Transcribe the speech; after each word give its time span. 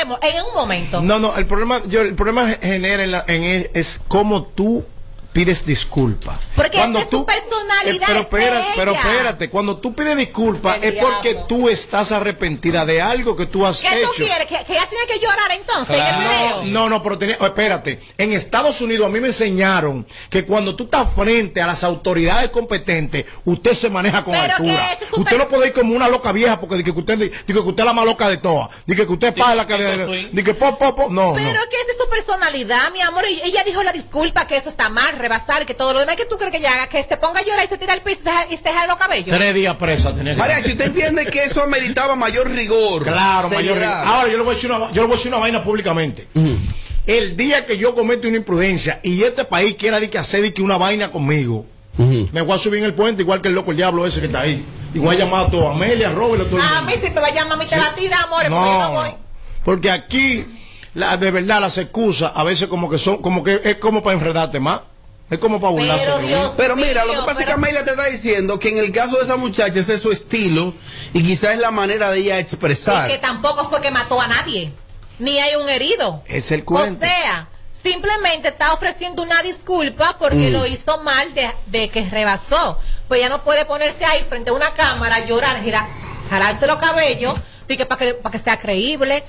en 0.00 0.44
un 0.44 0.54
momento. 0.54 1.00
No, 1.00 1.18
no, 1.18 1.36
el 1.36 1.46
problema, 1.46 1.80
yo, 1.86 2.02
el 2.02 2.14
problema 2.14 2.48
genera 2.60 3.04
en, 3.04 3.10
la, 3.10 3.24
en 3.26 3.42
es, 3.42 3.70
es 3.74 4.00
cómo 4.08 4.44
tú 4.44 4.84
pides 5.38 5.64
disculpas. 5.64 6.36
Porque 6.56 6.78
cuando 6.78 6.98
tú, 7.06 7.18
su 7.18 7.26
personalidad 7.26 7.94
eh, 7.94 8.04
pero, 8.08 8.20
espérate, 8.20 8.66
pero 8.74 8.92
espérate, 8.92 9.50
cuando 9.50 9.76
tú 9.78 9.94
pides 9.94 10.16
disculpas 10.16 10.78
es 10.82 11.00
porque 11.00 11.38
tú 11.48 11.68
estás 11.68 12.10
arrepentida 12.10 12.84
de 12.84 13.00
algo 13.00 13.36
que 13.36 13.46
tú 13.46 13.64
has 13.64 13.78
¿Qué 13.78 13.86
hecho. 13.86 14.10
¿Qué 14.16 14.24
tú 14.24 14.24
quieres? 14.24 14.46
¿Que, 14.48 14.72
ella 14.72 14.88
tiene 14.88 15.06
que 15.06 15.20
llorar 15.20 15.52
entonces 15.52 15.96
en 15.96 16.04
el 16.04 16.18
video? 16.18 16.64
No, 16.64 16.88
no, 16.88 17.00
pero 17.04 17.18
tenía, 17.18 17.36
oh, 17.38 17.46
espérate, 17.46 18.00
en 18.18 18.32
Estados 18.32 18.80
Unidos 18.80 19.06
a 19.06 19.10
mí 19.10 19.20
me 19.20 19.28
enseñaron 19.28 20.04
que 20.28 20.44
cuando 20.44 20.74
tú 20.74 20.84
estás 20.84 21.06
frente 21.14 21.62
a 21.62 21.68
las 21.68 21.84
autoridades 21.84 22.50
competentes, 22.50 23.24
usted 23.44 23.74
se 23.74 23.90
maneja 23.90 24.24
con 24.24 24.34
pero 24.34 24.56
altura. 24.56 24.98
usted 25.12 25.38
no 25.38 25.48
puede 25.48 25.68
ir 25.68 25.72
como 25.72 25.94
una 25.94 26.08
loca 26.08 26.32
vieja 26.32 26.58
porque 26.58 26.78
dice 26.78 26.92
que 26.92 26.98
usted, 26.98 27.16
dice 27.16 27.42
que 27.46 27.58
usted 27.60 27.82
es 27.82 27.86
la 27.86 27.92
más 27.92 28.06
loca 28.06 28.28
de 28.28 28.38
todas. 28.38 28.70
Dice 28.86 29.06
que 29.06 29.12
usted 29.12 29.36
paga 29.36 29.54
la 29.54 29.66
que 29.68 30.28
dice 30.32 30.44
que 30.44 30.54
pop, 30.54 30.76
pop, 30.80 30.96
pop. 30.96 31.10
No, 31.12 31.34
Pero 31.34 31.60
no. 31.60 31.68
que 31.70 31.76
esa 31.76 31.92
es 31.92 31.98
su 31.98 32.08
personalidad, 32.10 32.90
mi 32.92 33.02
amor. 33.02 33.24
Ella 33.24 33.62
dijo 33.62 33.84
la 33.84 33.92
disculpa 33.92 34.48
que 34.48 34.56
eso 34.56 34.68
está 34.68 34.88
mal 34.88 35.16
rebasar, 35.28 35.66
que 35.66 35.74
todo 35.74 35.92
lo 35.92 36.00
demás 36.00 36.16
que 36.16 36.24
tú 36.24 36.36
crees 36.36 36.50
que 36.50 36.58
ella 36.58 36.72
haga, 36.72 36.86
que 36.88 37.02
se 37.04 37.16
ponga 37.16 37.40
a 37.40 37.44
llorar 37.44 37.64
y 37.64 37.68
se 37.68 37.78
tira 37.78 37.92
al 37.92 38.02
piso 38.02 38.30
y 38.50 38.56
se 38.56 38.62
deja 38.64 38.86
los 38.86 38.96
cabellos. 38.96 39.36
Tres 39.36 39.54
días 39.54 39.76
presa 39.76 40.14
que 40.14 40.34
Mariachi, 40.34 40.70
¿usted 40.70 40.86
entiende 40.86 41.26
que 41.26 41.44
eso 41.44 41.62
ameritaba 41.62 42.16
mayor 42.16 42.50
rigor? 42.50 43.02
Claro, 43.02 43.48
mayor 43.50 43.76
rigor. 43.78 43.94
Ahora 43.94 44.28
yo 44.30 44.38
le 44.38 44.42
voy 44.42 44.52
a 44.52 44.54
decir 44.54 44.72
una, 44.72 44.90
yo 44.90 45.02
le 45.02 45.08
voy 45.08 45.14
a 45.14 45.16
decir 45.16 45.32
una 45.32 45.40
vaina 45.40 45.62
públicamente. 45.62 46.28
El 47.06 47.36
día 47.36 47.64
que 47.64 47.78
yo 47.78 47.94
cometo 47.94 48.28
una 48.28 48.36
imprudencia 48.36 49.00
y 49.02 49.22
este 49.22 49.44
país 49.44 49.76
quiera 49.78 50.00
de 50.00 50.10
que 50.10 50.18
hacer 50.18 50.42
de 50.42 50.52
que 50.52 50.62
una 50.62 50.76
vaina 50.76 51.10
conmigo, 51.10 51.66
me 52.32 52.42
voy 52.42 52.54
a 52.54 52.58
subir 52.58 52.78
en 52.80 52.84
el 52.86 52.94
puente 52.94 53.22
igual 53.22 53.40
que 53.40 53.48
el 53.48 53.54
loco 53.54 53.70
el 53.70 53.76
diablo 53.76 54.06
ese 54.06 54.20
que 54.20 54.26
está 54.26 54.40
ahí. 54.40 54.64
Y 54.94 54.98
voy 54.98 55.16
a 55.16 55.18
llamar 55.18 55.46
a 55.46 55.50
todos, 55.50 55.66
a 55.66 55.72
Amelia, 55.72 56.08
a 56.08 56.12
Robert, 56.12 56.42
a 56.42 56.44
todo 56.46 56.56
el 56.56 56.64
A 56.64 56.80
mí 56.82 56.94
si 56.94 57.10
me 57.10 57.20
va 57.20 57.26
a 57.26 57.34
llamar, 57.34 57.52
a 57.52 57.56
mí 57.56 57.66
te 57.66 57.76
la 57.76 57.94
tira, 57.94 58.22
amores, 58.22 58.48
porque 58.48 58.64
yo 58.64 58.78
no 58.78 58.92
voy. 58.92 59.10
Porque 59.64 59.90
aquí, 59.90 60.46
la, 60.94 61.18
de 61.18 61.30
verdad, 61.30 61.60
las 61.60 61.76
excusas 61.76 62.32
a 62.34 62.42
veces 62.42 62.68
como 62.68 62.88
que 62.88 62.96
son, 62.96 63.20
como 63.20 63.44
que 63.44 63.60
es 63.64 63.76
como 63.76 64.02
para 64.02 64.16
enredarte 64.16 64.60
más. 64.60 64.80
Es 65.30 65.38
como 65.38 65.60
para 65.60 65.72
burlarse. 65.72 66.04
Pero. 66.06 66.18
Dios 66.26 66.52
Pero 66.56 66.76
mira, 66.76 67.04
lo 67.04 67.12
que 67.12 67.20
pasa 67.26 67.40
es 67.40 67.46
que 67.46 67.52
Amelia 67.52 67.84
te 67.84 67.90
está 67.90 68.06
diciendo 68.06 68.58
que 68.58 68.70
en 68.70 68.78
el 68.78 68.90
caso 68.92 69.16
de 69.18 69.24
esa 69.24 69.36
muchacha 69.36 69.78
ese 69.80 69.94
es 69.94 70.00
su 70.00 70.10
estilo 70.10 70.72
y 71.12 71.22
quizás 71.22 71.52
es 71.54 71.58
la 71.58 71.70
manera 71.70 72.10
de 72.10 72.20
ella 72.20 72.36
Y 72.38 72.40
expresar. 72.40 73.08
que 73.10 73.18
tampoco 73.18 73.68
fue 73.68 73.80
que 73.82 73.90
mató 73.90 74.20
a 74.20 74.26
nadie. 74.26 74.72
Ni 75.18 75.38
hay 75.38 75.56
un 75.56 75.68
herido. 75.68 76.22
Es 76.26 76.50
el 76.52 76.62
O 76.62 76.64
cuento. 76.64 77.00
sea, 77.04 77.48
simplemente 77.72 78.48
está 78.48 78.72
ofreciendo 78.72 79.22
una 79.22 79.42
disculpa 79.42 80.16
porque 80.18 80.48
Mm. 80.48 80.52
lo 80.52 80.66
hizo 80.66 80.98
mal 81.02 81.34
de, 81.34 81.48
de 81.66 81.90
que 81.90 82.04
rebasó. 82.08 82.78
Pues 83.08 83.20
ya 83.20 83.28
no 83.28 83.42
puede 83.44 83.64
ponerse 83.66 84.04
ahí 84.06 84.22
frente 84.26 84.50
a 84.50 84.52
una 84.54 84.70
cámara, 84.72 85.24
llorar, 85.26 85.62
girar, 85.62 85.86
jalarse 86.30 86.66
los 86.66 86.76
cabellos, 86.78 87.34
y 87.68 87.76
que 87.76 87.84
para 87.84 87.98
que, 87.98 88.14
para 88.14 88.30
que 88.32 88.38
sea 88.38 88.58
creíble. 88.58 89.22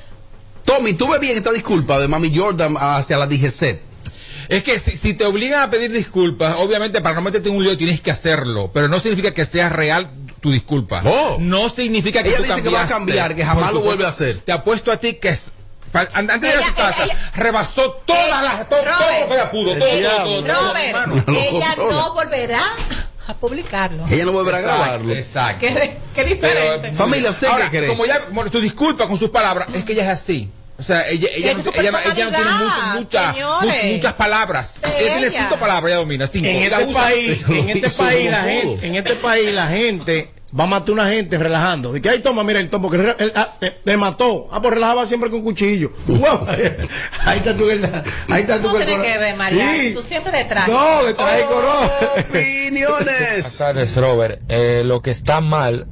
Tommy, 0.64 0.94
¿tú 0.94 1.08
ves 1.09 1.20
bien 1.20 1.36
esta 1.38 1.52
disculpa 1.52 2.00
de 2.00 2.08
Mami 2.08 2.33
Jordan 2.36 2.75
hacia 2.80 3.17
la 3.17 3.25
DGC? 3.27 3.81
Es 4.50 4.64
que 4.64 4.80
si, 4.80 4.97
si 4.97 5.14
te 5.14 5.25
obligan 5.25 5.61
a 5.61 5.69
pedir 5.69 5.92
disculpas, 5.92 6.55
obviamente 6.58 7.02
para 7.02 7.16
no 7.16 7.22
meterte 7.22 7.50
en 7.50 7.55
un 7.55 7.64
lío 7.64 7.78
tienes 7.78 8.02
que 8.02 8.09
hacerlo, 8.11 8.72
pero 8.73 8.88
no 8.88 9.00
significa 9.00 9.31
que 9.33 9.45
sea 9.45 9.69
real 9.69 10.09
tu 10.42 10.52
disculpa. 10.52 11.02
Oh. 11.05 11.38
No 11.39 11.69
significa 11.69 12.23
que 12.23 12.30
Ella 12.30 12.38
tú 12.38 12.44
dice 12.44 12.64
que 12.64 12.70
va 12.70 12.83
a 12.83 12.88
cambiar, 12.88 13.36
que 13.36 13.45
jamás 13.45 13.72
lo 13.73 13.81
vuelve 13.81 14.05
a 14.05 14.09
hacer. 14.09 14.39
Te 14.39 14.52
apuesto 14.52 14.92
a 14.92 14.97
ti 15.00 15.14
que 15.16 15.30
es, 15.30 15.52
antes 15.94 16.42
de 16.42 16.47
ir 16.47 16.53
a 16.53 16.58
Ella- 16.58 16.67
su 16.67 16.73
casa, 16.73 17.03
ella- 17.05 17.31
rebasó 17.36 17.92
todas 18.05 18.44
las, 18.44 18.67
todo, 18.70 18.80
todo 18.80 18.86
Robert, 18.97 19.22
lo 19.22 19.27
que 19.30 19.36
ella 19.36 19.52
pudo, 19.52 19.72
todo, 19.75 19.80
todo, 19.80 20.23
todo, 20.23 20.44
todo, 20.44 20.55
Robert, 20.66 21.27
ella 21.27 21.75
no 21.77 22.14
volverá 22.16 22.61
a 23.27 23.33
publicarlo. 23.36 24.03
Ella 24.09 24.25
no 24.25 24.31
volverá 24.31 24.58
a 24.58 24.61
grabarlo. 24.61 25.14
Exacto. 25.14 25.59
Qué, 25.67 25.97
qué 26.16 26.25
diferente. 26.25 26.80
Pero, 26.89 26.95
Familia, 26.95 27.30
¿usted 27.30 27.47
ahora, 27.47 27.70
qué 27.70 27.77
cree? 27.77 27.89
Como 27.89 28.05
ya, 28.08 28.20
bueno, 28.31 28.52
su 28.52 28.59
disculpa 28.59 29.08
con 29.08 29.17
sus 29.17 29.30
palabras, 29.30 29.67
es 29.73 29.83
que 29.83 29.94
ella 29.94 30.03
es 30.11 30.20
así. 30.20 30.50
O 30.80 30.81
sea, 30.81 31.08
ella, 31.09 31.27
ella, 31.35 31.53
no, 31.55 31.59
ella, 31.73 31.91
no- 31.91 31.99
ella 31.99 32.08
no 32.08 32.13
tiene 32.16 32.31
personalidad, 32.31 32.94
muchas, 32.94 32.95
muchas, 33.03 33.35
señores. 33.35 33.83
mu- 33.85 33.91
muchas 33.94 34.13
palabras. 34.13 34.73
Ella 34.97 35.13
tiene 35.17 35.30
cinco 35.30 35.55
palabras, 35.58 35.91
ella 35.91 35.99
domina 35.99 36.27
cinco. 36.27 36.47
En 36.47 36.63
este 36.63 36.83
usa. 36.86 37.02
país, 37.02 37.45
en 37.49 37.69
este 37.69 37.89
país 37.89 38.31
la 38.31 38.44
gente, 38.44 38.87
en 38.87 38.95
este 38.95 39.14
país 39.15 39.54
la 39.54 39.67
gente 39.67 40.31
va 40.58 40.64
a 40.64 40.67
matar 40.67 40.89
a 40.89 40.93
una 40.93 41.09
gente 41.09 41.37
relajando. 41.37 41.92
De 41.93 42.02
que 42.02 42.09
ahí 42.09 42.20
toma, 42.21 42.43
mira 42.45 42.59
el 42.61 42.70
tomo 42.70 42.89
que 42.89 42.98
re- 42.98 43.15
él, 43.20 43.31
ah, 43.36 43.54
te, 43.59 43.71
te 43.71 43.98
mató. 43.98 44.48
Ah, 44.52 44.61
pues 44.61 44.73
relajaba 44.73 45.05
siempre 45.05 45.30
con 45.30 45.42
cuchillo. 45.43 45.92
Ahí 47.25 47.37
está 47.37 47.55
tu 47.55 47.65
verdad. 47.67 48.04
Ahí 48.30 48.42
está 48.42 48.58
tu 48.61 48.70
No 48.70 48.75
tiene 48.77 48.98
verdad. 48.98 49.04
que 49.14 49.17
ver, 49.20 49.36
María. 49.36 49.73
Sí. 49.75 49.93
Tú 49.93 50.02
siempre 50.02 50.31
detrás. 50.31 50.67
No, 50.67 51.04
detrás 51.04 51.37
de 51.37 51.43
coro. 51.43 51.92
Opiniones. 52.30 53.30
Buenas 53.31 53.58
tardes, 53.58 53.95
Robert. 53.98 54.42
Eh, 54.48 54.83
lo 54.86 55.02
que 55.02 55.11
está 55.11 55.42
mal 55.42 55.87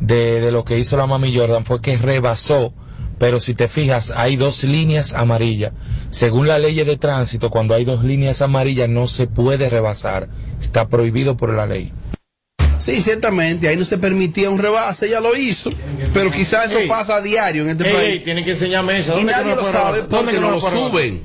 de, 0.00 0.40
de 0.40 0.50
lo 0.50 0.64
que 0.64 0.78
hizo 0.78 0.96
la 0.96 1.06
mami 1.06 1.34
Jordan 1.36 1.64
fue 1.64 1.80
que 1.80 1.96
rebasó, 1.96 2.74
pero 3.24 3.40
si 3.40 3.54
te 3.54 3.68
fijas, 3.68 4.12
hay 4.14 4.36
dos 4.36 4.64
líneas 4.64 5.14
amarillas. 5.14 5.72
Según 6.10 6.46
la 6.46 6.58
ley 6.58 6.74
de 6.84 6.98
tránsito, 6.98 7.48
cuando 7.48 7.72
hay 7.74 7.86
dos 7.86 8.04
líneas 8.04 8.42
amarillas 8.42 8.86
no 8.90 9.08
se 9.08 9.26
puede 9.26 9.70
rebasar. 9.70 10.28
Está 10.60 10.88
prohibido 10.88 11.34
por 11.34 11.54
la 11.54 11.64
ley. 11.64 11.90
Sí, 12.76 13.00
ciertamente, 13.00 13.66
ahí 13.66 13.78
no 13.78 13.86
se 13.86 13.96
permitía 13.96 14.50
un 14.50 14.58
rebase, 14.58 15.06
ella 15.06 15.20
lo 15.20 15.34
hizo, 15.34 15.70
pero 16.12 16.30
quizás 16.30 16.66
eso 16.66 16.80
Ey. 16.80 16.86
pasa 16.86 17.16
a 17.16 17.20
diario 17.22 17.62
en 17.62 17.70
este 17.70 17.88
Ey, 17.88 17.96
ey, 17.96 17.96
país. 18.10 18.24
tienen 18.24 18.44
que 18.44 18.50
enseñarme 18.50 18.98
eso. 18.98 19.12
Y 19.12 19.24
¿Dónde 19.24 19.32
que 19.32 19.38
nadie 19.38 19.54
no 19.54 19.62
lo 19.62 19.72
sabe 19.72 20.02
porque 20.02 20.32
que 20.32 20.40
no 20.40 20.50
lo 20.50 20.60
suben. 20.60 21.22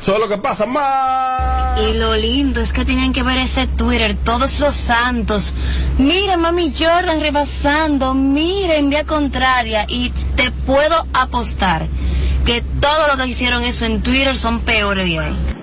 Eso 0.00 0.14
es 0.14 0.18
lo 0.18 0.28
que 0.28 0.38
pasa. 0.38 0.66
Más. 0.66 1.51
Y 1.80 1.98
lo 1.98 2.16
lindo 2.16 2.60
es 2.60 2.72
que 2.72 2.84
tenían 2.84 3.12
que 3.12 3.22
ver 3.22 3.38
ese 3.38 3.66
Twitter, 3.66 4.16
todos 4.24 4.60
los 4.60 4.74
santos. 4.74 5.54
Mira, 5.98 6.36
mami 6.36 6.72
Jordan 6.76 7.20
rebasando, 7.20 8.14
mira 8.14 8.76
en 8.76 8.90
vía 8.90 9.04
contraria. 9.04 9.86
Y 9.88 10.10
te 10.36 10.50
puedo 10.50 11.06
apostar 11.14 11.88
que 12.44 12.62
todo 12.80 13.08
lo 13.08 13.16
que 13.16 13.28
hicieron 13.28 13.62
eso 13.62 13.84
en 13.84 14.02
Twitter 14.02 14.36
son 14.36 14.60
peores 14.60 15.06
de 15.06 15.18
ahí. 15.18 15.61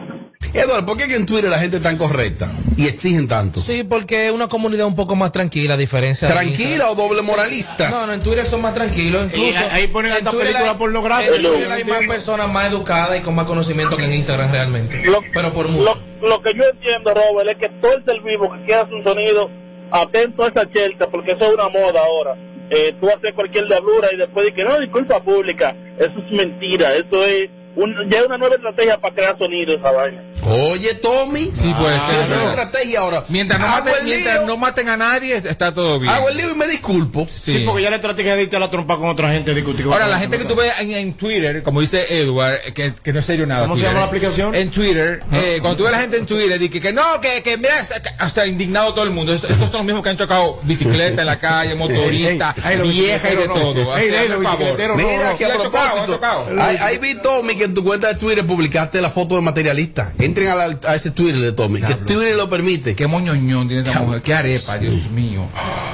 Eduardo, 0.53 0.85
¿por 0.85 0.97
qué 0.97 1.07
que 1.07 1.15
en 1.15 1.25
Twitter 1.25 1.49
la 1.49 1.59
gente 1.59 1.77
es 1.77 1.83
tan 1.83 1.97
correcta 1.97 2.49
y 2.77 2.87
exigen 2.87 3.27
tanto? 3.27 3.59
Sí, 3.61 3.83
porque 3.83 4.27
es 4.27 4.31
una 4.31 4.47
comunidad 4.47 4.85
un 4.87 4.95
poco 4.95 5.15
más 5.15 5.31
tranquila, 5.31 5.75
a 5.75 5.77
diferencia 5.77 6.27
de 6.27 6.33
¿Tranquila 6.33 6.89
o 6.89 6.95
doble 6.95 7.21
moralista? 7.21 7.89
No, 7.89 8.07
no, 8.07 8.13
en 8.13 8.19
Twitter 8.19 8.45
son 8.45 8.61
más 8.61 8.73
tranquilos. 8.73 9.25
Incluso 9.25 9.51
Y 9.51 9.55
ahí 9.55 9.87
ponen 9.87 10.11
Twitter 10.13 10.31
película 10.39 10.71
hay- 10.71 10.77
pornográfica. 10.77 11.35
En 11.35 11.41
Twitter 11.43 11.71
hay 11.71 11.83
más 11.83 11.99
personas 12.07 12.49
más 12.49 12.65
educadas 12.71 13.19
y 13.19 13.21
con 13.21 13.35
más 13.35 13.45
conocimiento 13.45 13.95
que 13.97 14.05
en 14.05 14.13
Instagram 14.13 14.51
realmente. 14.51 15.01
Pero 15.33 15.53
por 15.53 15.67
mucho. 15.67 15.99
Lo, 16.21 16.27
lo 16.27 16.41
que 16.41 16.53
yo 16.53 16.63
entiendo, 16.73 17.13
Robert, 17.13 17.49
es 17.51 17.57
que 17.57 17.69
todo 17.81 17.93
el 17.93 18.05
ser 18.05 18.19
vivo 18.21 18.51
que 18.51 18.65
quiera 18.65 18.81
hacer 18.81 18.93
un 18.95 19.03
sonido 19.03 19.49
atento 19.91 20.43
a 20.43 20.47
esa 20.49 20.69
chelcha, 20.71 21.07
porque 21.11 21.31
eso 21.31 21.45
es 21.45 21.53
una 21.53 21.69
moda 21.69 22.01
ahora. 22.01 22.35
Eh, 22.71 22.95
tú 23.01 23.07
haces 23.09 23.33
cualquier 23.33 23.67
diablura 23.67 24.09
y 24.13 24.17
después 24.17 24.45
dices, 24.45 24.65
no, 24.67 24.79
disculpa 24.79 25.23
pública. 25.23 25.75
Eso 25.99 26.13
es 26.25 26.31
mentira. 26.31 26.93
Eso 26.95 27.23
es 27.25 27.49
un, 27.81 28.09
ya 28.09 28.23
una 28.23 28.37
nueva 28.37 28.55
estrategia 28.55 28.99
para 28.99 29.15
crear 29.15 29.37
sonido 29.37 29.73
esa 29.73 29.91
vaina. 29.91 30.23
Oye, 30.45 30.93
Tommy. 30.95 31.39
Sí, 31.41 31.73
puede 31.77 31.95
Ah, 31.95 32.11
es 32.23 32.29
¿no? 32.29 32.35
una 32.35 32.49
estrategia 32.49 32.99
ahora. 33.01 33.23
Mientras 33.27 33.59
no, 33.59 33.67
maten, 33.67 33.93
el 33.99 34.03
mientras 34.05 34.37
lío, 34.37 34.47
no 34.47 34.57
maten 34.57 34.89
a 34.89 34.97
nadie, 34.97 35.35
está 35.35 35.73
todo 35.73 35.99
bien. 35.99 36.11
Hago 36.13 36.29
el 36.29 36.37
lío 36.37 36.51
y 36.51 36.55
me 36.55 36.67
disculpo. 36.67 37.27
Sí, 37.29 37.63
porque 37.65 37.83
ya 37.83 37.89
la 37.89 37.97
estrategia 37.97 38.35
de 38.35 38.43
irte 38.43 38.55
a 38.55 38.59
la 38.59 38.69
trompa 38.71 38.97
con 38.97 39.07
otra 39.09 39.31
gente. 39.31 39.53
discutir 39.53 39.85
con 39.85 39.93
Ahora, 39.93 40.07
la 40.07 40.17
gente 40.19 40.37
que 40.37 40.45
tú 40.45 40.55
ves 40.55 40.71
en, 40.79 40.91
en 40.91 41.13
Twitter, 41.13 41.61
como 41.63 41.81
dice 41.81 42.05
Edward, 42.21 42.73
que, 42.73 42.93
que 42.95 43.13
no 43.13 43.19
es 43.19 43.25
serio 43.25 43.45
nada. 43.47 43.63
¿Cómo 43.63 43.75
se 43.75 43.83
llama 43.83 43.99
la 44.01 44.05
aplicación? 44.05 44.55
En 44.55 44.71
Twitter, 44.71 45.21
eh, 45.33 45.57
cuando 45.61 45.77
tú 45.77 45.83
ves 45.83 45.93
a 45.93 45.95
la 45.97 46.01
gente 46.01 46.17
en 46.17 46.25
Twitter, 46.25 46.57
dice 46.59 46.71
que, 46.71 46.81
que 46.81 46.93
no, 46.93 47.19
que, 47.21 47.43
que 47.43 47.57
mira, 47.57 47.85
hasta 48.17 48.45
indignado 48.47 48.93
todo 48.93 49.03
el 49.03 49.11
mundo. 49.11 49.33
Estos, 49.33 49.51
estos 49.51 49.69
son 49.69 49.79
los 49.79 49.85
mismos 49.85 50.03
que 50.03 50.09
han 50.09 50.17
chocado 50.17 50.59
bicicleta 50.63 51.21
en 51.21 51.27
la 51.27 51.37
calle, 51.39 51.75
motorista, 51.75 52.55
vieja 52.83 53.31
y 53.31 53.35
de 53.35 53.47
todo. 53.47 53.97
Ey, 53.97 54.09
ey, 54.13 54.27
los 54.29 54.41
favor. 54.41 54.57
bicicleteros 54.59 54.97
no. 54.97 55.07
Mira 55.09 55.37
que 55.37 55.45
a 55.45 55.49
propósito, 55.49 56.21
ahí 56.59 56.97
vi 56.97 57.15
Tommy 57.15 57.55
que 57.55 57.68
en 57.69 57.73
tu 57.75 57.83
cuenta 57.83 58.07
de 58.09 58.15
Twitter 58.15 58.45
publicaste 58.45 59.01
la 59.01 59.09
foto 59.09 59.35
de 59.35 59.41
materialista. 59.41 60.11
Entren 60.19 60.49
a, 60.49 60.55
la- 60.55 60.77
a 60.87 60.95
ese 60.95 61.11
Twitter 61.11 61.39
de 61.39 61.51
Tommy, 61.53 61.81
que 61.81 61.95
Twitter 61.95 62.35
lo 62.35 62.49
permite. 62.49 62.95
Qué 62.95 63.07
moñoñón 63.07 63.67
tiene 63.67 63.83
esa 63.83 64.01
mujer, 64.01 64.21
qué 64.21 64.33
arepa, 64.33 64.77
Dios 64.77 65.09
mío. 65.11 65.45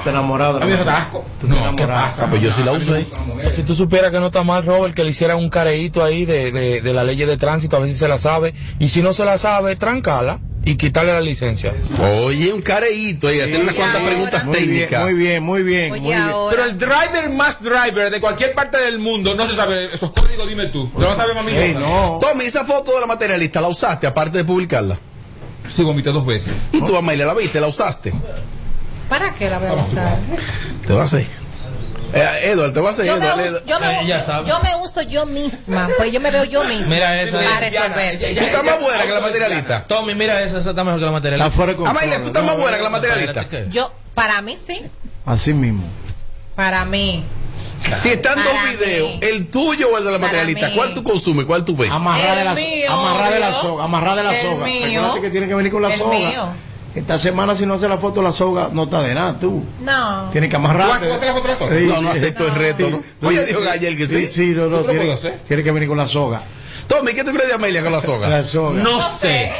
Te 0.04 0.10
enamorado. 0.10 0.58
Da 0.58 0.96
asco. 0.98 1.24
No, 1.42 1.76
¿qué 1.76 1.86
pasa? 1.86 2.24
Ah, 2.24 2.26
pues 2.30 2.42
yo 2.42 2.52
sí 2.52 2.62
la 2.64 2.72
usé. 2.72 3.06
Si 3.54 3.62
tú 3.62 3.74
supieras 3.74 4.10
que 4.10 4.18
no 4.20 4.26
está 4.26 4.42
mal, 4.42 4.64
Robert, 4.64 4.94
que 4.94 5.04
le 5.04 5.10
hicieran 5.10 5.38
un 5.38 5.48
careíto 5.50 6.02
ahí 6.02 6.24
de, 6.24 6.50
de, 6.52 6.80
de 6.80 6.92
la 6.92 7.04
ley 7.04 7.16
de 7.16 7.36
tránsito, 7.36 7.76
a 7.76 7.80
ver 7.80 7.88
si 7.90 7.94
se 7.96 8.08
la 8.08 8.18
sabe. 8.18 8.54
Y 8.78 8.88
si 8.88 9.02
no 9.02 9.12
se 9.12 9.24
la 9.24 9.38
sabe, 9.38 9.76
trancala 9.76 10.40
y 10.66 10.76
quitarle 10.76 11.12
la 11.12 11.20
licencia. 11.20 11.72
Oye, 12.24 12.52
un 12.52 12.60
careíto 12.60 13.32
y 13.32 13.40
hacer 13.40 13.60
unas 13.60 13.76
cuantas 13.76 14.02
preguntas 14.02 14.44
Muy 14.44 14.56
bien, 14.56 14.68
técnicas. 14.68 15.04
muy 15.04 15.14
bien, 15.14 15.42
muy 15.44 15.62
bien. 15.62 15.92
Oye, 15.92 16.00
muy 16.00 16.10
bien. 16.12 16.28
Pero 16.50 16.64
el 16.64 16.76
driver 16.76 17.30
más 17.30 17.62
driver 17.62 18.10
de 18.10 18.20
cualquier 18.20 18.52
parte 18.52 18.76
del 18.78 18.98
mundo 18.98 19.36
no 19.36 19.46
se 19.48 19.54
sabe 19.54 19.94
esos 19.94 20.10
códigos, 20.10 20.48
dime 20.48 20.66
tú. 20.66 20.90
¿No 20.94 21.02
lo 21.08 21.14
sabe 21.14 21.34
mami? 21.34 21.52
Ey, 21.52 21.72
no. 21.74 22.18
Tommy, 22.20 22.46
esa 22.46 22.64
foto 22.64 22.92
de 22.96 23.00
la 23.00 23.06
materialista 23.06 23.60
la 23.60 23.68
usaste 23.68 24.08
aparte 24.08 24.38
de 24.38 24.44
publicarla. 24.44 24.98
Sí, 25.74 25.84
vomité 25.84 26.10
dos 26.10 26.26
veces. 26.26 26.52
Y 26.72 26.80
tú, 26.80 26.96
Amelia, 26.96 27.26
la 27.26 27.34
viste, 27.34 27.60
la 27.60 27.68
usaste. 27.68 28.12
¿Para 29.08 29.32
qué 29.34 29.48
la 29.48 29.58
voy 29.60 29.68
a 29.68 29.74
usar? 29.74 30.18
Te 30.84 30.92
va 30.92 31.02
a 31.02 31.04
hacer. 31.04 31.26
Eh, 32.12 32.40
Edward, 32.50 32.72
te 32.72 32.80
va 32.80 32.90
a 32.90 32.92
hacer. 32.92 33.04
Yo 33.06 33.16
me, 33.16 33.24
Edward, 33.26 33.38
uso, 33.40 33.48
Edward. 33.48 33.64
yo, 33.66 33.80
me, 33.80 34.00
Eh, 34.00 34.06
ya 34.06 34.22
sabe. 34.24 34.48
yo 34.48 34.58
me 34.60 34.76
uso 34.84 35.02
yo 35.02 35.26
misma, 35.26 35.88
pues 35.98 36.12
yo 36.12 36.20
me 36.20 36.30
veo 36.30 36.44
yo 36.44 36.64
misma. 36.64 36.86
Mira 36.86 37.20
eso. 37.22 37.32
Para 37.36 37.66
eh. 37.66 37.70
resolver. 37.70 38.18
Tú 38.36 38.44
estás 38.44 38.64
más 38.64 38.80
buena 38.80 39.04
que 39.04 39.12
la 39.12 39.20
materialista. 39.20 39.84
Tommy, 39.86 40.14
mira 40.14 40.42
eso, 40.42 40.58
eso 40.58 40.70
está 40.70 40.84
mejor 40.84 41.00
que 41.00 41.06
la 41.06 41.12
materialista. 41.12 41.50
Control. 41.66 41.86
Amelia, 41.88 42.20
tú 42.20 42.28
estás 42.28 42.44
más 42.44 42.56
buena 42.56 42.76
que 42.76 42.82
la 42.82 42.90
materialista. 42.90 43.46
Yo, 43.70 43.92
para 44.14 44.40
mí 44.42 44.56
sí, 44.56 44.82
Así 45.24 45.52
mismo. 45.52 45.82
para 46.54 46.84
mí. 46.84 47.24
Si 47.98 48.08
están 48.08 48.42
dos 48.42 48.54
videos, 48.64 49.10
mí. 49.10 49.20
el 49.22 49.48
tuyo 49.48 49.88
o 49.92 49.98
el 49.98 50.04
de 50.04 50.10
la 50.10 50.18
Para 50.18 50.32
materialista, 50.32 50.68
mí. 50.68 50.74
¿cuál 50.74 50.92
tú 50.94 51.04
consumes? 51.04 51.46
¿Cuál 51.46 51.64
tú 51.64 51.76
ves? 51.76 51.90
Amarrar 51.90 52.36
de 52.38 52.44
la, 52.44 52.54
mío, 52.54 52.92
amarrar 52.92 53.32
de 53.32 53.38
la 53.40 53.52
soga, 53.52 53.84
amarrar 53.84 54.16
de 54.16 54.22
la 54.24 54.34
soga. 54.40 54.64
mío. 54.64 55.14
Que 55.20 55.30
tiene 55.30 55.46
que 55.46 55.54
venir 55.54 55.70
con 55.70 55.82
la 55.82 55.92
El 55.92 55.98
soga. 55.98 56.16
mío. 56.18 56.48
Esta 56.96 57.18
semana 57.18 57.54
si 57.54 57.66
no 57.66 57.74
hace 57.74 57.86
la 57.88 57.98
foto 57.98 58.22
la 58.22 58.32
soga, 58.32 58.70
no 58.72 58.84
está 58.84 59.02
de 59.02 59.14
nada, 59.14 59.38
tú. 59.38 59.62
No. 59.82 60.30
Tienes 60.32 60.48
que 60.48 60.56
¿Tú 60.56 60.62
amarrarte. 60.64 61.12
haces 61.12 61.26
la 61.28 61.34
foto 61.34 61.46
de 61.46 61.52
la 61.52 61.58
soga? 61.58 61.76
Sí. 61.78 61.86
No, 61.86 62.00
no 62.00 62.08
acepto 62.10 62.46
el 62.46 62.54
reto, 62.54 62.90
¿no? 62.90 63.28
Oye, 63.28 63.44
dijo 63.44 63.60
Gayel 63.60 63.96
que 63.98 64.06
sí. 64.06 64.28
Sí, 64.32 64.46
no, 64.56 64.62
no, 64.68 64.78
¿Tú 64.80 64.86
lo 64.94 65.16
tiene, 65.46 65.62
que 65.62 65.70
venir 65.72 65.88
con 65.90 65.98
la 65.98 66.06
soga. 66.08 66.40
Tommy, 66.86 67.12
¿qué 67.12 67.22
tú 67.22 67.32
crees 67.32 67.48
de 67.48 67.54
Amelia 67.54 67.82
con 67.82 67.92
la 67.92 68.00
soga? 68.00 68.28
La 68.28 68.42
soga. 68.44 68.80
No 68.82 69.00
sé. 69.18 69.52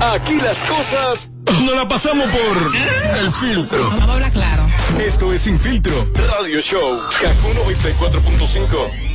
Aquí 0.00 0.36
las 0.40 0.64
cosas 0.64 1.30
no 1.64 1.74
la 1.74 1.86
pasamos 1.88 2.28
por 2.28 3.16
el 3.18 3.32
filtro. 3.32 3.88
Vamos 3.88 4.08
a 4.08 4.12
hablar 4.14 4.32
claro. 4.32 4.66
Esto 4.98 5.32
es 5.32 5.42
Sin 5.42 5.58
Filtro 5.58 5.94
Radio 6.14 6.60
Show. 6.60 6.98
Kaku 7.20 7.48
94.5. 7.70 9.11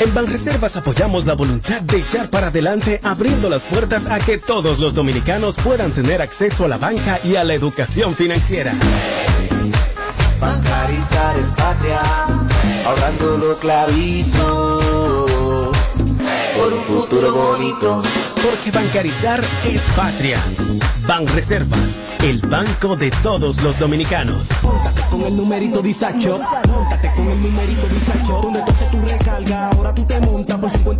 En 0.00 0.14
Banreservas 0.14 0.76
apoyamos 0.76 1.26
la 1.26 1.34
voluntad 1.34 1.82
de 1.82 1.98
echar 1.98 2.30
para 2.30 2.46
adelante 2.48 3.00
abriendo 3.02 3.50
las 3.50 3.62
puertas 3.62 4.06
a 4.06 4.18
que 4.18 4.38
todos 4.38 4.78
los 4.78 4.94
dominicanos 4.94 5.56
puedan 5.56 5.92
tener 5.92 6.22
acceso 6.22 6.64
a 6.64 6.68
la 6.68 6.78
banca 6.78 7.20
y 7.22 7.36
a 7.36 7.44
la 7.44 7.54
educación 7.54 8.14
financiera. 8.14 8.72
Patria, 10.40 12.00
ahorrando 12.86 13.36
los 13.36 13.58
clavitos 13.58 14.69
por 16.60 16.72
un 16.74 16.80
futuro 16.82 17.32
bonito. 17.32 18.02
Porque 18.42 18.70
bancarizar 18.70 19.40
es 19.64 19.82
patria. 19.96 20.38
Banreservas, 21.06 22.00
el 22.22 22.40
banco 22.40 22.96
de 22.96 23.10
todos 23.22 23.62
los 23.62 23.78
dominicanos. 23.78 24.48
Póntate 24.60 25.02
con 25.10 25.22
el 25.22 25.36
numerito 25.36 25.82
Disacho, 25.82 26.38
póntate 26.62 27.12
con 27.16 27.28
el 27.28 27.42
numerito 27.42 27.86
Disacho, 27.88 28.40
donde 28.42 28.62
tú 28.62 28.70
haces 28.70 28.90
tu 28.90 29.00
recarga, 29.00 29.68
ahora 29.70 29.94
tú 29.94 30.04
te 30.04 30.20
montas 30.20 30.58
por 30.58 30.70
50 30.70 30.99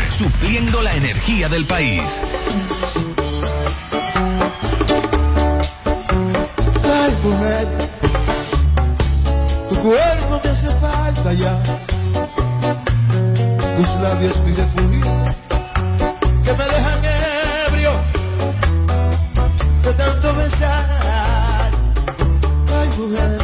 Supliendo 0.09 0.81
la 0.81 0.93
energía 0.95 1.49
del 1.49 1.65
país. 1.65 2.21
Ay, 6.83 7.13
mujer, 7.23 7.67
tu 9.69 9.75
cuerpo 9.77 10.41
me 10.43 10.49
hace 10.49 10.67
falta 10.75 11.33
ya. 11.33 11.57
Tus 13.77 13.95
labios 14.01 14.39
mi 14.45 14.53
refugio, 14.53 15.05
que 16.43 16.53
me 16.53 16.65
dejan 16.65 16.99
ebrio 17.67 17.91
de 19.83 19.93
tanto 19.93 20.35
besar. 20.35 21.71
Ay, 22.79 22.89
mujer, 22.99 23.37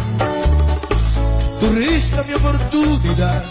tu 1.59 1.69
risa 1.69 2.23
mi 2.27 2.33
oportunidad. 2.33 3.43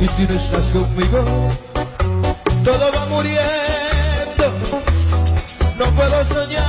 Y 0.00 0.08
si 0.08 0.22
no 0.26 0.34
estás 0.34 0.70
conmigo, 0.70 1.24
todo 2.64 2.92
va 2.92 3.06
muriendo. 3.06 4.46
No 5.78 5.84
puedo 5.94 6.24
soñar. 6.24 6.64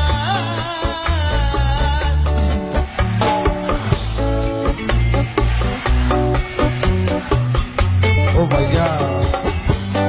Oh 8.37 8.47
my 8.47 8.65
God, 8.75 9.21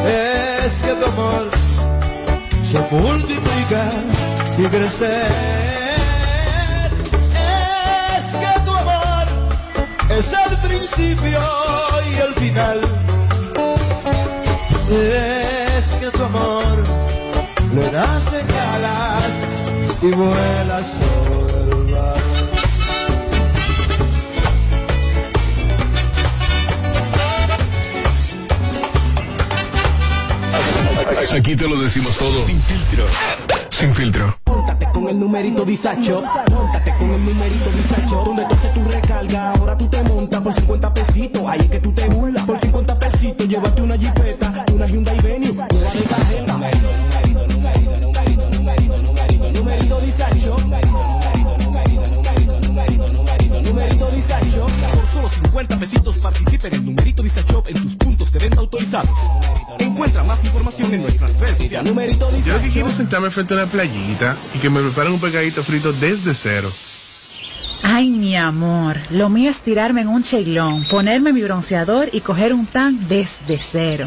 es 0.09 0.83
que 0.83 0.93
tu 0.95 1.05
amor 1.07 1.51
se 2.63 2.79
multiplica 2.91 3.83
y 4.59 4.65
crece. 4.67 5.63
Es 10.19 10.31
el 10.35 10.57
principio 10.59 11.41
y 12.11 12.17
el 12.19 12.35
final. 12.35 13.02
Tu 16.23 16.27
amor 16.27 16.63
le 17.75 17.91
das 17.91 18.33
alas 18.33 19.43
y 20.01 20.11
vuelas 20.13 21.01
sobre 21.01 21.63
el 21.65 21.91
mar. 21.91 22.15
Aquí 31.37 31.57
te 31.57 31.67
lo 31.67 31.81
decimos 31.81 32.17
todo. 32.17 32.39
Sin 32.39 32.61
filtro. 32.63 33.05
Sin 33.71 33.93
filtro. 33.93 34.39
Póntate 34.45 34.89
con 34.93 35.09
el 35.09 35.19
numerito 35.19 35.65
Disacho, 35.65 36.23
póntate 36.47 36.97
con 36.99 37.11
el 37.11 37.25
numerito 37.25 37.71
Disacho, 37.71 38.23
donde 38.25 38.45
tú 38.45 38.55
haces 38.55 38.75
tu 38.75 38.85
recarga, 38.85 39.51
ahora 39.51 39.77
tú 39.77 39.89
te 39.89 40.03
montas 40.05 40.41
por 40.41 40.55
50 40.55 40.95
pesitos, 40.95 41.43
ahí 41.49 41.61
es 41.61 41.69
que 41.69 41.81
tú 41.81 41.93
te 41.93 42.09
Numerito 61.81 62.29
Yo 62.45 62.57
lo 62.57 62.61
que 62.61 62.69
quiero 62.69 62.89
es 62.89 62.95
sentarme 62.95 63.31
frente 63.31 63.55
a 63.55 63.59
una 63.59 63.67
playita 63.67 64.37
y 64.55 64.59
que 64.59 64.69
me 64.69 64.81
preparen 64.81 65.13
un 65.13 65.21
pegadito 65.21 65.63
frito 65.63 65.93
desde 65.95 66.35
cero. 66.35 66.71
Ay, 67.83 68.11
mi 68.11 68.37
amor, 68.37 68.99
lo 69.11 69.29
mío 69.29 69.51
es 69.51 69.61
tirarme 69.63 70.03
en 70.03 70.09
un 70.09 70.23
cheilón, 70.23 70.85
ponerme 70.85 71.33
mi 71.33 71.43
bronceador 71.43 72.11
y 72.13 72.21
coger 72.21 72.53
un 72.53 72.67
tan 72.67 73.09
desde 73.09 73.59
cero. 73.59 74.07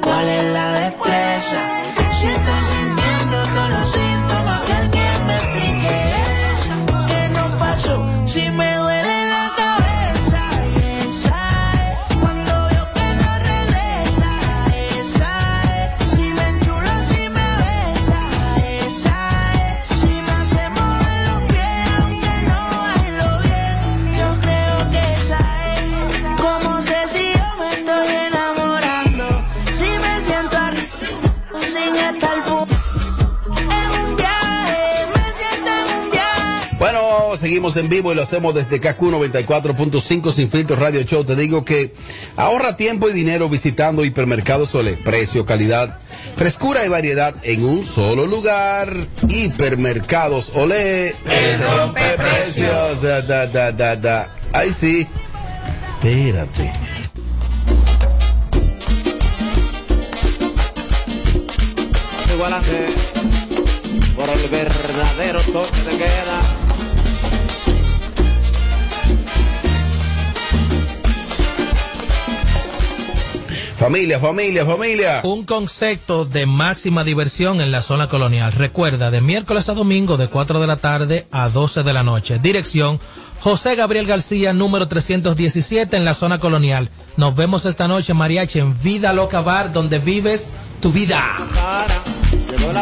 ¿Cuál 0.00 0.28
es 0.28 0.44
la 0.52 0.72
destreza? 0.72 1.79
Seguimos 37.60 37.76
en 37.76 37.90
vivo 37.90 38.10
y 38.10 38.14
lo 38.14 38.22
hacemos 38.22 38.54
desde 38.54 38.80
KQ 38.80 39.02
94.5 39.02 40.32
Sin 40.32 40.50
Filtro 40.50 40.76
Radio 40.76 41.02
Show. 41.02 41.24
Te 41.24 41.36
digo 41.36 41.62
que 41.62 41.92
ahorra 42.36 42.74
tiempo 42.78 43.10
y 43.10 43.12
dinero 43.12 43.50
visitando 43.50 44.02
Hipermercados 44.02 44.74
Olé. 44.74 44.94
Precio, 44.94 45.44
calidad, 45.44 45.98
frescura 46.36 46.86
y 46.86 46.88
variedad 46.88 47.34
en 47.42 47.62
un 47.62 47.84
solo 47.84 48.24
lugar. 48.24 48.90
Hipermercados 49.28 50.52
Olé. 50.54 51.08
El 51.08 51.62
rompe 51.76 52.00
precios. 52.16 53.02
Da, 53.02 53.20
da, 53.20 53.46
da, 53.46 53.72
da, 53.72 53.96
da. 53.96 54.34
Ay, 54.54 54.72
sí. 54.72 55.06
Espérate. 56.02 56.72
Igualante 62.32 62.86
por 64.16 64.30
el 64.30 64.48
verdadero 64.48 65.42
toque 65.42 65.82
de 65.82 65.98
queda. 65.98 66.59
Familia, 73.80 74.20
familia, 74.20 74.66
familia. 74.66 75.20
Un 75.24 75.46
concepto 75.46 76.26
de 76.26 76.44
máxima 76.44 77.02
diversión 77.02 77.62
en 77.62 77.72
la 77.72 77.80
zona 77.80 78.10
colonial. 78.10 78.52
Recuerda, 78.52 79.10
de 79.10 79.22
miércoles 79.22 79.70
a 79.70 79.72
domingo 79.72 80.18
de 80.18 80.28
4 80.28 80.60
de 80.60 80.66
la 80.66 80.76
tarde 80.76 81.26
a 81.32 81.48
12 81.48 81.82
de 81.82 81.94
la 81.94 82.02
noche. 82.02 82.38
Dirección 82.38 83.00
José 83.38 83.76
Gabriel 83.76 84.04
García, 84.04 84.52
número 84.52 84.86
317 84.86 85.96
en 85.96 86.04
la 86.04 86.12
zona 86.12 86.38
colonial. 86.38 86.90
Nos 87.16 87.34
vemos 87.34 87.64
esta 87.64 87.88
noche, 87.88 88.12
Mariachi, 88.12 88.58
en 88.58 88.78
Vida 88.82 89.14
Loca 89.14 89.40
Bar, 89.40 89.72
donde 89.72 89.98
vives 89.98 90.58
tu 90.82 90.92
vida. 90.92 91.18
Llegó 92.50 92.72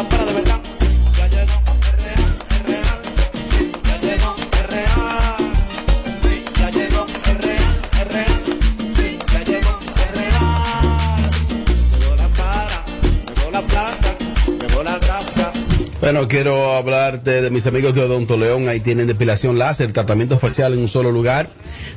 Bueno, 16.11 16.27
quiero 16.27 16.73
hablarte 16.73 17.43
de 17.43 17.51
mis 17.51 17.67
amigos 17.67 17.93
de 17.93 18.01
Odonto 18.01 18.35
León. 18.35 18.67
Ahí 18.67 18.79
tienen 18.79 19.05
depilación 19.05 19.59
láser, 19.59 19.93
tratamiento 19.93 20.39
facial 20.39 20.73
en 20.73 20.79
un 20.79 20.87
solo 20.87 21.11
lugar. 21.11 21.47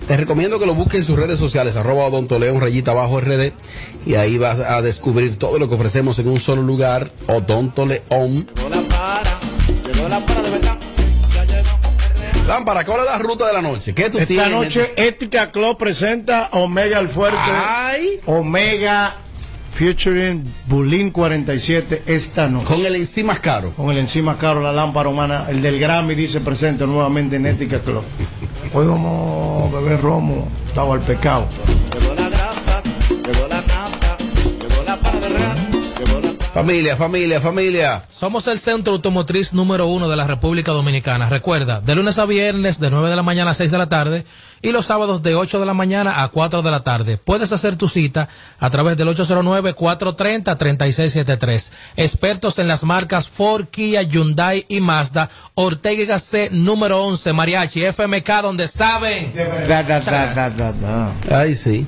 Te 0.06 0.18
recomiendo 0.18 0.60
que 0.60 0.66
lo 0.66 0.74
busques 0.74 1.00
en 1.00 1.06
sus 1.06 1.18
redes 1.18 1.38
sociales, 1.38 1.76
arroba 1.76 2.04
Odonto 2.04 2.38
León, 2.38 2.60
rayita 2.60 2.90
abajo 2.90 3.22
RD. 3.22 3.52
Y 4.04 4.16
ahí 4.16 4.36
vas 4.36 4.60
a 4.60 4.82
descubrir 4.82 5.38
todo 5.38 5.58
lo 5.58 5.66
que 5.66 5.76
ofrecemos 5.76 6.18
en 6.18 6.28
un 6.28 6.38
solo 6.38 6.60
lugar, 6.60 7.10
Odonto 7.26 7.86
León. 7.86 8.50
Lámpara, 12.46 12.84
¿cuál 12.84 13.00
es 13.00 13.06
la 13.06 13.18
ruta 13.18 13.46
de 13.46 13.52
la 13.54 13.62
noche? 13.62 13.94
¿Qué 13.94 14.10
tú 14.10 14.18
Esta 14.18 14.26
tienes? 14.26 14.50
noche 14.50 14.92
Ética 14.94 15.50
Club 15.50 15.78
presenta 15.78 16.50
Omega 16.52 16.98
el 16.98 17.08
Fuerte. 17.08 17.38
Omega 18.26 19.22
featuring 19.74 20.44
Bulín 20.68 21.10
47 21.10 22.02
esta 22.06 22.48
noche. 22.48 22.66
Con 22.66 22.84
el 22.84 22.96
encima 22.96 23.36
caro. 23.36 23.72
Con 23.72 23.90
el 23.90 23.98
encima 23.98 24.36
caro, 24.38 24.60
la 24.60 24.72
lámpara 24.72 25.08
humana. 25.08 25.46
El 25.48 25.62
del 25.62 25.78
Grammy 25.78 26.14
dice 26.14 26.40
presente 26.40 26.86
nuevamente 26.86 27.36
en 27.36 27.46
Ética 27.46 27.80
Club. 27.80 28.02
Hoy 28.74 28.86
vamos 28.86 29.72
a 29.72 29.80
beber 29.80 30.00
romo, 30.00 30.48
estaba 30.68 30.94
el 30.94 31.00
pecado. 31.00 31.48
Familia, 36.54 36.96
familia, 36.96 37.40
familia. 37.40 38.02
Somos 38.10 38.46
el 38.46 38.58
centro 38.58 38.92
automotriz 38.92 39.54
número 39.54 39.86
uno 39.86 40.10
de 40.10 40.16
la 40.16 40.26
República 40.26 40.72
Dominicana. 40.72 41.30
Recuerda, 41.30 41.80
de 41.80 41.94
lunes 41.94 42.18
a 42.18 42.26
viernes 42.26 42.78
de 42.78 42.90
9 42.90 43.08
de 43.08 43.16
la 43.16 43.22
mañana 43.22 43.52
a 43.52 43.54
6 43.54 43.70
de 43.70 43.78
la 43.78 43.88
tarde 43.88 44.26
y 44.60 44.70
los 44.70 44.84
sábados 44.84 45.22
de 45.22 45.34
8 45.34 45.60
de 45.60 45.64
la 45.64 45.72
mañana 45.72 46.22
a 46.22 46.28
4 46.28 46.60
de 46.60 46.70
la 46.70 46.84
tarde. 46.84 47.16
Puedes 47.16 47.52
hacer 47.52 47.76
tu 47.76 47.88
cita 47.88 48.28
a 48.60 48.68
través 48.68 48.98
del 48.98 49.08
809-430-3673. 49.08 51.70
Expertos 51.96 52.58
en 52.58 52.68
las 52.68 52.84
marcas 52.84 53.30
Ford, 53.30 53.68
Kia, 53.70 54.02
Hyundai 54.02 54.66
y 54.68 54.82
Mazda. 54.82 55.30
Ortega 55.54 56.02
y 56.02 56.06
Gasset 56.06 56.52
número 56.52 57.02
11, 57.02 57.32
Mariachi, 57.32 57.82
FMK, 57.86 58.28
donde 58.42 58.68
saben. 58.68 59.32
Da, 59.66 59.82
da, 59.84 60.00
da, 60.00 60.34
da, 60.34 60.50
da, 60.50 60.72
da. 60.72 61.10
Ay, 61.30 61.54
sí. 61.54 61.86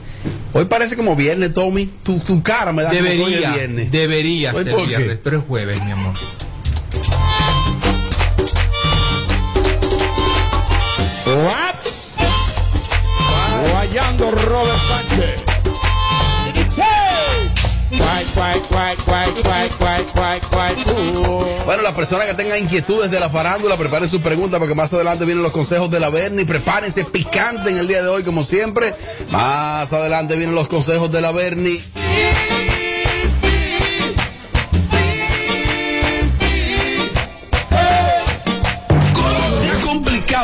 Hoy 0.52 0.66
parece 0.66 0.96
como 0.96 1.16
viernes, 1.16 1.52
Tommy. 1.52 1.86
Tu, 2.02 2.18
tu 2.20 2.42
cara 2.42 2.72
me 2.72 2.82
da 2.82 2.90
como 2.90 3.02
que 3.02 3.08
hoy 3.08 3.16
Debería, 3.18 3.48
es 3.50 3.54
viernes. 3.56 3.90
debería 3.90 4.54
Hoy, 4.54 4.64
ser 4.64 4.72
¿por 4.72 4.80
qué? 4.82 4.96
viernes, 4.96 5.18
pero 5.22 5.38
es 5.38 5.44
jueves, 5.44 5.82
mi 5.84 5.90
amor. 5.90 6.14
What? 11.26 11.74
Guayando 13.70 14.30
Robert 14.30 14.78
Sánchez. 14.88 15.44
Bueno, 21.64 21.82
las 21.82 21.94
personas 21.94 22.26
que 22.26 22.34
tengan 22.34 22.58
inquietudes 22.58 23.10
de 23.10 23.20
la 23.20 23.30
farándula, 23.30 23.76
preparen 23.76 24.08
sus 24.08 24.20
preguntas 24.20 24.58
porque 24.58 24.74
más 24.74 24.92
adelante 24.92 25.24
vienen 25.24 25.42
los 25.42 25.52
consejos 25.52 25.90
de 25.90 26.00
la 26.00 26.10
Berni. 26.10 26.44
Prepárense 26.44 27.04
picante 27.04 27.70
en 27.70 27.78
el 27.78 27.88
día 27.88 28.02
de 28.02 28.08
hoy, 28.08 28.22
como 28.22 28.44
siempre. 28.44 28.94
Más 29.30 29.92
adelante 29.92 30.36
vienen 30.36 30.54
los 30.54 30.68
consejos 30.68 31.10
de 31.10 31.20
la 31.20 31.32
Berni. 31.32 31.82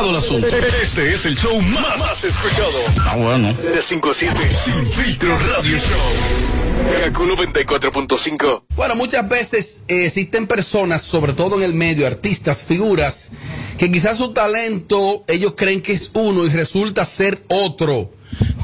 Complicado 0.01 0.09
el 0.09 0.15
asunto. 0.15 0.47
Este 0.81 1.11
es 1.11 1.25
el 1.25 1.37
show 1.37 1.59
más, 1.61 1.99
más 1.99 2.23
escuchado. 2.23 2.71
Ah, 3.05 3.15
bueno. 3.17 3.53
De 3.53 3.81
5 3.81 4.09
a 4.09 4.13
7. 4.13 4.35
Sin 4.63 4.85
filtro 4.91 5.37
radio 5.37 5.77
show. 5.77 7.01
Kaku 7.03 7.23
94.5. 7.25 8.63
Bueno, 8.75 8.95
muchas 8.95 9.27
veces 9.29 9.81
eh, 9.87 10.05
existen 10.05 10.47
personas, 10.47 11.01
sobre 11.03 11.33
todo 11.33 11.57
en 11.57 11.63
el 11.63 11.73
medio, 11.73 12.07
artistas, 12.07 12.63
figuras, 12.63 13.29
que 13.77 13.91
quizás 13.91 14.17
su 14.17 14.33
talento 14.33 15.23
ellos 15.27 15.53
creen 15.55 15.81
que 15.81 15.93
es 15.93 16.09
uno 16.13 16.45
y 16.45 16.49
resulta 16.49 17.05
ser 17.05 17.43
otro. 17.49 18.11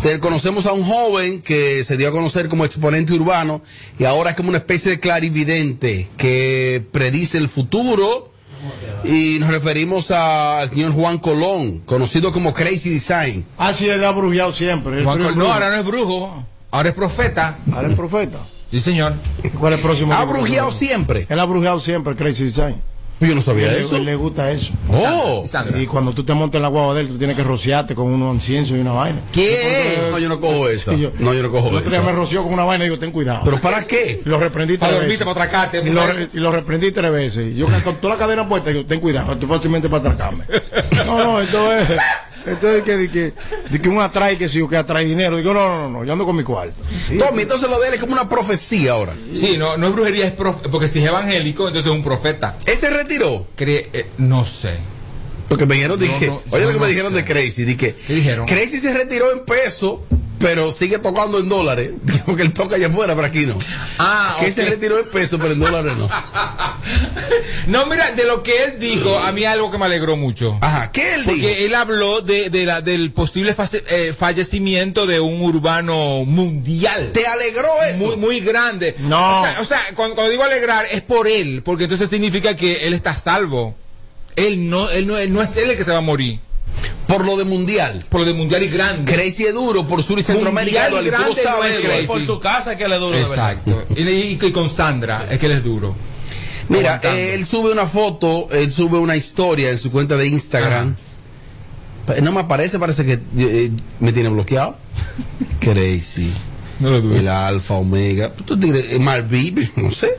Te- 0.01 0.19
conocemos 0.19 0.65
a 0.65 0.71
un 0.73 0.83
joven 0.83 1.41
que 1.41 1.83
se 1.83 1.97
dio 1.97 2.09
a 2.09 2.11
conocer 2.11 2.47
como 2.49 2.65
exponente 2.65 3.13
urbano 3.13 3.61
y 3.99 4.05
ahora 4.05 4.31
es 4.31 4.35
como 4.35 4.49
una 4.49 4.57
especie 4.59 4.91
de 4.91 4.99
clarividente 4.99 6.09
que 6.17 6.83
predice 6.91 7.37
el 7.37 7.49
futuro. 7.49 8.31
Y 9.07 9.39
nos 9.39 9.49
referimos 9.49 10.11
a- 10.11 10.59
al 10.59 10.69
señor 10.69 10.91
Juan 10.91 11.17
Colón, 11.17 11.79
conocido 11.85 12.31
como 12.31 12.53
Crazy 12.53 12.89
Design. 12.89 13.45
Ah, 13.57 13.73
sí, 13.73 13.87
él 13.87 14.03
ha 14.03 14.11
brujeado 14.11 14.51
siempre. 14.51 15.03
Juan 15.03 15.19
no, 15.37 15.51
ahora 15.51 15.69
no 15.69 15.75
es 15.77 15.85
brujo, 15.85 16.43
ahora 16.71 16.89
es 16.89 16.95
profeta. 16.95 17.57
Ahora 17.73 17.87
es 17.87 17.95
profeta. 17.95 18.39
Sí, 18.69 18.81
señor. 18.81 19.13
¿Cuál 19.59 19.73
es 19.73 19.79
el 19.79 19.85
próximo? 19.85 20.13
¿Ha 20.13 20.25
brujeado 20.25 20.71
siempre? 20.71 21.25
Él 21.29 21.39
ha 21.39 21.45
brujeado 21.45 21.79
siempre, 21.79 22.15
Crazy 22.15 22.45
Design. 22.45 22.81
Yo 23.19 23.33
no 23.33 23.41
sabía 23.41 23.71
Él- 23.73 23.81
eso. 23.81 23.95
él 23.97 24.05
le 24.05 24.15
gusta 24.15 24.51
eso. 24.51 24.73
Oh. 24.91 25.43
Y 25.79 25.87
cuando 25.87 26.11
tú 26.13 26.23
te 26.23 26.33
montas 26.35 26.59
en 26.59 26.61
la 26.63 26.67
guagua 26.67 26.93
de 26.93 27.01
él, 27.01 27.07
tú 27.07 27.17
tienes 27.17 27.35
que 27.35 27.43
rociarte 27.43 27.95
con 27.95 28.05
unos 28.07 28.35
incienso 28.35 28.77
y 28.77 28.79
una 28.79 28.91
vaina. 28.91 29.19
¿Qué? 29.31 29.97
No, 30.11 30.19
yo 30.19 30.29
no 30.29 30.39
cojo 30.39 30.69
yo- 30.97 31.11
No, 31.17 31.33
yo 31.33 31.41
no 31.41 31.49
cojo 31.51 31.69
día 31.71 31.79
esa. 31.87 32.01
me 32.03 32.11
roció 32.11 32.43
con 32.43 32.53
una 32.53 32.63
vaina 32.63 32.85
y 32.85 32.89
digo, 32.89 32.99
ten 32.99 33.11
cuidado. 33.11 33.41
¿Pero 33.43 33.59
para 33.59 33.83
qué? 33.85 34.21
Y 34.23 34.29
lo 34.29 34.37
reprendí 34.39 34.77
tres 34.77 34.99
veces. 34.99 35.17
para 35.19 35.31
atracarte, 35.31 35.81
Y 35.83 35.89
lo, 35.91 36.05
re- 36.05 36.29
y 36.31 36.37
lo 36.37 36.51
reprendí 36.51 36.91
tres 36.91 37.11
veces. 37.11 37.55
Yo 37.55 37.65
con 37.83 37.95
toda 37.95 38.13
la 38.13 38.19
cadena 38.19 38.47
puesta, 38.47 38.69
digo, 38.69 38.85
ten 38.85 38.99
cuidado, 38.99 39.33
es 39.33 39.47
fácilmente 39.47 39.89
para 39.89 40.11
atracarme. 40.11 40.43
No, 41.07 41.17
no, 41.23 41.41
esto 41.41 41.71
es, 41.73 41.87
esto 42.51 42.71
es 42.71 42.83
que, 42.83 42.97
de 42.97 43.09
que, 43.11 43.33
de 43.69 43.81
que 43.81 43.89
un 43.89 43.99
atrae 44.01 44.37
que 44.37 44.47
si 44.49 44.59
yo 44.59 44.67
que 44.69 44.77
atrae 44.77 45.05
dinero. 45.05 45.37
Digo, 45.37 45.53
no, 45.53 45.67
no, 45.67 45.89
no, 45.89 46.03
yo 46.05 46.13
ando 46.13 46.25
con 46.25 46.35
mi 46.35 46.43
cuarto. 46.43 46.75
Sí, 47.07 47.17
Tommy, 47.17 47.43
entonces 47.43 47.69
lo 47.69 47.79
de 47.79 47.87
él 47.89 47.93
es 47.95 47.99
como 47.99 48.13
una 48.13 48.27
profecía 48.29 48.93
ahora. 48.93 49.13
Sí, 49.33 49.55
no, 49.57 49.77
no 49.77 49.87
es 49.87 49.93
brujería, 49.93 50.25
es 50.27 50.35
profe- 50.37 50.69
porque 50.71 50.87
si 50.87 50.99
es 50.99 51.05
evangélico, 51.05 51.67
entonces 51.67 51.91
es 51.91 51.97
un 51.97 52.03
profeta. 52.03 52.57
¿Ese 52.65 52.89
retiró? 52.89 53.45
Cree- 53.57 53.87
eh, 53.93 54.07
no 54.17 54.45
sé. 54.45 54.75
Porque 55.49 55.65
me 55.65 55.75
dijeron, 55.75 55.97
dije, 55.99 56.27
no, 56.27 56.41
oye 56.51 56.63
lo 56.63 56.67
que 56.69 56.73
no 56.73 56.79
me 56.81 56.87
dijeron 56.89 57.13
sé. 57.13 57.19
de 57.19 57.25
Crazy, 57.25 57.63
dije, 57.63 57.95
¿Qué 58.05 58.13
dijeron? 58.13 58.45
Crazy 58.45 58.79
se 58.79 58.93
retiró 58.93 59.31
en 59.31 59.45
peso, 59.45 60.03
pero 60.39 60.71
sigue 60.71 60.99
tocando 60.99 61.39
en 61.39 61.49
dólares, 61.49 61.91
porque 62.25 62.43
él 62.43 62.53
toca 62.53 62.75
allá 62.75 62.87
afuera, 62.87 63.15
pero 63.15 63.27
aquí 63.27 63.45
no. 63.45 63.57
Ah, 63.99 64.37
que 64.39 64.47
ok. 64.47 64.51
se 64.51 64.65
retiró 64.65 64.99
en 64.99 65.09
peso, 65.09 65.37
pero 65.39 65.53
en 65.53 65.59
dólares 65.59 65.93
no. 65.97 66.09
No, 67.67 67.85
mira, 67.85 68.11
de 68.11 68.23
lo 68.23 68.43
que 68.43 68.63
él 68.63 68.79
dijo, 68.79 69.17
a 69.19 69.31
mí 69.33 69.43
algo 69.43 69.69
que 69.69 69.77
me 69.77 69.85
alegró 69.85 70.15
mucho. 70.15 70.57
Ajá, 70.61 70.89
¿qué 70.91 71.15
él 71.15 71.23
Porque 71.25 71.35
dijo? 71.49 71.65
él 71.65 71.75
habló 71.75 72.21
de, 72.21 72.49
de 72.49 72.65
la, 72.65 72.81
del 72.81 73.11
posible 73.11 73.53
face- 73.53 73.83
eh, 73.89 74.13
fallecimiento 74.17 75.05
de 75.05 75.19
un 75.19 75.41
urbano 75.41 76.23
mundial. 76.25 77.11
¿Te 77.13 77.27
alegró 77.27 77.67
eso? 77.83 77.97
Muy, 77.97 78.15
muy 78.15 78.39
grande. 78.39 78.95
No. 78.99 79.41
O 79.41 79.43
sea, 79.43 79.57
o 79.61 79.65
sea, 79.65 79.81
cuando, 79.95 80.15
cuando 80.15 80.31
digo 80.31 80.43
alegrar 80.45 80.85
es 80.91 81.01
por 81.01 81.27
él, 81.27 81.61
porque 81.63 81.83
entonces 81.85 82.09
significa 82.09 82.55
que 82.55 82.87
él 82.87 82.93
está 82.93 83.13
salvo. 83.15 83.75
Él 84.37 84.69
no, 84.69 84.89
él 84.89 85.05
no, 85.07 85.17
él 85.17 85.33
no 85.33 85.41
es 85.41 85.57
él 85.57 85.69
el 85.71 85.77
que 85.77 85.83
se 85.83 85.91
va 85.91 85.97
a 85.97 86.01
morir. 86.01 86.39
Por 87.07 87.25
lo 87.25 87.37
de 87.37 87.45
mundial. 87.45 88.03
Por 88.09 88.21
lo 88.21 88.25
de 88.25 88.33
mundial 88.33 88.63
y 88.63 88.67
grande. 88.69 89.11
Crazy 89.11 89.45
es 89.45 89.53
duro 89.53 89.87
por 89.87 90.03
Sur 90.03 90.19
y 90.19 90.23
Centroamérica, 90.23 90.89
Mundial 90.89 91.05
y 91.07 91.09
tú 91.11 91.23
no 91.49 91.63
es. 91.63 92.07
Por 92.07 92.25
su 92.25 92.39
casa 92.39 92.71
es 92.73 92.77
que 92.77 92.87
le 92.87 92.97
duro 92.97 93.15
de 93.17 93.23
verdad. 93.23 93.51
Exacto. 93.53 93.85
Y, 93.95 94.01
y- 94.09 94.39
y 94.41 94.51
con 94.51 94.69
Sandra, 94.69 95.27
es 95.29 95.39
que 95.39 95.45
él 95.45 95.53
es 95.53 95.63
duro. 95.63 95.95
Mira, 96.69 96.99
eh, 97.03 97.33
él 97.33 97.47
sube 97.47 97.71
una 97.71 97.87
foto, 97.87 98.49
él 98.51 98.69
sube 98.71 98.97
una 98.97 99.15
historia 99.15 99.69
en 99.69 99.77
su 99.77 99.89
cuenta 99.91 100.17
de 100.17 100.27
Instagram. 100.27 100.95
No 102.21 102.31
me 102.33 102.39
aparece, 102.41 102.77
parece 102.79 103.05
que 103.05 103.19
eh, 103.37 103.71
me 103.99 104.11
tiene 104.13 104.29
bloqueado. 104.29 104.75
Crazy. 105.59 106.31
No 106.79 106.89
lo. 106.91 107.15
El 107.15 107.27
alfa, 107.27 107.73
omega. 107.75 108.31
Tú 108.45 108.55
dirás, 108.55 108.83
eh, 108.89 108.99
Marvin, 108.99 109.71
no 109.75 109.91
sé. 109.91 110.11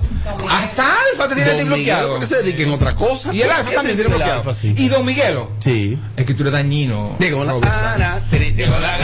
Hasta 0.50 0.94
Alfa 1.12 1.28
te 1.28 1.34
tiene 1.36 1.50
a 1.52 1.56
ti 1.56 1.64
bloqueado. 1.64 2.10
¿por 2.10 2.20
qué 2.20 2.26
se 2.26 2.42
dedica 2.42 2.62
en 2.62 2.70
otra 2.70 2.94
cosa? 2.94 3.32
Y 3.34 3.40
el 3.42 3.48
¿Qué 3.48 3.54
Alfa 3.54 3.72
también 3.74 3.96
tiene 3.96 4.08
bloqueado. 4.10 4.38
Alfa, 4.40 4.54
sí? 4.54 4.74
Y 4.76 4.88
Don 4.88 5.04
Miguelo. 5.06 5.50
Sí. 5.60 5.98
Escritura 6.16 6.50
dañino. 6.50 7.16
Digo, 7.18 7.44
la 7.44 7.54
tiri, 8.30 8.50
digo, 8.50 8.74
la 8.80 8.96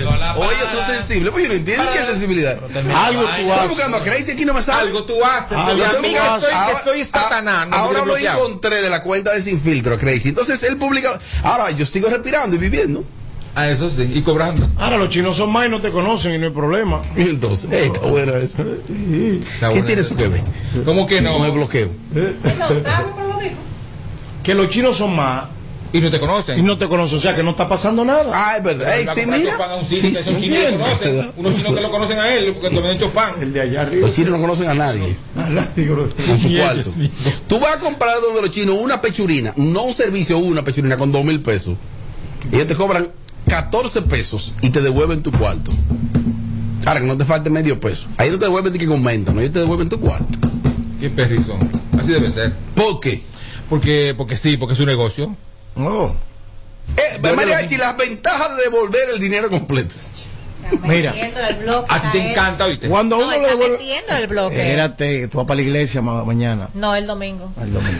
digo, 0.00 0.40
Oye, 0.40 0.56
es 0.62 0.96
sensible. 0.96 1.30
Pues 1.30 1.44
yo 1.44 1.48
no 1.48 1.54
entiendo 1.54 1.84
qué 1.92 1.98
es 1.98 2.06
sensibilidad. 2.06 2.58
Algo 2.94 3.22
tú 3.22 3.28
Estoy 3.28 3.50
haces. 3.50 3.68
buscando 3.68 3.96
a 3.96 4.02
Crazy, 4.02 4.30
aquí 4.32 4.44
no 4.44 4.54
me 4.54 4.62
sale. 4.62 4.88
Algo 4.88 5.04
tú 5.04 5.24
haces. 5.24 5.56
A 5.56 5.70
tú 5.70 5.76
que 5.76 5.84
haces. 5.84 5.94
estoy, 5.94 6.10
que 6.12 6.18
Ahora- 6.54 6.72
estoy 6.78 7.04
satanás. 7.04 7.68
ahora 7.70 8.04
lo 8.04 8.16
encontré 8.16 8.82
de 8.82 8.90
la 8.90 9.02
cuenta 9.02 9.32
de 9.32 9.42
Sin 9.42 9.60
Filtro, 9.60 9.98
Crazy. 9.98 10.30
Entonces 10.30 10.62
él 10.62 10.76
publica. 10.76 11.18
Ahora 11.42 11.70
yo 11.70 11.86
sigo 11.86 12.08
respirando 12.08 12.56
y 12.56 12.58
viviendo. 12.58 13.04
Ah, 13.58 13.70
eso 13.70 13.88
sí. 13.88 14.02
Y 14.14 14.20
cobrando. 14.20 14.68
Ahora 14.76 14.98
los 14.98 15.08
chinos 15.08 15.34
son 15.34 15.50
más 15.50 15.66
y 15.66 15.70
no 15.70 15.80
te 15.80 15.90
conocen 15.90 16.34
y 16.34 16.38
no 16.38 16.44
hay 16.44 16.52
problema. 16.52 17.00
Y 17.16 17.22
entonces, 17.30 17.72
está 17.72 18.00
bueno 18.00 18.36
eso. 18.36 18.58
¿Qué 19.72 19.82
tiene 19.82 20.02
eso. 20.02 20.14
que 20.14 20.28
ver? 20.28 20.42
¿Cómo 20.84 21.06
que 21.06 21.22
no? 21.22 21.42
El 21.42 21.52
bloqueo. 21.52 21.88
Él 22.14 22.36
no 22.58 22.68
sabe, 22.68 23.06
pero 23.16 23.28
lo 23.28 23.38
dijo. 23.40 23.54
Que 24.42 24.54
los 24.54 24.68
chinos 24.68 24.98
son 24.98 25.16
más 25.16 25.44
Y 25.90 26.02
no 26.02 26.10
te 26.10 26.20
conocen. 26.20 26.58
y 26.58 26.62
no 26.62 26.76
te 26.76 26.86
conocen, 26.86 27.16
o 27.16 27.20
sea 27.22 27.34
que 27.34 27.42
no 27.42 27.52
está 27.52 27.66
pasando 27.66 28.04
nada. 28.04 28.30
Ah, 28.30 28.56
es 28.58 28.62
verdad. 28.62 28.98
Ey, 28.98 29.06
a 29.08 29.14
sí, 29.14 29.20
mira. 29.26 29.54
A 29.54 29.76
un 29.76 29.86
Sí, 29.86 30.12
que 30.12 30.18
sí, 30.18 30.36
chinos 30.38 30.58
conocen. 30.72 31.30
Unos 31.38 31.56
chinos 31.56 31.74
que 31.74 31.80
lo 31.80 31.90
conocen 31.90 32.18
a 32.18 32.34
él, 32.34 32.52
porque 32.52 32.68
también 32.74 32.96
hecho 32.96 33.10
pan. 33.10 33.32
El 33.40 33.54
de 33.54 33.62
allá 33.62 33.80
arriba. 33.80 34.06
Los 34.06 34.14
chinos 34.14 34.32
no 34.32 34.40
conocen 34.42 34.68
a 34.68 34.74
nadie 34.74 35.16
con 35.34 36.38
su 36.38 36.54
cuarto. 36.54 36.90
Tú 37.48 37.58
vas 37.58 37.76
a 37.76 37.80
comprar 37.80 38.20
donde 38.20 38.42
los 38.42 38.50
chinos 38.50 38.76
una 38.78 39.00
pechurina, 39.00 39.54
no 39.56 39.84
un 39.84 39.94
servicio, 39.94 40.36
una 40.36 40.62
pechurina 40.62 40.98
con 40.98 41.10
dos 41.10 41.24
mil 41.24 41.40
pesos. 41.40 41.74
Ellos 42.52 42.66
te 42.66 42.74
cobran 42.74 43.08
14 43.48 44.02
pesos 44.02 44.54
y 44.62 44.70
te 44.70 44.80
devuelven 44.80 45.22
tu 45.22 45.30
cuarto. 45.32 45.70
Ahora 46.86 47.00
que 47.00 47.06
no 47.06 47.16
te 47.16 47.24
falte 47.24 47.50
medio 47.50 47.80
peso. 47.80 48.06
Ahí 48.16 48.30
no 48.30 48.38
te 48.38 48.44
devuelven 48.46 48.72
ni 48.72 48.78
que 48.78 48.86
comenta, 48.86 49.32
no, 49.32 49.40
ellos 49.40 49.52
te 49.52 49.58
devuelven 49.60 49.88
tu 49.88 49.98
cuarto. 50.00 50.38
Qué 51.00 51.10
perrizón. 51.10 51.58
Así 51.98 52.12
debe 52.12 52.30
ser. 52.30 52.52
¿Por 52.74 53.00
qué? 53.00 53.22
Porque, 53.68 54.14
porque 54.16 54.36
sí, 54.36 54.56
porque 54.56 54.74
es 54.74 54.80
un 54.80 54.86
negocio. 54.86 55.36
No. 55.74 56.16
Eh, 56.96 57.18
mariachi, 57.34 57.76
las 57.76 57.96
ventajas 57.96 58.56
de 58.56 58.62
devolver 58.64 59.02
el 59.12 59.20
dinero 59.20 59.50
completo. 59.50 59.94
Mira. 60.82 61.12
El 61.12 61.56
bloque 61.64 61.86
A 61.92 62.00
ti 62.02 62.08
te 62.12 62.30
encanta, 62.30 62.64
¿oíste? 62.66 62.88
Cuando 62.88 63.16
No, 63.18 63.24
uno 63.24 63.32
él 63.34 63.42
le 63.42 63.48
devuelve. 63.48 63.78
el 64.20 64.26
bloque. 64.26 64.56
Espérate, 64.56 65.20
que 65.20 65.28
tú 65.28 65.38
vas 65.38 65.46
para 65.46 65.56
la 65.56 65.62
iglesia 65.62 66.02
ma- 66.02 66.24
mañana, 66.24 66.70
No, 66.74 66.94
el 66.94 67.06
domingo. 67.06 67.52
al 67.60 67.72
domingo. 67.72 67.98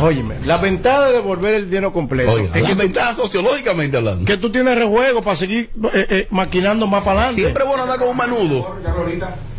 Óyeme, 0.00 0.34
la 0.46 0.58
ventaja 0.58 1.06
de 1.06 1.12
devolver 1.14 1.54
el 1.54 1.66
dinero 1.66 1.92
completo 1.92 2.30
Oiga, 2.32 2.46
es 2.46 2.52
que 2.52 2.60
las 2.62 2.72
tú, 2.72 2.78
ventajas 2.78 3.16
sociológicamente 3.16 3.96
hablando. 3.96 4.24
que 4.24 4.36
tú 4.36 4.50
tienes 4.50 4.76
rejuego 4.76 5.22
para 5.22 5.36
seguir 5.36 5.70
eh, 5.92 6.06
eh, 6.10 6.28
maquinando 6.30 6.86
más 6.86 7.02
para 7.02 7.20
adelante. 7.22 7.42
Siempre 7.42 7.64
bueno 7.64 7.82
andar 7.82 7.98
con 7.98 8.08
un 8.08 8.16
manudo. 8.16 8.76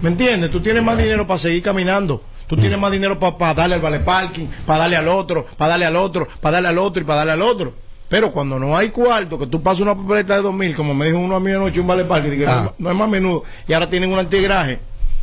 ¿Me 0.01 0.09
entiendes? 0.09 0.49
Tú 0.49 0.61
tienes 0.61 0.83
más 0.83 0.97
dinero 0.97 1.27
para 1.27 1.37
seguir 1.39 1.61
caminando. 1.63 2.21
Tú 2.47 2.55
tienes 2.55 2.79
más 2.79 2.91
dinero 2.91 3.19
para 3.19 3.53
darle 3.53 3.75
al 3.75 3.81
vale 3.81 3.99
parking, 3.99 4.47
para 4.65 4.79
darle 4.79 4.97
al 4.97 5.07
otro, 5.07 5.45
para 5.57 5.71
darle 5.71 5.85
al 5.85 5.95
otro, 5.95 6.27
para 6.41 6.53
darle 6.53 6.69
al 6.69 6.77
otro 6.79 7.01
y 7.01 7.05
para 7.05 7.17
darle 7.19 7.33
al 7.33 7.41
otro. 7.43 7.73
Pero 8.07 8.31
cuando 8.31 8.57
no 8.57 8.75
hay 8.75 8.89
cuarto, 8.89 9.37
que 9.37 9.45
tú 9.45 9.61
pasas 9.61 9.81
una 9.81 9.95
papeleta 9.95 10.35
de 10.35 10.41
2000, 10.41 10.75
como 10.75 10.95
me 10.95 11.05
dijo 11.05 11.19
uno 11.19 11.35
a 11.35 11.39
mí 11.39 11.51
anoche, 11.51 11.79
un 11.79 11.85
vale 11.85 12.05
parking, 12.05 12.43
Ah. 12.47 12.63
no, 12.79 12.85
no 12.85 12.91
es 12.91 12.97
más 12.97 13.07
menudo. 13.07 13.43
Y 13.67 13.73
ahora 13.73 13.87
tienen 13.87 14.11
un 14.11 14.17
antigraje. 14.17 14.79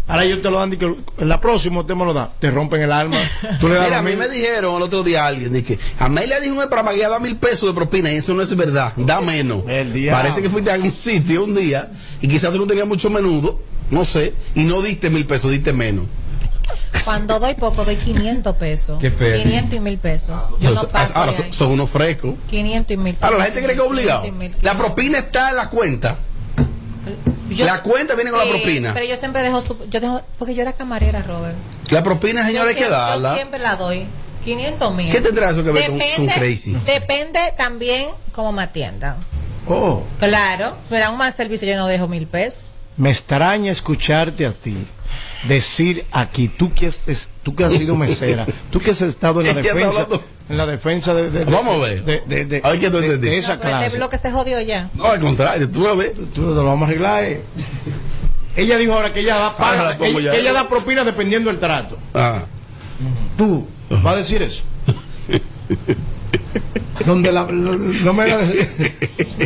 Ahora 0.09 0.25
ellos 0.25 0.41
te 0.41 0.51
lo 0.51 0.59
dan, 0.59 0.73
y 0.73 0.77
que 0.77 0.85
en 0.85 1.29
la 1.29 1.41
próxima 1.41 1.81
usted 1.81 1.95
me 1.95 2.05
lo 2.05 2.15
da. 2.15 2.33
Te 2.39 2.51
rompen 2.51 2.81
el 2.81 2.93
alma. 2.93 3.17
Tú 3.61 3.69
le 3.69 3.75
das 3.75 3.87
Mira, 3.87 3.99
a 3.99 4.03
mí 4.03 4.15
me 4.15 4.29
dijeron 4.29 4.77
el 4.77 4.83
otro 4.83 5.03
día 5.03 5.27
alguien, 5.27 5.53
dije, 5.53 5.79
Amelia 5.99 6.39
dijo 6.41 6.57
para 6.71 6.83
Maguía 6.85 7.09
da 7.09 7.19
mil 7.19 7.37
pesos 7.37 7.69
de 7.69 7.75
propina 7.75 8.13
y 8.13 8.17
eso 8.17 8.33
no 8.35 8.43
es 8.43 8.57
verdad, 8.57 8.93
da 8.97 9.21
menos. 9.23 9.65
El. 9.67 10.09
Parece 10.11 10.43
que 10.43 10.49
fuiste 10.49 10.71
a 10.71 10.75
algún 10.75 10.93
sitio 10.93 11.45
un 11.45 11.55
día 11.55 11.91
y 12.21 12.29
quizás 12.29 12.53
tú 12.53 12.59
no 12.59 12.67
tenías 12.67 12.87
mucho 12.87 13.11
menudo, 13.11 13.61
no 13.91 14.05
sé, 14.05 14.35
y 14.55 14.63
no 14.63 14.81
diste 14.81 15.11
mil 15.11 15.27
pesos, 15.27 15.51
diste 15.51 15.73
menos. 15.73 16.05
Cuando 17.05 17.39
doy 17.39 17.55
poco, 17.55 17.85
doy 17.85 17.97
500 17.97 18.57
pesos. 18.57 18.99
Qué 19.01 19.11
perri. 19.11 19.43
500 19.43 19.77
y 19.77 19.81
mil 19.81 19.99
pesos. 19.99 20.43
Yo 20.61 20.71
no 20.71 20.83
Entonces, 20.83 20.93
paso 20.93 21.13
ahora 21.15 21.33
son, 21.51 21.71
unos 21.71 21.91
frescos. 21.91 22.35
500 22.51 22.91
y 22.93 22.97
mil. 22.97 23.17
Ahora 23.21 23.39
la 23.39 23.45
gente 23.45 23.63
cree 23.63 23.77
que 23.77 23.83
es 23.83 23.89
obligado. 23.89 24.23
500 24.23 24.45
y 24.45 24.49
mil. 24.49 24.57
La 24.63 24.77
propina 24.77 25.19
está 25.19 25.51
en 25.51 25.57
la 25.57 25.69
cuenta. 25.69 26.19
Yo- 27.57 27.67
la 27.67 27.83
cuenta 27.83 28.15
viene 28.15 28.31
con 28.31 28.39
la 28.41 28.47
propina. 28.49 28.93
Pero 28.95 29.07
yo 29.07 29.17
siempre 29.17 29.43
dejo, 29.43 29.61
su- 29.61 29.87
yo 29.89 30.01
dejo, 30.01 30.23
porque 30.39 30.55
yo 30.55 30.63
era 30.63 30.73
camarera, 30.73 31.23
Robert. 31.23 31.57
La 31.91 32.03
propina, 32.03 32.45
señora, 32.47 32.69
hay 32.71 32.75
que 32.75 32.81
siempre- 32.83 32.99
Yo 32.99 33.07
darla. 33.07 33.35
siempre 33.35 33.59
la 33.61 33.77
doy. 33.77 34.07
500 34.45 34.95
mil. 34.95 35.11
¿Qué 35.11 35.21
tendrá 35.21 35.51
eso 35.51 35.65
que 35.65 35.73
ver 35.73 35.87
con- 35.87 35.99
Depende- 35.99 36.17
con 36.17 36.27
Crazy? 36.41 36.77
Depende 36.87 37.41
también 37.57 38.09
cómo 38.33 38.53
me 38.53 38.63
atiendan. 38.63 39.17
Oh, 39.69 40.05
Claro, 40.21 40.77
si 40.87 40.95
me 40.95 41.01
dan 41.01 41.11
un 41.13 41.19
mal 41.19 41.33
servicio, 41.35 41.67
yo 41.67 41.75
no 41.77 41.89
dejo 41.89 42.07
mil 42.07 42.27
pesos. 42.29 42.65
me 42.97 43.11
extraña 43.11 43.73
escucharte 43.73 44.47
a 44.47 44.53
ti 44.53 44.77
decir 45.49 46.07
aquí, 46.13 46.49
tú 46.49 46.73
que 46.73 46.87
has, 46.87 47.09
es- 47.09 47.29
tú 47.43 47.55
que 47.55 47.65
has 47.65 47.73
sido 47.73 47.95
mesera, 47.97 48.47
tú 48.71 48.79
que 48.81 48.93
has 48.93 49.03
estado 49.03 49.41
en 49.41 49.49
la 49.49 49.55
defensa. 49.63 50.07
En 50.49 50.57
la 50.57 50.67
defensa 50.67 51.13
de, 51.15 51.31
de- 51.31 51.45
de- 51.45 51.53
Vamos 51.53 51.77
a 51.77 51.79
ver. 51.89 52.05
de, 52.05 52.23
de- 52.27 52.45
de- 52.45 52.61
A 52.65 52.71
ver 52.71 52.79
qué 52.81 52.91
tú 52.91 52.99
de- 52.99 53.07
entendí. 53.07 53.29
de 53.31 53.39
esa 53.39 53.55
este 53.55 53.67
clase. 53.67 53.97
bloque 53.97 54.19
se 54.19 54.31
jodió 54.31 54.61
ya. 54.61 54.91
No, 54.95 55.07
al 55.07 55.21
contrario, 55.21 55.69
tú 55.71 55.87
a 55.89 55.95
ver. 55.95 56.15
Tú 56.35 56.43
lo 56.43 56.65
vamos 56.65 56.83
a 56.83 56.91
arreglar. 56.91 57.25
eh. 57.25 57.43
Ella 58.57 58.77
dijo 58.79 58.93
ahora 58.95 59.13
que 59.13 59.21
ella 59.21 59.37
da, 59.37 59.55
ya. 60.21 60.31
que 60.33 60.41
ella 60.41 60.53
da 60.53 60.69
propina 60.69 61.05
dependiendo 61.05 61.51
del 61.51 61.59
trato. 61.61 61.99
Ah. 62.15 62.45
Tú 63.37 63.67
vas 63.91 64.15
a 64.15 64.17
decir 64.17 64.41
eso. 64.43 64.63
Donde 67.05 67.31
la, 67.33 67.45
no 67.45 68.13
me 68.15 68.25
hagas- 68.25 68.51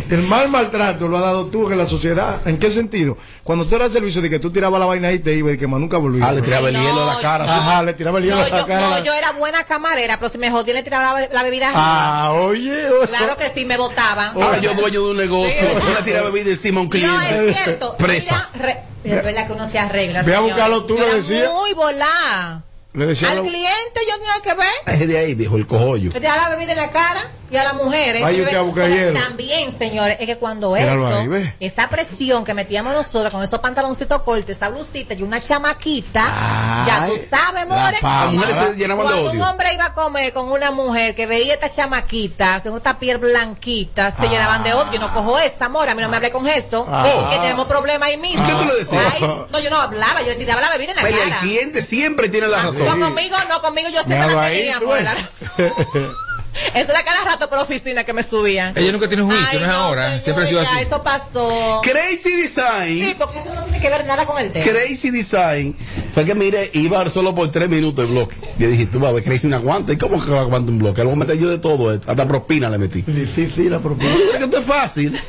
el 0.09 0.21
mal 0.23 0.47
maltrato 0.49 1.07
lo 1.07 1.17
ha 1.17 1.21
dado 1.21 1.47
tú 1.47 1.69
en 1.71 1.77
la 1.77 1.85
sociedad. 1.85 2.39
¿En 2.47 2.57
qué 2.57 2.71
sentido? 2.71 3.17
Cuando 3.43 3.65
tú 3.65 3.75
eras 3.75 3.91
servicio 3.91 4.21
de 4.21 4.29
que 4.29 4.39
tú 4.39 4.51
tirabas 4.51 4.79
la 4.79 4.85
vaina 4.85 5.09
ahí 5.09 5.15
y 5.15 5.19
te 5.19 5.33
iba 5.35 5.51
y 5.51 5.57
que 5.57 5.67
más 5.67 5.79
nunca 5.79 5.97
volvía. 5.97 6.25
Ah, 6.27 6.31
le 6.31 6.41
tiraba 6.41 6.69
el 6.69 6.75
hielo 6.75 7.09
a 7.09 7.15
la 7.15 7.21
cara. 7.21 7.43
Ajá, 7.43 7.83
le 7.83 7.93
tiraba 7.93 8.19
el 8.19 8.23
hielo 8.25 8.37
No, 8.37 8.43
a 8.43 8.49
la 8.49 8.59
yo, 8.59 8.67
cara. 8.67 8.89
no, 8.89 9.03
yo 9.03 9.13
era 9.13 9.31
buena 9.33 9.63
camarera, 9.65 10.17
pero 10.17 10.29
si 10.29 10.37
me 10.37 10.49
jodí 10.51 10.71
le 10.73 10.83
tiraba 10.83 11.19
la, 11.19 11.27
la 11.31 11.43
bebida. 11.43 11.71
Ah, 11.73 12.31
oye. 12.33 12.71
oye. 12.89 13.07
Claro 13.07 13.35
que 13.37 13.49
sí, 13.49 13.65
me 13.65 13.77
botaban. 13.77 14.33
Ahora 14.35 14.57
yo 14.59 14.73
dueño 14.73 15.03
de 15.05 15.11
un 15.11 15.17
negocio, 15.17 15.67
yo 15.85 15.93
le 15.93 16.01
tiré 16.03 16.21
bebida 16.21 16.49
encima 16.51 16.79
a 16.79 16.81
un 16.83 16.87
No, 16.87 16.91
cliente. 16.91 17.49
es 17.49 17.57
cierto. 17.63 17.95
Presa. 17.97 18.49
Mira, 18.53 18.65
re- 18.65 18.79
es 19.17 19.23
verdad 19.25 19.47
que 19.47 19.53
uno 19.53 19.69
se 19.69 19.79
arregla. 19.79 20.21
Ve 20.23 20.35
a 20.35 20.39
buscarlo 20.39 20.83
tú, 20.85 20.95
le 20.97 21.15
decía. 21.15 21.49
Muy 21.49 21.73
volada. 21.73 22.63
Le 22.93 23.05
decía 23.05 23.29
Al 23.31 23.37
la- 23.37 23.41
cliente 23.43 23.99
yo 24.07 24.15
tenía 24.17 24.41
que 24.43 24.53
ver. 24.53 24.99
Es 25.01 25.07
de 25.07 25.17
ahí, 25.17 25.33
dijo 25.35 25.55
el 25.57 25.65
cojollo. 25.65 26.11
Le 26.13 26.19
tiraba 26.19 26.49
la 26.49 26.55
bebida 26.55 26.73
en 26.73 26.77
la 26.77 26.89
cara 26.89 27.21
y 27.51 27.57
a 27.57 27.63
las 27.63 27.73
mujeres. 27.73 28.21
Vaya 28.21 28.43
usted 28.43 28.57
a 28.57 28.61
buscar 28.61 28.83
Porque 28.87 28.99
hielo. 28.99 29.19
También, 29.19 29.77
señores, 29.77 30.17
es 30.19 30.25
que 30.25 30.37
cuando 30.37 30.71
Míralo 30.71 31.07
eso, 31.09 31.33
ahí, 31.35 31.53
esa 31.59 31.89
presión 31.89 32.43
que 32.45 32.53
metíamos 32.53 32.93
nosotros 32.93 33.31
con 33.31 33.43
esos 33.43 33.59
pantaloncitos 33.59 34.21
cortos, 34.21 34.49
esa 34.51 34.69
blusita 34.69 35.13
y 35.13 35.23
una 35.23 35.41
chamaquita, 35.41 36.23
Ay, 36.25 36.87
ya 36.87 37.07
tú 37.07 37.13
sabes, 37.29 37.67
more. 37.67 37.97
Cuando 37.99 39.31
un 39.31 39.41
hombre 39.41 39.73
iba 39.73 39.85
a 39.85 39.93
comer 39.93 40.31
con 40.33 40.51
una 40.51 40.71
mujer 40.71 41.13
que 41.15 41.25
veía 41.25 41.53
esta 41.55 41.69
chamaquita, 41.69 42.61
con 42.63 42.77
esta 42.77 42.97
piel 42.97 43.17
blanquita, 43.17 44.11
se 44.11 44.27
llenaban 44.27 44.63
de 44.63 44.73
odio. 44.73 44.91
Yo 44.93 44.99
no 44.99 45.13
cojo 45.13 45.39
esa, 45.39 45.65
amor, 45.65 45.89
a 45.89 45.95
mí 45.95 46.01
no 46.01 46.09
me 46.09 46.17
hablé 46.17 46.31
con 46.31 46.47
eso. 46.47 46.85
Ah. 46.89 47.27
que 47.31 47.37
tenemos 47.39 47.67
problemas 47.67 48.07
ahí 48.07 48.17
mismo. 48.17 48.45
¿Qué 48.45 48.53
tú 48.53 48.65
le 48.65 48.75
decías? 48.75 49.01
Ay, 49.13 49.21
no, 49.21 49.59
yo 49.59 49.69
no 49.69 49.77
hablaba, 49.81 50.21
yo 50.21 50.35
tiraba 50.37 50.61
la 50.61 50.69
bebida 50.69 50.91
en 50.91 50.97
la 50.97 51.03
Pero 51.03 51.17
el 51.21 51.31
cliente 51.35 51.81
siempre 51.81 52.29
tiene 52.29 52.47
la 52.47 52.63
No, 52.63 52.71
razón. 52.71 52.99
conmigo 52.99 53.35
no, 53.49 53.61
conmigo 53.61 53.89
yo 53.89 54.03
siempre 54.03 54.33
la 54.35 54.49
tenía, 54.49 54.79
ves. 54.79 55.03
la 55.03 55.13
razón. 55.13 56.15
Eso 56.75 56.89
era 56.91 57.03
cada 57.03 57.23
rato 57.23 57.49
por 57.49 57.57
la 57.57 57.63
oficina 57.63 58.03
que 58.03 58.13
me 58.13 58.23
subían. 58.23 58.77
Ella 58.77 58.91
nunca 58.91 59.07
tiene 59.07 59.23
juicio, 59.23 59.45
Ay, 59.51 59.59
no 59.59 59.65
es 59.65 59.71
ahora. 59.71 60.21
Siempre 60.21 60.45
ha 60.45 60.47
sido 60.47 60.61
así. 60.61 60.79
Eso 60.81 61.03
pasó. 61.03 61.81
Crazy 61.83 62.17
Sí, 62.21 62.41
Design, 62.41 63.15
porque 63.17 63.39
eso 63.39 63.53
no 63.55 63.63
tiene 63.63 63.81
que 63.81 63.89
ver 63.89 64.05
nada 64.05 64.25
con 64.25 64.37
el 64.39 64.51
tema. 64.51 64.65
Crazy 64.65 65.09
Design 65.11 65.75
Fue 66.13 66.25
que 66.25 66.35
mire, 66.35 66.69
iba 66.73 67.09
solo 67.09 67.33
por 67.33 67.51
tres 67.51 67.69
minutos 67.69 68.07
el 68.07 68.11
bloque. 68.13 68.35
Yo 68.57 68.69
dije, 68.69 68.85
tú 68.85 68.99
vas 68.99 69.09
a 69.11 69.13
ver, 69.13 69.23
Crazy 69.23 69.47
no 69.47 69.55
aguanta. 69.57 69.93
¿Y 69.93 69.97
cómo 69.97 70.23
que 70.23 70.29
no 70.29 70.39
aguanta 70.39 70.71
un 70.71 70.79
bloque? 70.79 71.01
Luego 71.03 71.15
meter 71.17 71.37
yo 71.37 71.49
de 71.49 71.59
todo 71.59 71.93
esto. 71.93 72.09
Hasta 72.09 72.27
propina 72.27 72.69
le 72.69 72.77
metí. 72.77 73.03
Sí, 73.35 73.51
sí, 73.55 73.69
la 73.69 73.79
propina. 73.79 74.11
¿Tú 74.11 74.17
crees 74.17 74.37
que 74.37 74.43
esto 74.43 74.57
es 74.57 74.65
fácil? 74.65 75.19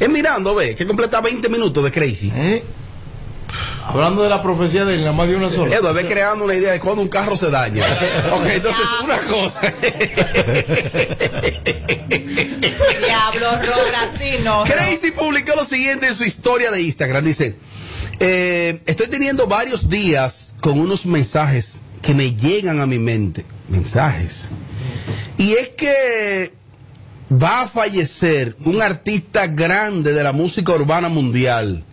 Es 0.00 0.08
mirando, 0.08 0.54
ve, 0.54 0.74
que 0.74 0.86
completa 0.86 1.20
20 1.20 1.48
minutos 1.48 1.84
de 1.84 1.92
Crazy. 1.92 2.32
¿Eh? 2.34 2.64
Hablando 3.92 4.22
de 4.22 4.30
la 4.30 4.42
profecía 4.42 4.86
de 4.86 4.94
él, 4.94 5.00
nada 5.00 5.12
más 5.12 5.28
de 5.28 5.36
una 5.36 5.50
sola. 5.50 5.76
Eduardo, 5.76 5.92
ve 5.92 6.06
creando 6.06 6.44
una 6.46 6.54
idea 6.54 6.72
de 6.72 6.80
cuando 6.80 7.02
un 7.02 7.08
carro 7.08 7.36
se 7.36 7.50
daña. 7.50 7.84
ok, 8.32 8.46
entonces, 8.46 8.86
una 9.04 9.18
cosa. 9.18 9.60
Diablo, 13.04 13.50
Robert, 13.56 13.96
así 14.00 14.38
no. 14.42 14.64
Crazy 14.64 15.10
publicó 15.10 15.54
lo 15.56 15.66
siguiente 15.66 16.06
en 16.06 16.14
su 16.14 16.24
historia 16.24 16.70
de 16.70 16.80
Instagram. 16.80 17.22
Dice, 17.22 17.56
eh, 18.18 18.80
estoy 18.86 19.08
teniendo 19.08 19.46
varios 19.46 19.90
días 19.90 20.54
con 20.60 20.80
unos 20.80 21.04
mensajes 21.04 21.82
que 22.00 22.14
me 22.14 22.34
llegan 22.34 22.80
a 22.80 22.86
mi 22.86 22.98
mente. 22.98 23.44
Mensajes. 23.68 24.50
Y 25.36 25.52
es 25.52 25.68
que 25.70 26.54
va 27.30 27.62
a 27.62 27.68
fallecer 27.68 28.56
un 28.64 28.80
artista 28.80 29.46
grande 29.48 30.12
de 30.12 30.22
la 30.22 30.32
música 30.32 30.72
urbana 30.72 31.08
mundial. 31.08 31.84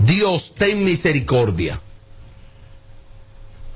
Dios, 0.00 0.54
ten 0.56 0.84
misericordia. 0.84 1.80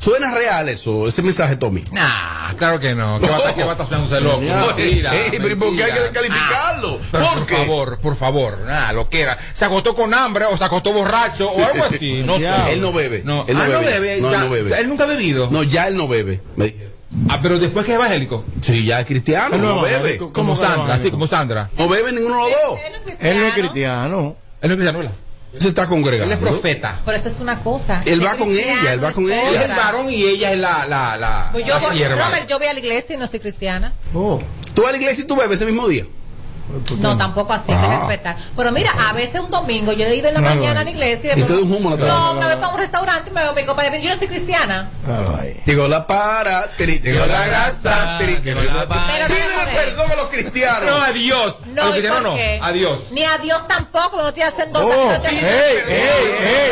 ¿Suena 0.01 0.33
real 0.35 0.67
eso, 0.71 1.07
ese 1.07 1.21
mensaje, 1.21 1.57
Tommy? 1.57 1.85
Nah, 1.93 2.55
claro 2.57 2.81
que 2.81 2.95
no. 2.95 3.21
¿Qué 3.21 3.27
va 3.29 3.35
a 3.35 3.39
estar, 3.39 3.55
qué 3.55 3.65
va 3.65 3.69
a 3.69 3.73
estar 3.73 3.87
haciéndose 3.87 4.19
loco? 4.23 4.41
Mentira, 4.41 5.15
Ey, 5.15 5.31
pero 5.43 5.59
¿por 5.59 5.77
qué 5.77 5.85
hay 5.85 5.93
que 5.93 6.01
mentira. 6.01 6.23
descalificarlo? 6.23 7.01
Ah, 7.03 7.09
¿Por 7.11 7.21
por 7.21 7.47
qué? 7.47 7.57
favor, 7.57 7.99
por 8.01 8.17
favor, 8.17 8.59
nada, 8.61 8.95
lo 8.95 9.11
que 9.11 9.21
era. 9.21 9.37
Se 9.53 9.67
acostó 9.67 9.95
con 9.95 10.15
hambre 10.15 10.47
o 10.47 10.57
se 10.57 10.65
acostó 10.65 10.95
borracho 10.95 11.51
o 11.51 11.63
algo 11.65 11.85
así. 11.85 12.23
No 12.31 12.39
sé. 12.39 12.49
Él 12.73 12.81
no 12.81 12.95
bebe. 12.95 13.21
No, 13.27 13.45
él 13.47 13.55
no 13.55 13.63
ah, 13.63 13.67
bebe. 13.67 13.83
no 13.83 13.91
bebe. 14.01 14.21
No, 14.23 14.31
ya. 14.31 14.37
él 14.37 14.41
no 14.45 14.51
bebe. 14.51 14.81
Él 14.81 14.89
nunca 14.89 15.05
ha 15.05 15.07
bebido. 15.07 15.49
No, 15.51 15.63
ya 15.65 15.89
él 15.89 15.97
no 15.99 16.09
bebe. 16.09 16.41
Ah, 17.29 17.41
pero 17.43 17.59
después 17.59 17.85
que 17.85 17.93
es 17.93 17.97
evangélico. 17.97 18.45
Sí, 18.63 18.87
ya 18.87 19.01
es 19.01 19.07
cristiano, 19.07 19.57
Él 19.57 19.61
no 19.63 19.75
no 19.77 19.83
bebe. 19.83 20.17
Como 20.17 20.33
¿Cómo 20.33 20.55
que 20.59 20.65
Sandra, 20.67 20.95
así 20.95 21.11
como 21.11 21.27
Sandra. 21.27 21.69
No 21.77 21.89
bebe 21.89 22.11
ninguno 22.13 22.37
de 22.37 22.41
los 22.41 22.51
dos. 22.71 22.79
Él 23.21 23.37
no 23.37 23.47
es 23.47 23.53
cristiano. 23.53 24.37
Él 24.63 24.69
no 24.69 24.75
es 24.75 24.77
cristiano, 24.77 24.99
¿verdad? 24.99 25.15
Se 25.59 25.69
está 25.69 25.83
Él 25.83 25.89
congregando. 25.89 26.33
es 26.33 26.41
profeta. 26.41 27.01
Pero 27.05 27.17
eso 27.17 27.29
es 27.29 27.41
una 27.41 27.59
cosa. 27.61 28.01
Él 28.07 28.25
va 28.25 28.37
con 28.37 28.49
ella, 28.51 28.93
él 28.93 29.03
va 29.03 29.13
con 29.13 29.25
ella. 29.25 29.49
Él 29.49 29.55
es 29.57 29.61
el 29.63 29.71
varón 29.71 30.11
y 30.11 30.23
ella 30.25 30.53
es 30.53 30.59
la, 30.59 30.87
la, 30.87 31.17
la, 31.17 31.49
Pues 31.53 31.67
yo, 31.67 31.75
la 31.75 31.81
voy, 31.81 31.97
sierva. 31.97 32.27
Robert, 32.27 32.47
yo 32.49 32.59
voy 32.59 32.69
a 32.69 32.73
la 32.73 32.79
iglesia 32.79 33.15
y 33.17 33.19
no 33.19 33.27
soy 33.27 33.41
cristiana. 33.41 33.93
Oh. 34.15 34.39
¿Tú 34.75 34.83
vas 34.83 34.91
a 34.91 34.93
la 34.93 34.99
iglesia 34.99 35.25
y 35.25 35.27
tú 35.27 35.35
bebes 35.37 35.57
ese 35.57 35.67
mismo 35.67 35.89
día? 35.89 36.05
No, 36.99 37.17
tampoco 37.17 37.53
así, 37.53 37.73
hay 37.73 37.79
que 37.79 37.87
Ah. 37.87 37.99
respetar. 38.01 38.37
Pero 38.57 38.73
mira, 38.73 38.91
a 39.09 39.13
veces 39.13 39.41
un 39.41 39.51
domingo 39.51 39.93
yo 39.93 40.05
he 40.07 40.15
ido 40.17 40.29
en 40.29 40.35
la 40.35 40.41
No, 40.41 40.49
mañana 40.49 40.75
no. 40.75 40.81
a 40.81 40.85
la 40.85 40.91
iglesia 40.91 41.33
Y 41.37 41.43
te 41.43 41.53
un. 41.53 41.71
No, 41.71 42.35
me 42.35 42.47
voy 42.47 42.57
para 42.57 42.69
un 42.69 42.79
restaurante 42.79 43.31
y 43.31 43.33
me 43.33 43.43
veo 43.43 43.53
mi 43.55 43.65
copa 43.65 43.83
de 43.83 43.91
vino. 43.91 44.03
Yo 44.05 44.11
no 44.11 44.19
soy 44.19 44.29
cristiana. 44.29 44.91
Ay. 45.39 45.61
Llegó 45.67 45.89
la 45.89 46.07
para, 46.07 46.69
tiri, 46.77 46.99
llegó 47.01 47.27
la 47.27 47.47
grasa, 47.47 48.17
tiri, 48.19 48.37
llegó 48.43 48.63
la 48.63 48.87
Pero 48.89 49.29
no 49.29 49.35
Pídele 49.35 49.73
perdón 49.75 50.11
a 50.11 50.15
los 50.17 50.29
cristianos. 50.29 50.89
No, 50.91 50.97
adiós. 51.03 51.55
No, 51.75 51.83
a 51.83 51.85
los 51.87 51.91
¿y 51.91 51.93
cristianos 51.99 52.23
por 52.23 52.31
no. 52.31 52.37
qué? 52.37 52.59
Adiós. 52.63 53.01
Ni 53.13 53.25
a 53.25 53.39
Dios 53.39 53.67
tampoco, 53.67 54.11
porque 54.11 54.23
no 54.23 54.29
estoy 54.29 54.43
haciendo 54.45 54.81
Oh, 54.81 55.05
no 55.07 55.13
estoy 55.13 55.31
ey, 55.31 55.37
haciendo- 55.37 55.93
ey, 55.93 56.01
ey, 56.47 56.71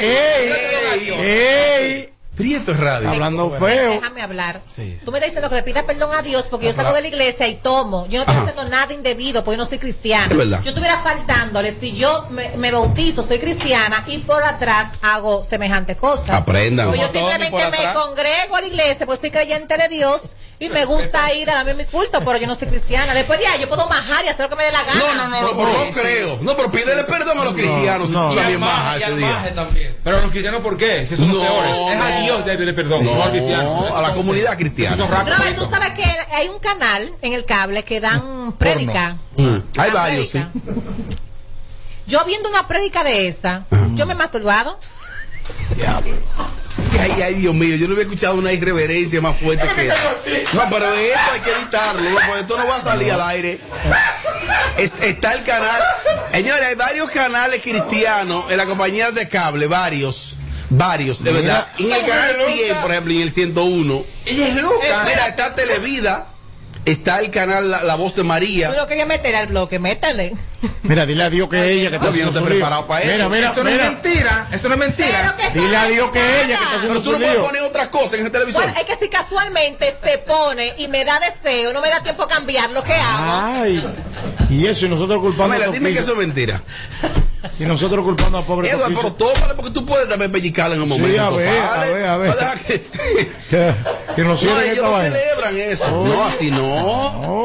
ey, 0.00 1.10
ey, 1.10 1.10
ey. 1.20 2.13
Prieto 2.36 2.72
es 2.72 2.80
radio. 2.80 3.10
Hablando 3.10 3.50
feo. 3.50 3.90
Déjame 3.92 4.22
hablar. 4.22 4.62
Tú 5.04 5.12
me 5.12 5.18
estás 5.18 5.30
diciendo 5.30 5.48
que 5.48 5.54
le 5.54 5.62
pidas 5.62 5.84
perdón 5.84 6.10
a 6.12 6.22
Dios 6.22 6.46
porque 6.50 6.66
yo 6.66 6.72
salgo 6.72 6.92
de 6.92 7.02
la 7.02 7.08
iglesia 7.08 7.46
y 7.46 7.56
tomo. 7.56 8.06
Yo 8.08 8.18
no 8.18 8.22
estoy 8.22 8.34
Ajá. 8.36 8.50
haciendo 8.50 8.70
nada 8.70 8.92
indebido 8.92 9.44
porque 9.44 9.56
yo 9.56 9.62
no 9.62 9.68
soy 9.68 9.78
cristiana. 9.78 10.26
Es 10.30 10.36
verdad. 10.36 10.60
Yo 10.62 10.70
estuviera 10.70 10.98
faltándole 10.98 11.70
si 11.70 11.92
yo 11.92 12.26
me, 12.30 12.50
me 12.56 12.72
bautizo, 12.72 13.22
soy 13.22 13.38
cristiana 13.38 14.02
y 14.08 14.18
por 14.18 14.42
atrás 14.42 14.92
hago 15.02 15.44
semejante 15.44 15.96
cosas. 15.96 16.42
Aprendan. 16.42 16.88
Pues 16.88 17.00
yo 17.00 17.08
simplemente 17.08 17.70
me 17.70 17.92
congrego 17.92 18.56
a 18.56 18.60
la 18.60 18.66
iglesia 18.66 19.06
porque 19.06 19.20
soy 19.20 19.30
creyente 19.30 19.76
de 19.76 19.88
Dios 19.88 20.34
y 20.64 20.68
me 20.70 20.84
gusta 20.84 21.32
ir 21.34 21.50
a 21.50 21.54
darme 21.56 21.74
mi 21.74 21.84
culto, 21.84 22.20
pero 22.24 22.36
yo 22.38 22.46
no 22.46 22.54
soy 22.54 22.68
cristiana. 22.68 23.14
Después 23.14 23.38
de 23.38 23.46
ahí 23.46 23.60
yo 23.60 23.68
puedo 23.68 23.86
bajar 23.88 24.24
y 24.24 24.28
hacer 24.28 24.44
lo 24.44 24.50
que 24.50 24.56
me 24.56 24.64
dé 24.64 24.72
la 24.72 24.84
gana. 24.84 24.98
No, 25.00 25.14
no, 25.14 25.28
no, 25.28 25.42
no, 25.42 25.50
pero 25.56 25.68
no 25.72 25.90
creo. 25.92 26.38
No, 26.42 26.56
pero 26.56 26.70
pídele 26.70 27.04
perdón 27.04 27.38
a 27.38 27.44
los 27.44 27.54
cristianos. 27.54 28.10
no. 28.10 28.34
también 28.34 28.60
y 28.60 29.02
ese 29.02 29.16
día. 29.16 29.54
Pero 30.02 30.20
los 30.20 30.30
cristianos, 30.30 30.60
¿por 30.60 30.76
qué? 30.76 31.06
Si 31.08 31.16
son 31.16 31.28
los 31.28 31.36
No, 31.36 31.42
peores. 31.42 31.96
Es 31.96 32.00
a 32.00 32.10
no. 32.18 32.24
Dios 32.24 32.44
de 32.44 32.56
pedir 32.58 32.74
perdón, 32.74 33.04
no, 33.04 33.22
al 33.22 33.30
cristiano. 33.30 33.86
No, 33.88 33.96
a 33.96 34.02
la 34.02 34.12
comunidad 34.14 34.56
cristiana. 34.58 35.06
Robert, 35.06 35.56
tú 35.56 35.64
sabes 35.70 35.90
que 35.90 36.04
hay 36.32 36.48
un 36.48 36.58
canal 36.58 37.14
en 37.22 37.32
el 37.32 37.44
cable 37.44 37.82
que 37.82 38.00
dan 38.00 38.52
prédica. 38.58 39.16
Mm, 39.36 39.56
Hay 39.78 39.90
varios, 39.90 40.28
sí. 40.30 40.44
Yo 42.06 42.24
viendo 42.26 42.48
una 42.50 42.68
prédica 42.68 43.02
de 43.02 43.28
esa, 43.28 43.64
yo 43.94 44.04
me 44.06 44.12
he 44.12 44.16
masturbado. 44.16 44.78
Ay, 47.00 47.22
ay, 47.22 47.34
Dios 47.34 47.54
mío, 47.54 47.76
yo 47.76 47.86
no 47.86 47.92
había 47.92 48.04
escuchado 48.04 48.34
una 48.36 48.52
irreverencia 48.52 49.20
más 49.20 49.36
fuerte 49.36 49.66
que 49.76 49.86
esa. 49.88 49.96
No, 50.54 50.62
pero 50.70 50.92
esto 50.92 51.20
hay 51.32 51.40
que 51.40 51.50
editarlo, 51.52 52.02
no, 52.10 52.16
porque 52.26 52.40
esto 52.40 52.56
no 52.58 52.66
va 52.66 52.76
a 52.76 52.82
salir 52.82 53.12
al 53.12 53.20
aire. 53.22 53.60
Es- 54.78 54.94
está 55.02 55.34
el 55.34 55.44
canal. 55.44 55.82
Señores, 56.32 56.66
hay 56.66 56.74
varios 56.74 57.10
canales 57.10 57.62
cristianos 57.62 58.50
en 58.50 58.56
la 58.56 58.66
compañía 58.66 59.10
de 59.10 59.28
cable, 59.28 59.66
varios. 59.66 60.36
Varios, 60.70 61.22
de 61.22 61.30
verdad. 61.32 61.68
En 61.78 61.92
el 61.92 62.06
canal 62.06 62.34
100, 62.52 62.76
por 62.78 62.90
ejemplo, 62.90 63.12
y 63.12 63.16
en 63.18 63.22
el 63.22 63.32
101. 63.32 64.02
Ella 64.26 64.48
es 64.48 64.54
loca. 64.56 65.04
Mira, 65.06 65.28
está 65.28 65.54
Televida, 65.54 66.26
está 66.84 67.20
el 67.20 67.30
canal 67.30 67.70
La, 67.70 67.82
La 67.82 67.94
Voz 67.96 68.14
de 68.14 68.24
María. 68.24 68.70
Tú 68.70 68.76
no 68.76 68.86
querías 68.86 69.06
meter 69.08 69.34
al 69.36 69.46
bloque, 69.46 69.78
métale. 69.78 70.34
Mira, 70.82 71.04
dile 71.06 71.24
a 71.24 71.30
Dios 71.30 71.48
que 71.48 71.70
ella 71.72 71.90
que 71.90 71.96
está 71.96 72.10
No, 72.10 72.12
yo 72.16 72.24
no 72.24 72.30
haciendo 72.30 72.32
su 72.40 72.44
lío. 72.46 72.54
preparado 72.56 72.86
para 72.86 73.04
Mira, 73.04 73.16
eso. 73.18 73.30
mira, 73.30 73.48
Esto 73.48 73.62
no 73.64 73.68
es 73.70 73.74
mira. 73.76 73.90
mentira. 73.90 74.48
Esto 74.52 74.68
no 74.68 74.74
es 74.74 74.80
mentira. 74.80 75.36
Dile 75.54 75.76
a 75.76 75.84
Dios 75.86 76.10
que 76.10 76.18
nada. 76.18 76.40
ella 76.42 76.46
que 76.58 76.64
está 76.64 76.76
haciendo 76.76 76.88
Pero 76.88 77.02
tú 77.02 77.12
no 77.12 77.18
puedes 77.18 77.36
poner 77.36 77.62
otras 77.62 77.88
cosas 77.88 78.14
en 78.14 78.26
el 78.26 78.32
televisor. 78.32 78.62
Bueno, 78.64 78.78
es 78.78 78.84
que 78.86 78.96
si 79.04 79.10
casualmente 79.10 79.94
se 80.02 80.18
pone 80.18 80.72
y 80.78 80.88
me 80.88 81.04
da 81.04 81.20
deseo, 81.20 81.72
no 81.72 81.80
me 81.80 81.88
da 81.90 82.02
tiempo 82.02 82.22
a 82.24 82.28
cambiar 82.28 82.70
lo 82.70 82.82
que 82.82 82.94
hago. 82.94 83.24
Ay. 83.62 83.84
Y 84.50 84.66
eso, 84.66 84.86
y 84.86 84.88
nosotros 84.88 85.20
culpando 85.20 85.54
Pamela, 85.54 85.70
a 85.70 85.72
dime 85.72 85.92
que 85.92 85.98
eso 85.98 86.12
es 86.12 86.18
mentira. 86.18 86.62
Y 87.58 87.64
nosotros 87.64 88.04
culpando 88.04 88.38
a 88.38 88.42
pobre 88.42 88.70
Eduardo, 88.70 88.94
pero 88.96 89.12
tómale 89.12 89.54
porque 89.54 89.70
tú 89.70 89.84
puedes 89.84 90.08
también 90.08 90.32
pellizcarla 90.32 90.76
en 90.76 90.82
un 90.82 90.88
momento. 90.88 91.08
Sí, 91.12 91.18
a 91.18 91.30
ver, 91.30 91.48
a 91.48 91.78
ver, 91.92 92.06
a 92.06 92.16
ver. 92.16 92.34
Que, 92.66 92.80
Que, 93.50 93.74
que 94.16 94.22
nos 94.22 94.42
no, 94.42 94.60
ellos 94.60 94.72
esta 94.74 94.82
no 94.86 94.92
vaina. 94.92 95.14
celebran 95.14 95.56
eso. 95.56 95.90
No, 96.04 96.24
así 96.24 96.50
no. 96.50 97.12
No. 97.22 97.44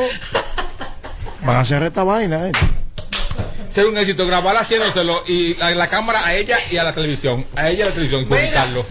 Van 1.43 1.55
a 1.55 1.59
hacer 1.61 1.83
esta 1.83 2.03
vaina, 2.03 2.47
eh. 2.47 2.51
Ser 3.69 3.85
un 3.85 3.97
éxito, 3.97 4.25
grabarla 4.25 4.61
haciéndoselo 4.61 5.23
y 5.27 5.59
a 5.61 5.69
la 5.71 5.87
cámara 5.87 6.25
a 6.25 6.33
ella 6.33 6.57
y 6.71 6.77
a 6.77 6.83
la 6.83 6.91
televisión. 6.91 7.45
A 7.55 7.69
ella 7.69 7.79
y 7.79 7.81
a 7.83 7.85
la 7.85 7.91
televisión 7.91 8.21
y 8.23 8.25
publicarlo. 8.25 8.85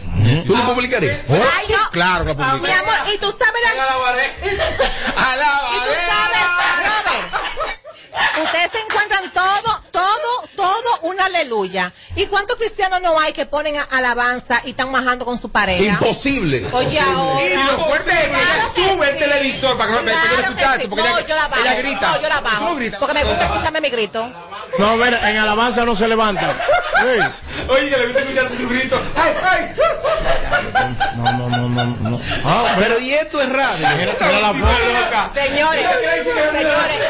¿Tú 0.46 0.56
lo 0.56 0.62
publicarías? 0.74 1.18
Ay, 1.28 1.66
no. 1.68 1.90
Claro 1.90 2.24
que 2.24 2.34
lo 2.34 2.36
Mi 2.36 2.70
amor, 2.70 2.94
y 3.12 3.18
tú 3.18 3.32
sabes 3.32 3.60
la... 3.64 3.70
A 5.30 5.36
la 5.36 5.60
Y 5.72 5.78
tú 5.80 5.92
sabes, 6.06 6.46
Robert, 6.86 8.44
ustedes 8.44 8.70
se 8.70 8.78
encuentran 8.78 9.32
todo, 9.32 9.82
todo, 9.90 10.48
todo 10.56 11.00
una 11.02 11.26
aleluya. 11.26 11.92
¿Y 12.16 12.26
cuántos 12.26 12.56
cristianos 12.56 13.00
no 13.02 13.18
hay 13.18 13.32
que 13.32 13.46
ponen 13.46 13.76
a- 13.76 13.82
alabanza 13.84 14.60
y 14.64 14.70
están 14.70 14.90
majando 14.90 15.24
con 15.24 15.38
su 15.38 15.50
pareja? 15.50 15.82
Imposible. 15.84 16.66
Oye, 16.72 16.98
ahora. 17.00 17.44
Y 17.44 17.54
lo 17.54 17.78
fuerte 17.78 18.10
es 18.10 18.28
que 18.28 18.34
ella 18.34 18.92
sube 18.94 19.10
el 19.10 19.18
televisor 19.18 19.76
para 19.78 19.88
que 19.90 19.92
no 19.96 19.98
porque 20.88 21.02
ella, 21.02 21.20
yo 21.26 21.34
la 21.34 21.48
bajo. 21.48 21.62
ella 21.62 21.74
grita. 21.74 22.12
No, 22.12 22.22
yo 22.22 22.28
la 22.28 22.40
bajo. 22.40 22.78
Porque 22.98 23.14
me 23.14 23.24
gusta 23.24 23.44
escucharme 23.44 23.80
mi 23.80 23.90
grito. 23.90 24.32
No, 24.78 24.96
mira, 24.96 25.30
en 25.30 25.36
alabanza 25.38 25.84
no 25.84 25.94
se 25.94 26.06
levanta. 26.08 26.54
Oye, 27.68 27.90
que 27.90 27.96
le 27.96 28.06
gusta 28.06 28.20
escuchar 28.20 28.48
su 28.56 28.68
grito. 28.68 29.00
¡Ay, 29.16 29.32
ay! 29.50 29.72
No, 31.16 31.32
no, 31.32 31.48
no, 31.48 31.68
no, 31.68 31.84
no. 32.10 32.20
Ah, 32.44 32.74
Pero 32.78 32.98
y 33.00 33.12
esto 33.14 33.40
es 33.42 33.50
radio. 33.50 33.86
Señores, 35.34 35.86
señores, 36.50 37.00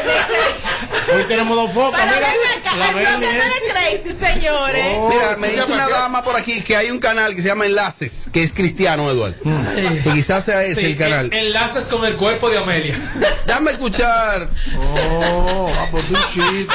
Hoy 1.15 1.23
tenemos 1.25 1.55
dos 1.73 1.91
pero 1.91 2.05
Mira, 2.05 2.19
ven 2.19 2.61
acá, 2.73 2.91
la 2.93 3.13
el 3.13 3.19
de 3.21 3.71
Crazy, 3.71 4.17
señores. 4.19 4.85
Mira, 5.09 5.37
me 5.37 5.49
dice 5.49 5.63
una 5.71 5.87
dama 5.89 6.23
por 6.23 6.35
aquí 6.35 6.61
que 6.61 6.75
hay 6.75 6.91
un 6.91 6.99
canal 6.99 7.35
que 7.35 7.41
se 7.41 7.47
llama 7.47 7.65
Enlaces, 7.65 8.29
que 8.31 8.43
es 8.43 8.53
cristiano, 8.53 9.09
Eduardo. 9.09 9.35
Que 10.03 10.09
quizás 10.11 10.43
sea 10.45 10.63
ese 10.63 10.79
Sí, 10.81 10.85
el 10.87 10.97
canal. 10.97 11.25
en- 11.27 11.33
enlaces 11.33 11.85
con 11.85 12.05
el 12.05 12.15
cuerpo 12.15 12.49
de 12.49 12.57
Amelia. 12.57 12.95
Dame 13.45 13.71
escuchar. 13.71 14.47
Oh, 14.77 15.69
ah, 15.77 15.87
pues 15.91 16.07
tú 16.07 16.15
chiste. 16.33 16.73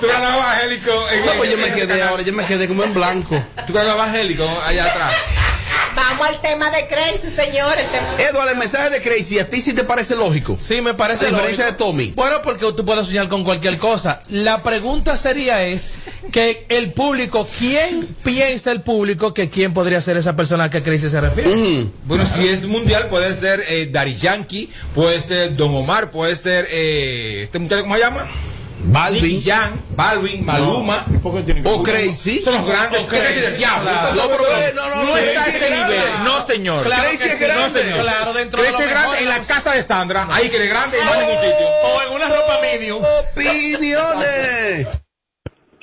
Tú 0.00 0.06
evangélico. 0.06 1.08
en- 1.10 1.26
No, 1.26 1.32
pues 1.32 1.50
yo 1.50 1.58
me 1.58 1.72
quedé 1.72 2.02
ahora, 2.02 2.22
yo 2.22 2.32
me 2.32 2.44
quedé 2.44 2.68
como 2.68 2.84
en 2.84 2.94
blanco. 2.94 3.42
Tú 3.66 3.76
eres 3.78 3.92
evangélico 3.92 4.48
allá 4.64 4.84
atrás. 4.86 5.12
Vamos 5.94 6.26
al 6.26 6.40
tema 6.40 6.70
de 6.70 6.86
Crazy, 6.86 7.28
señores. 7.34 7.84
Eduardo, 8.18 8.50
el 8.50 8.56
mensaje 8.56 8.88
de 8.90 9.02
Crazy, 9.02 9.38
¿a 9.38 9.48
ti 9.48 9.60
sí 9.60 9.74
te 9.74 9.84
parece 9.84 10.16
lógico? 10.16 10.56
Sí, 10.58 10.80
me 10.80 10.94
parece 10.94 11.26
A 11.26 11.28
diferencia 11.28 11.66
lógico. 11.66 11.84
de 11.84 11.92
Tommy. 11.92 12.12
Bueno, 12.16 12.40
porque 12.42 12.72
tú 12.72 12.84
puedes 12.84 13.06
soñar 13.06 13.28
con 13.28 13.44
cualquier 13.44 13.76
cosa. 13.78 14.22
La 14.30 14.62
pregunta 14.62 15.16
sería 15.18 15.62
es 15.64 15.92
que 16.30 16.64
el 16.70 16.92
público, 16.92 17.46
¿quién 17.58 18.06
piensa 18.24 18.72
el 18.72 18.80
público 18.82 19.34
que 19.34 19.50
quién 19.50 19.74
podría 19.74 20.00
ser 20.00 20.16
esa 20.16 20.34
persona 20.34 20.64
a 20.64 20.70
que 20.70 20.82
Crazy 20.82 21.10
se 21.10 21.20
refiere? 21.20 21.86
Bueno, 22.04 22.24
si 22.34 22.48
es 22.48 22.64
mundial, 22.64 23.08
puede 23.10 23.34
ser 23.34 23.62
eh, 23.68 23.88
Daddy 23.92 24.16
Yankee, 24.16 24.70
puede 24.94 25.20
ser 25.20 25.56
Don 25.56 25.74
Omar, 25.74 26.10
puede 26.10 26.36
ser. 26.36 26.66
Eh, 26.70 27.42
¿Este 27.44 27.58
muchacho 27.58 27.82
cómo 27.82 27.94
se 27.96 28.00
llama? 28.00 28.26
Balvin. 28.84 29.40
Jam, 29.42 29.80
Balvin, 29.96 30.44
Maluma. 30.44 31.04
O 31.22 31.82
Crazy. 31.82 32.40
Son 32.40 32.54
los 32.54 32.66
grandes. 32.66 33.02
Crazy 33.02 33.40
del 33.40 33.56
diablo. 33.56 33.90
No, 33.90 34.28
no, 34.28 35.04
no, 35.04 35.16
está 35.16 35.46
es 35.46 35.54
ese 35.54 35.70
nivel. 35.70 36.02
No, 36.24 36.46
señor. 36.46 36.84
Claro 36.84 37.02
Crazy 37.02 37.28
es 37.28 37.40
grande. 37.40 37.80
No, 37.80 37.86
señor. 37.86 38.00
Claro, 38.02 38.32
dentro 38.32 38.62
de 38.62 38.68
Crazy 38.68 38.82
es 38.82 38.90
grande 38.90 39.18
en 39.20 39.28
la 39.28 39.42
casa 39.42 39.72
de 39.72 39.82
Sandra. 39.82 40.26
Ahí 40.30 40.48
que 40.48 40.58
de 40.58 40.68
grande 40.68 40.98
y 41.00 41.04
no 41.04 41.14
en 41.14 41.20
ningún 41.20 41.42
sitio. 41.42 41.66
O 41.84 42.02
en 42.02 42.12
una 42.14 42.28
ropa 42.28 42.60
medium. 42.62 43.02
Opiniones. 43.34 44.88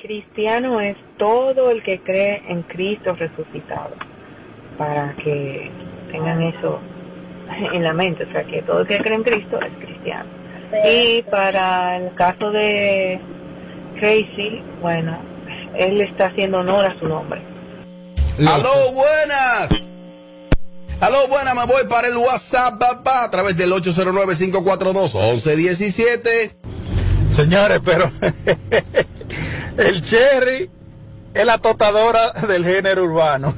Cristiano 0.02 0.80
es 0.80 0.96
todo 1.18 1.70
el 1.70 1.82
que 1.82 2.00
cree 2.02 2.42
en 2.48 2.62
Cristo 2.62 3.14
resucitado, 3.14 3.94
para 4.78 5.14
que 5.16 5.70
tengan 6.10 6.42
eso 6.42 6.80
en 7.72 7.82
la 7.82 7.92
mente, 7.92 8.24
o 8.24 8.32
sea 8.32 8.44
que 8.44 8.62
todo 8.62 8.80
el 8.80 8.86
que 8.86 8.98
cree 8.98 9.14
en 9.14 9.22
Cristo 9.22 9.58
es 9.60 9.72
cristiano. 9.84 10.39
Y 10.84 11.22
para 11.22 11.96
el 11.96 12.14
caso 12.14 12.50
de 12.50 13.18
Crazy, 13.98 14.62
bueno, 14.80 15.20
él 15.76 16.00
está 16.00 16.26
haciendo 16.26 16.58
honor 16.58 16.84
a 16.86 16.96
su 16.98 17.08
nombre. 17.08 17.42
Aló, 18.38 18.92
buenas. 18.92 19.70
Aló, 21.00 21.26
buenas, 21.28 21.54
me 21.54 21.66
voy 21.66 21.84
para 21.88 22.08
el 22.08 22.16
WhatsApp, 22.16 22.78
papá, 22.78 23.24
a 23.24 23.30
través 23.30 23.56
del 23.56 23.72
809-542-1117. 23.72 26.56
Señores, 27.30 27.80
pero 27.84 28.04
el 29.76 30.02
Cherry 30.02 30.70
es 31.34 31.44
la 31.44 31.58
totadora 31.58 32.30
del 32.32 32.64
género 32.64 33.04
urbano. 33.04 33.54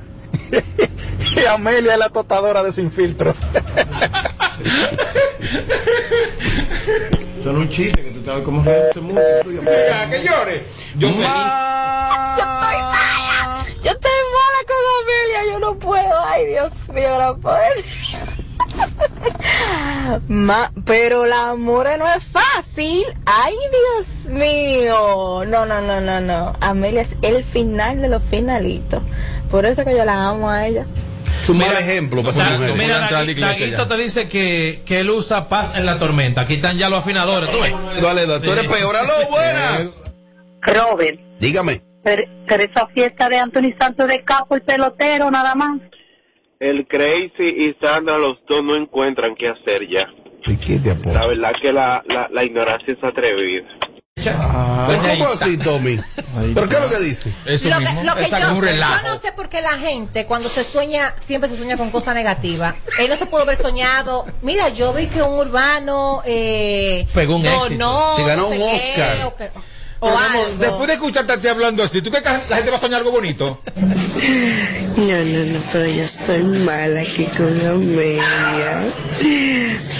y 1.37 1.45
Amelia 1.47 1.93
es 1.93 1.99
la 1.99 2.11
totadora 2.11 2.63
de 2.63 2.73
sin 2.73 2.93
filtro. 2.93 3.35
Son 7.45 7.57
un 7.57 7.69
chiste 7.69 8.03
que 8.03 8.11
tú 8.11 8.25
sabes 8.25 8.45
cómo 8.45 8.63
es 8.71 8.87
este 8.87 9.01
mundo. 9.01 9.21
que 9.45 10.23
llore. 10.23 10.65
Yo 10.97 11.09
Yo 13.83 13.91
estoy 13.91 14.11
mala 14.33 14.61
con 14.69 14.77
Amelia, 15.03 15.53
yo 15.53 15.59
no 15.59 15.75
puedo. 15.79 16.21
Ay, 16.27 16.47
Dios 16.47 16.89
mío, 16.91 17.19
no 17.21 17.37
puedo. 17.39 17.59
Ma- 20.29 20.73
pero 20.85 21.27
la 21.27 21.51
amor 21.51 21.89
no 21.99 22.07
es 22.13 22.25
fácil. 22.25 23.05
Ay, 23.27 23.55
Dios 23.71 24.27
mío. 24.35 25.45
No, 25.47 25.65
no, 25.67 25.81
no, 25.81 26.01
no, 26.01 26.21
no. 26.21 26.57
Amelia 26.61 27.03
es 27.03 27.17
el 27.23 27.45
final 27.45 28.03
de 28.03 28.09
los 28.09 28.23
finalitos. 28.25 29.03
Por 29.51 29.67
eso 29.67 29.85
que 29.85 29.97
yo 29.97 30.05
la 30.05 30.29
amo 30.29 30.51
a 30.51 30.67
ella. 30.67 30.87
Su 31.45 31.55
mal 31.55 31.73
ejemplo 31.73 32.23
para 32.23 32.37
esa 32.37 32.51
mujer. 32.51 32.75
mira, 32.77 33.87
te 33.89 33.97
dice 33.97 34.29
que, 34.29 34.83
que 34.87 35.01
él 35.01 35.11
usa 35.11 35.49
paz 35.49 35.77
en 35.77 35.87
la 35.87 35.99
tormenta. 35.99 36.43
Aquí 36.43 36.55
están 36.55 36.79
ya 36.79 36.89
los 36.89 37.01
afinadores, 37.01 37.51
¿tú 37.51 37.61
ves? 37.61 37.73
Dale, 38.01 38.27
dale, 38.27 38.47
tú 38.47 38.53
eres 38.53 38.71
peor. 38.71 38.97
Aló, 38.97 39.13
buenas. 39.29 40.01
Robert, 40.61 41.19
Dígame. 41.41 41.83
pero, 42.05 42.23
pero 42.47 42.63
esa 42.63 42.87
fiesta 42.95 43.29
de 43.29 43.39
Anthony 43.39 43.75
Santos 43.79 44.07
de 44.07 44.23
Capo, 44.23 44.55
el 44.55 44.63
pelotero, 44.63 45.29
nada 45.33 45.57
más. 45.57 45.81
El 46.63 46.87
Crazy 46.87 47.49
y 47.49 47.77
Sandra, 47.81 48.19
los 48.19 48.39
dos 48.49 48.63
no 48.63 48.77
encuentran 48.77 49.35
qué 49.35 49.49
hacer 49.49 49.83
ya. 49.89 50.07
¿Y 50.47 50.57
qué 50.57 50.79
te? 50.79 50.95
La 51.13 51.27
verdad 51.27 51.51
que 51.61 51.73
la, 51.73 52.05
la, 52.07 52.29
la 52.31 52.45
ignorancia 52.45 52.95
es 52.95 53.03
atrevida. 53.03 53.67
¿Pero 54.15 54.37
¿Cómo 55.19 55.25
así, 55.33 55.59
Tommy? 55.59 55.99
¿Pero 56.55 56.69
qué 56.69 56.77
es 56.77 56.81
lo 56.81 56.89
que 56.89 56.99
dice? 57.05 57.33
Eso 57.47 57.69
lo 57.69 57.81
mismo. 57.81 58.01
que, 58.03 58.07
lo 58.07 58.15
que 58.15 58.31
yo, 58.31 58.37
es 58.37 58.45
un 58.45 58.61
sé, 58.63 58.77
yo 58.77 59.09
no 59.09 59.17
sé 59.17 59.33
por 59.33 59.49
qué 59.49 59.61
la 59.61 59.77
gente 59.77 60.25
cuando 60.27 60.49
se 60.49 60.63
sueña 60.63 61.13
siempre 61.17 61.51
se 61.51 61.57
sueña 61.57 61.77
con 61.77 61.91
cosas 61.91 62.15
negativas. 62.15 62.77
Él 63.01 63.09
no 63.09 63.17
se 63.17 63.27
pudo 63.27 63.43
haber 63.43 63.57
soñado. 63.57 64.25
Mira, 64.43 64.69
yo 64.69 64.93
vi 64.93 65.07
que 65.07 65.21
un 65.21 65.41
urbano 65.41 66.23
eh, 66.25 67.09
Pegó 67.13 67.37
un 67.37 67.43
no, 67.43 67.65
éxito. 67.67 67.85
no, 67.85 68.17
Se 68.17 68.23
ganó 68.25 68.43
no 68.43 68.51
sé 68.51 68.63
un 68.63 69.27
Oscar. 69.27 69.53
O 70.03 70.09
amor, 70.09 70.51
después 70.59 70.89
de 70.89 70.95
escucharte 70.95 71.33
a 71.33 71.41
ti 71.41 71.47
hablando 71.47 71.83
así, 71.85 72.03
¿tú 72.03 72.11
crees 72.11 72.25
que 72.25 72.51
la 72.51 72.57
gente 72.57 72.71
va 72.71 72.77
a 72.77 72.81
soñar 72.81 72.99
algo 72.99 73.13
bonito? 73.13 73.61
No, 74.97 75.25
no, 75.25 75.45
no, 75.45 75.59
pero 75.73 75.87
yo 75.87 76.03
estoy 76.03 76.43
mal 76.43 76.99
aquí 76.99 77.25
con 77.37 77.67
Amelia. 77.67 78.83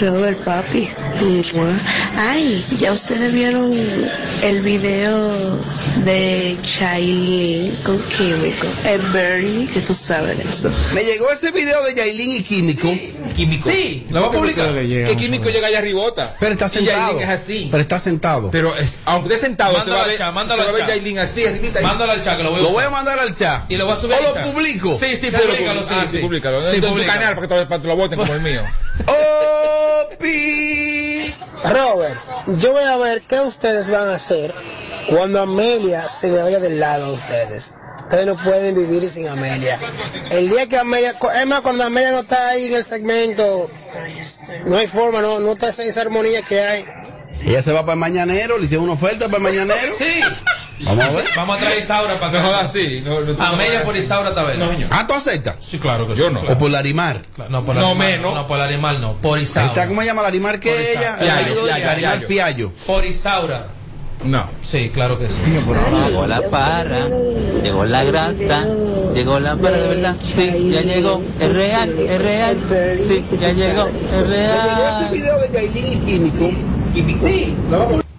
Robert, 0.01 0.39
papi. 0.39 0.89
Ay, 2.17 2.65
ya 2.79 2.93
ustedes 2.93 3.33
vieron 3.33 3.73
el 4.43 4.63
video 4.63 5.31
de 6.05 6.57
Chailin 6.63 7.73
con 7.85 7.99
Químico. 7.99 8.67
Es 8.87 9.13
Bernie, 9.13 9.67
que 9.69 9.81
tú 9.81 9.95
sabes 9.95 10.39
eso. 10.39 10.71
Me 10.95 11.05
llegó 11.05 11.31
ese 11.31 11.53
video 11.53 11.83
de 11.85 11.95
Yailin 11.95 12.33
y 12.33 12.43
Químico. 12.43 12.93
Químico. 13.37 13.71
Sí, 13.71 14.07
lo 14.11 14.23
va 14.23 14.27
a 14.27 14.31
publicar. 14.31 14.75
Que 14.75 15.17
Químico 15.17 15.49
llega 15.49 15.69
allá 15.69 15.79
arribota. 15.79 16.35
Pero 16.41 16.53
está 16.53 16.67
Y 16.67 16.71
sentado. 16.71 17.13
Yailin 17.13 17.23
es 17.23 17.29
así. 17.29 17.69
Pero 17.71 17.83
está 17.83 17.99
sentado. 17.99 18.51
Pero 18.51 18.77
es, 18.77 18.99
aunque 19.05 19.35
esté 19.35 19.47
sentado, 19.47 19.83
se 19.85 19.91
Mándalo 19.93 20.11
al 20.11 20.19
chat, 20.19 20.35
mándalo 20.35 20.63
al 20.63 20.77
chat. 20.77 21.83
Mándalo 21.83 22.13
al 22.13 22.25
chat, 22.25 22.37
que 22.37 22.43
lo 22.43 22.51
voy 22.51 22.61
a 22.61 22.63
Lo 22.63 22.71
voy 22.71 22.85
a 22.85 22.91
mandar 22.91 23.19
al 23.19 23.35
chat. 23.35 23.71
Y 23.71 23.77
lo 23.77 23.87
voy 23.87 23.95
a 23.95 24.01
subir 24.01 24.17
¿O 24.17 24.35
lo 24.35 24.53
publico? 24.53 24.99
Sí, 24.99 25.17
sí, 25.17 25.31
públicalo, 25.31 25.83
sí, 25.83 25.95
ah, 25.97 26.07
sí. 26.11 26.19
públicalo. 26.19 26.71
Sí, 26.71 26.81
tu 26.81 26.89
públicalo. 26.89 27.21
canal 27.21 27.67
para 27.69 27.83
que 27.83 27.89
lo 27.89 27.97
voten 27.97 28.19
como 28.19 28.35
el 28.35 28.41
mío. 28.41 28.63
Robert, 31.65 32.17
yo 32.59 32.73
voy 32.73 32.85
a 32.85 32.97
ver 32.97 33.23
qué 33.23 33.41
ustedes 33.41 33.91
van 33.91 34.09
a 34.09 34.15
hacer 34.15 34.53
cuando 35.09 35.41
Amelia 35.41 36.07
se 36.09 36.29
le 36.29 36.43
vaya 36.43 36.59
del 36.59 36.81
lado 36.81 37.07
a 37.07 37.11
ustedes. 37.11 37.75
Ustedes 38.03 38.27
no 38.27 38.37
pueden 38.37 38.75
vivir 38.75 39.09
sin 39.09 39.29
Amelia. 39.29 39.79
El 40.33 40.49
día 40.49 40.69
que 40.69 40.79
Amelia, 40.79 41.15
es 41.41 41.47
más, 41.47 41.61
cuando 41.61 41.85
Amelia 41.85 42.11
no 42.11 42.21
está 42.21 42.51
ahí 42.51 42.67
en 42.67 42.75
el 42.75 42.85
segmento, 42.85 43.69
no 44.67 44.77
hay 44.77 44.87
forma, 44.87 45.23
no, 45.23 45.39
no 45.41 45.53
está 45.53 45.69
esa, 45.69 45.85
esa 45.85 46.03
armonía 46.03 46.43
que 46.43 46.61
hay. 46.61 46.85
Ella 47.47 47.63
se 47.63 47.73
va 47.73 47.81
para 47.83 47.95
el 47.95 47.99
mañanero, 47.99 48.59
le 48.59 48.65
hicieron 48.65 48.85
una 48.85 48.95
oferta 48.95 49.27
para 49.27 49.37
el 49.39 49.43
mañanero. 49.43 49.93
Sí. 49.97 50.21
Vamos 50.85 51.05
a 51.05 51.11
ver. 51.11 51.25
Vamos 51.37 51.57
a 51.57 51.61
traer 51.61 51.77
a 51.77 51.81
Isaura 51.81 52.21
para 52.21 52.33
que 52.33 52.39
No 52.39 52.45
jodas 52.45 52.65
así. 52.65 53.03
No, 53.05 53.21
no, 53.21 53.45
Amelia 53.45 53.85
por 53.85 53.97
Isaura 53.97 54.35
Tavera. 54.35 54.67
Ah, 54.91 55.07
¿tú 55.07 55.15
aceptas? 55.15 55.57
Sí, 55.61 55.79
claro 55.79 56.09
que 56.09 56.15
Yo 56.17 56.29
sí, 56.29 56.35
no. 56.35 56.41
claro. 56.41 56.55
O 56.57 56.59
por 56.59 56.71
Larimar. 56.71 57.23
No, 57.49 57.65
por 57.65 57.75
No, 57.77 57.83
Larimar, 57.83 57.97
menos. 58.09 58.35
No, 58.35 58.47
por 58.47 58.59
Larimar 58.59 58.99
no. 59.01 59.13
Por 59.15 59.39
Isaura. 59.39 59.69
está, 59.69 59.87
¿cómo 59.89 60.01
se 60.01 60.09
llama 60.09 60.23
Larimar 60.23 60.59
que 60.61 60.71
Por 60.71 60.81
ella? 60.81 61.17
Fiallo, 61.21 61.67
Larimar 61.67 62.19
Fiallo. 62.21 62.27
Fiallo. 62.29 62.73
Por 62.87 63.05
Isaura. 63.05 63.67
No. 64.25 64.45
Sí, 64.63 64.91
claro 64.95 65.19
que 65.19 65.29
sí. 65.29 65.35
Llegó 66.07 66.27
la 66.29 66.49
parra, 66.49 67.09
llegó 67.63 67.85
la 67.85 68.05
grasa, 68.05 68.65
llegó 69.15 69.41
la 69.41 69.57
parra 69.57 69.79
de 69.79 69.89
verdad. 69.89 70.17
Sí, 70.35 70.71
ya 70.73 70.81
llegó, 70.83 71.21
es 71.41 71.53
real, 71.53 71.91
es 71.99 72.21
real. 72.23 72.57
Sí, 73.07 73.25
ya 73.41 73.51
llegó, 73.53 73.89
es 73.89 74.27
real. 74.29 75.09
video 75.11 75.41
de 75.41 75.51
Yailin 75.53 75.93
y 75.93 76.01
Químico. 76.07 76.51
Sí. 76.95 77.57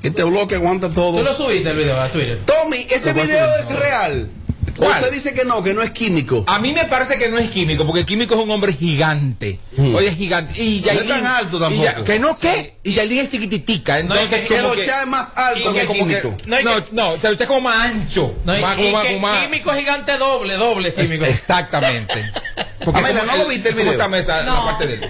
Este 0.02 0.24
bloque 0.24 0.56
aguanta 0.56 0.90
todo. 0.90 1.18
Tú 1.18 1.24
lo 1.24 1.34
subiste 1.34 1.70
el 1.70 1.78
video 1.78 2.00
a 2.00 2.08
Twitter. 2.10 2.40
Tommy, 2.46 2.88
ese 2.90 3.14
video 3.14 3.46
es 3.58 3.70
real. 3.80 4.30
¿Cuál? 4.76 4.92
Usted 4.92 5.12
dice 5.14 5.34
que 5.36 5.46
no, 5.46 5.62
que 5.62 5.76
no 5.76 5.84
es 5.84 5.92
químico. 5.92 6.44
A 6.48 6.58
mí 6.60 6.74
me 6.74 6.84
parece 6.86 7.18
que 7.20 7.30
no 7.30 7.38
es 7.38 7.52
químico, 7.52 7.86
porque 7.86 8.06
químico 8.08 8.34
es 8.34 8.42
un 8.42 8.50
hombre 8.50 8.74
gigante. 8.74 9.60
Oye, 9.78 10.08
es 10.08 10.16
gigante. 10.18 10.60
Y 10.62 10.82
No 10.84 10.92
es 10.92 11.08
tan 11.08 11.26
alto 11.28 11.58
y 11.58 11.60
tampoco. 11.60 11.84
Ya- 11.84 12.04
que 12.04 12.18
no, 12.18 12.36
¿qué? 12.40 12.76
Y 12.84 12.94
Yailin 12.94 13.20
es 13.20 13.30
chiquititica. 13.30 14.00
Entonces, 14.00 14.30
No, 14.32 14.36
es 14.36 14.44
que 14.50 14.56
como 14.56 14.68
lo 14.70 14.74
que- 14.76 14.82
es 14.86 15.08
más 15.08 15.32
alto 15.38 15.74
que 15.74 15.80
que- 15.82 15.88
químico. 15.94 16.36
No, 16.48 16.62
No, 16.64 16.72
no, 16.92 17.10
o 17.12 17.20
sea, 17.20 17.30
usted 17.32 17.44
es 17.44 17.48
como 17.48 17.62
más 17.62 17.80
ancho. 17.92 18.36
No, 18.46 18.58
más, 18.60 18.74
y 18.74 18.82
como 18.82 18.92
más- 18.92 19.04
que 19.06 19.14
como 19.14 19.28
más- 19.28 19.44
químico 19.44 19.74
gigante 19.74 20.18
doble, 20.18 20.56
doble 20.56 20.94
químico. 20.94 21.26
Exactamente. 21.26 22.16
Porque 22.84 23.00
como 23.02 23.24
¿no 23.26 23.38
lo 23.38 23.48
viste 23.48 23.70
el 23.70 23.76
¿cómo 23.76 23.84
video? 23.86 23.92
está 23.94 24.08
mesa, 24.08 24.38
la 24.40 24.46
No. 24.46 24.66
parte 24.66 24.88
de 24.88 24.94
él? 24.96 25.10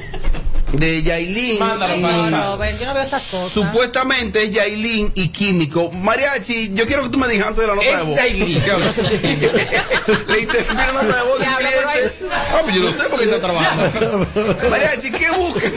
De 0.74 1.04
Yailin. 1.04 1.60
Mándalo 1.60 1.96
No. 1.98 2.54
Robert, 2.54 2.80
yo 2.80 2.86
no 2.88 2.94
veo 2.96 3.04
esas 3.04 3.22
cosas. 3.30 3.52
Supuestamente 3.52 4.44
es 4.44 4.52
Yailin 4.52 5.12
y 5.16 5.30
Químico. 5.30 5.92
Mariachi, 5.92 6.72
yo 6.74 6.88
quiero 6.88 7.04
que 7.04 7.10
tú 7.10 7.20
me 7.20 7.28
digas 7.28 7.48
antes 7.50 7.62
de 7.62 7.68
la 7.68 7.76
nota 7.76 7.88
Es 7.88 7.98
de 7.98 8.04
voz. 8.04 8.16
Yailin. 8.16 8.64
Le 10.28 10.40
interrumpí 10.40 10.76
la 10.76 10.92
nota 10.94 11.16
de 11.16 11.24
voz. 11.24 11.40
Ah, 11.44 12.62
pues 12.64 12.76
yo 12.76 12.82
no 12.82 12.92
sé 12.92 13.10
por 13.10 13.20
qué 13.20 13.26
está 13.26 13.40
trabajando. 13.40 14.28
Mariachi, 14.70 15.12
¿qué 15.12 15.30
busca? 15.32 15.70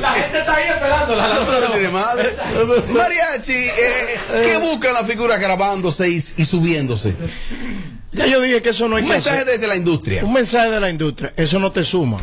La 0.00 0.12
gente 0.14 0.38
está 0.38 0.54
ahí 0.54 0.68
esperando 0.68 1.16
la 1.16 1.28
No, 1.28 1.60
no 1.60 1.70
tiene 1.72 1.88
madre. 1.90 2.36
Mariachi, 2.92 3.52
eh, 3.54 4.20
¿qué 4.44 4.56
buscan 4.58 4.94
las 4.94 5.06
figuras 5.06 5.40
grabándose 5.40 6.08
y, 6.08 6.16
y 6.16 6.44
subiéndose? 6.44 7.14
Ya 8.12 8.26
yo 8.26 8.40
dije 8.40 8.62
que 8.62 8.70
eso 8.70 8.88
no 8.88 8.96
hay 8.96 9.02
Un 9.02 9.08
que 9.08 9.14
mensaje 9.14 9.38
hacer. 9.40 9.48
desde 9.52 9.66
la 9.66 9.76
industria. 9.76 10.24
Un 10.24 10.32
mensaje 10.32 10.70
de 10.70 10.80
la 10.80 10.90
industria. 10.90 11.32
Eso 11.36 11.58
no 11.58 11.72
te 11.72 11.84
suma. 11.84 12.18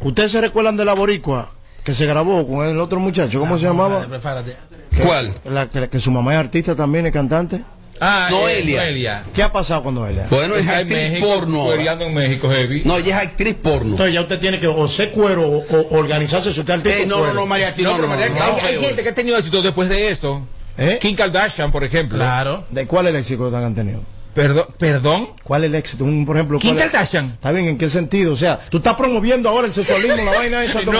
¿Ustedes 0.00 0.32
se 0.32 0.40
recuerdan 0.40 0.76
de 0.76 0.84
la 0.84 0.94
boricua 0.94 1.50
que 1.84 1.92
se 1.92 2.06
grabó 2.06 2.46
con 2.46 2.66
el 2.66 2.78
otro 2.78 2.98
muchacho? 3.00 3.38
¿Cómo 3.40 3.58
se 3.58 3.66
llamaba? 3.66 4.06
Prepárate. 4.06 4.56
¿Cuál? 5.02 5.32
La, 5.44 5.66
que, 5.68 5.88
que 5.88 5.98
su 5.98 6.10
mamá 6.10 6.32
es 6.34 6.38
artista 6.40 6.74
también, 6.74 7.06
es 7.06 7.12
cantante. 7.12 7.62
Ah, 8.02 8.28
Noelia. 8.30 8.82
eh, 8.82 8.86
Noelia. 8.86 9.22
¿Qué 9.34 9.42
ha 9.42 9.52
pasado 9.52 9.82
con 9.82 9.94
Noelia? 9.94 10.26
Bueno, 10.30 10.54
es 10.54 10.62
Está 10.62 10.80
en 10.80 10.86
actriz 10.86 11.10
México, 11.10 11.26
porno. 11.26 11.72
en 11.74 12.14
México, 12.14 12.48
heavy. 12.50 12.82
No, 12.86 12.96
ella 12.96 13.20
es 13.20 13.26
actriz 13.28 13.54
porno. 13.56 13.90
Entonces 13.90 14.14
ya 14.14 14.22
usted 14.22 14.40
tiene 14.40 14.58
que 14.58 14.66
o 14.68 14.88
ser 14.88 15.10
cuero 15.10 15.46
o, 15.46 15.58
o 15.70 15.98
organizarse 15.98 16.48
es 16.48 16.58
artista. 16.58 16.90
Eh, 16.98 17.04
no, 17.06 17.18
no, 17.26 17.34
no, 17.34 17.44
María, 17.46 17.70
no, 17.82 17.94
hay, 17.94 18.00
no, 18.00 18.66
hay 18.66 18.78
gente 18.78 19.02
que 19.02 19.10
ha 19.10 19.14
tenido 19.14 19.36
éxito 19.36 19.60
después 19.60 19.90
de 19.90 20.08
eso. 20.08 20.40
¿Eh? 20.78 20.98
Kim 20.98 21.14
Kardashian, 21.14 21.70
por 21.70 21.84
ejemplo. 21.84 22.16
Claro. 22.16 22.64
¿De 22.70 22.86
cuál 22.86 23.06
es 23.08 23.14
el 23.14 23.20
éxito 23.20 23.50
que 23.50 23.56
han 23.56 23.74
tenido? 23.74 24.00
Perdón, 24.40 24.66
perdón. 24.78 25.28
¿Cuál 25.44 25.64
es 25.64 25.68
el 25.70 25.74
éxito? 25.74 26.04
Un, 26.04 26.24
por 26.24 26.36
ejemplo, 26.36 26.58
¿cuál 26.60 26.78
es-. 26.78 26.94
Está 27.14 27.50
bien, 27.52 27.66
¿en 27.66 27.76
qué 27.78 27.90
sentido? 27.90 28.32
O 28.32 28.36
sea, 28.36 28.58
tú 28.70 28.78
estás 28.78 28.94
promoviendo 28.94 29.48
ahora 29.48 29.66
el 29.66 29.74
sexualismo, 29.74 30.16
la 30.16 30.30
vaina 30.32 30.64
esa. 30.64 30.80
No, 30.90 30.92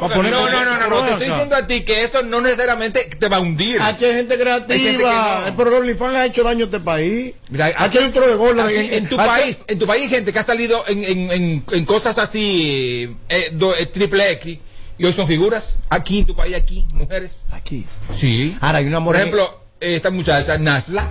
para 0.00 0.16
no, 0.16 0.22
no, 0.22 0.50
no, 0.50 0.64
no, 0.64 0.88
no, 0.88 1.02
te 1.04 1.12
estoy 1.12 1.28
diciendo 1.28 1.56
a 1.56 1.66
ti 1.66 1.82
que 1.82 2.04
eso 2.04 2.22
no 2.22 2.40
necesariamente 2.40 3.04
te 3.18 3.28
va 3.28 3.36
a 3.36 3.40
hundir. 3.40 3.80
Aquí 3.82 4.04
hay 4.04 4.14
gente 4.14 4.38
creativa. 4.38 4.74
Hay 4.74 4.80
gente 4.80 5.04
que 5.04 5.54
no. 5.56 5.68
El 5.68 5.74
OnlyFans 5.74 6.12
le 6.12 6.18
ha 6.18 6.26
hecho 6.26 6.42
daño 6.42 6.62
a 6.62 6.64
este 6.66 6.80
país. 6.80 7.34
Mira, 7.50 7.72
aquí 7.76 7.98
hay 7.98 8.04
un 8.04 8.12
tro 8.12 8.26
de 8.54 8.62
aquí 8.62 8.94
en 8.94 9.08
tu 9.08 9.20
Aquí- 9.20 9.28
país, 9.28 9.58
en 9.66 9.78
tu 9.78 9.86
país 9.86 10.02
hay 10.04 10.08
gente 10.08 10.32
que 10.32 10.38
ha 10.38 10.42
salido 10.42 10.82
en, 10.88 11.04
en, 11.04 11.30
en, 11.30 11.64
en 11.70 11.84
cosas 11.84 12.16
así, 12.18 13.16
eh, 13.28 13.50
do- 13.52 13.76
eh, 13.76 13.86
triple 13.86 14.30
X, 14.32 14.58
y 14.98 15.04
hoy 15.04 15.12
son 15.12 15.26
figuras. 15.26 15.76
Aquí 15.90 16.20
en 16.20 16.26
tu 16.26 16.34
país, 16.34 16.54
aquí, 16.56 16.86
mujeres. 16.94 17.42
Aquí. 17.52 17.84
Sí. 18.18 18.56
Ahora 18.60 18.78
hay 18.78 18.86
una 18.86 18.98
Por 18.98 19.04
morena- 19.04 19.24
ejemplo, 19.26 19.60
eh, 19.80 19.96
esta 19.96 20.10
muchacha, 20.10 20.56
Nasla. 20.58 21.06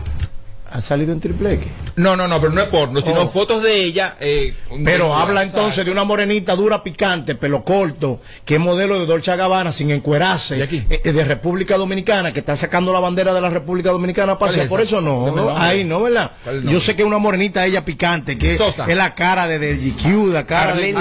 ¿Ha 0.76 0.82
salido 0.82 1.14
en 1.14 1.22
triple 1.22 1.54
X? 1.54 1.68
No, 1.96 2.18
no, 2.18 2.28
no, 2.28 2.42
pero 2.42 2.52
no 2.52 2.62
es 2.62 2.68
porno, 2.68 3.00
sino 3.00 3.22
Oh. 3.22 3.28
fotos 3.30 3.64
de 3.64 3.82
ella. 3.84 4.18
eh, 4.20 4.54
Pero 4.84 5.06
de- 5.08 5.14
habla 5.14 5.44
entonces 5.44 5.86
de 5.86 5.92
una 5.92 6.04
morenita 6.04 6.54
dura, 6.56 6.84
picante, 6.84 7.36
pelo 7.36 7.64
corto, 7.64 8.20
que 8.44 8.56
es 8.56 8.60
modelo 8.60 9.00
de 9.00 9.06
Dolce 9.06 9.34
Gabbana 9.38 9.72
sin 9.72 9.92
encuerarse, 9.92 10.62
eh, 10.62 11.02
eh, 11.04 11.12
de 11.14 11.24
República 11.24 11.78
Dominicana, 11.78 12.34
que 12.34 12.40
está 12.42 12.58
sacando 12.58 12.92
la 12.92 13.00
bandera 13.00 13.34
de 13.34 13.40
la 13.40 13.50
República 13.50 13.92
Dominicana 13.92 14.34
a 14.34 14.36
¿Cuál 14.36 14.50
pasear. 14.50 14.66
es 14.66 14.70
Por 14.70 14.82
eso 14.82 15.00
no, 15.00 15.56
ahí 15.58 15.86
no, 15.86 16.02
¿verdad? 16.02 16.32
¿Cuál 16.44 16.58
es 16.58 16.64
el 16.66 16.70
Yo 16.70 16.80
sé 16.82 16.96
que 16.98 17.04
es 17.04 17.08
una 17.08 17.20
morenita 17.20 17.66
ella 17.66 17.86
picante, 17.86 18.38
que 18.38 18.58
Sosa. 18.58 18.86
es 18.90 18.98
la 18.98 19.16
cara 19.16 19.48
de, 19.48 19.58
de 19.60 19.78
GQ, 19.78 20.34
la 20.34 20.46
cara 20.46 20.74
de 20.76 20.94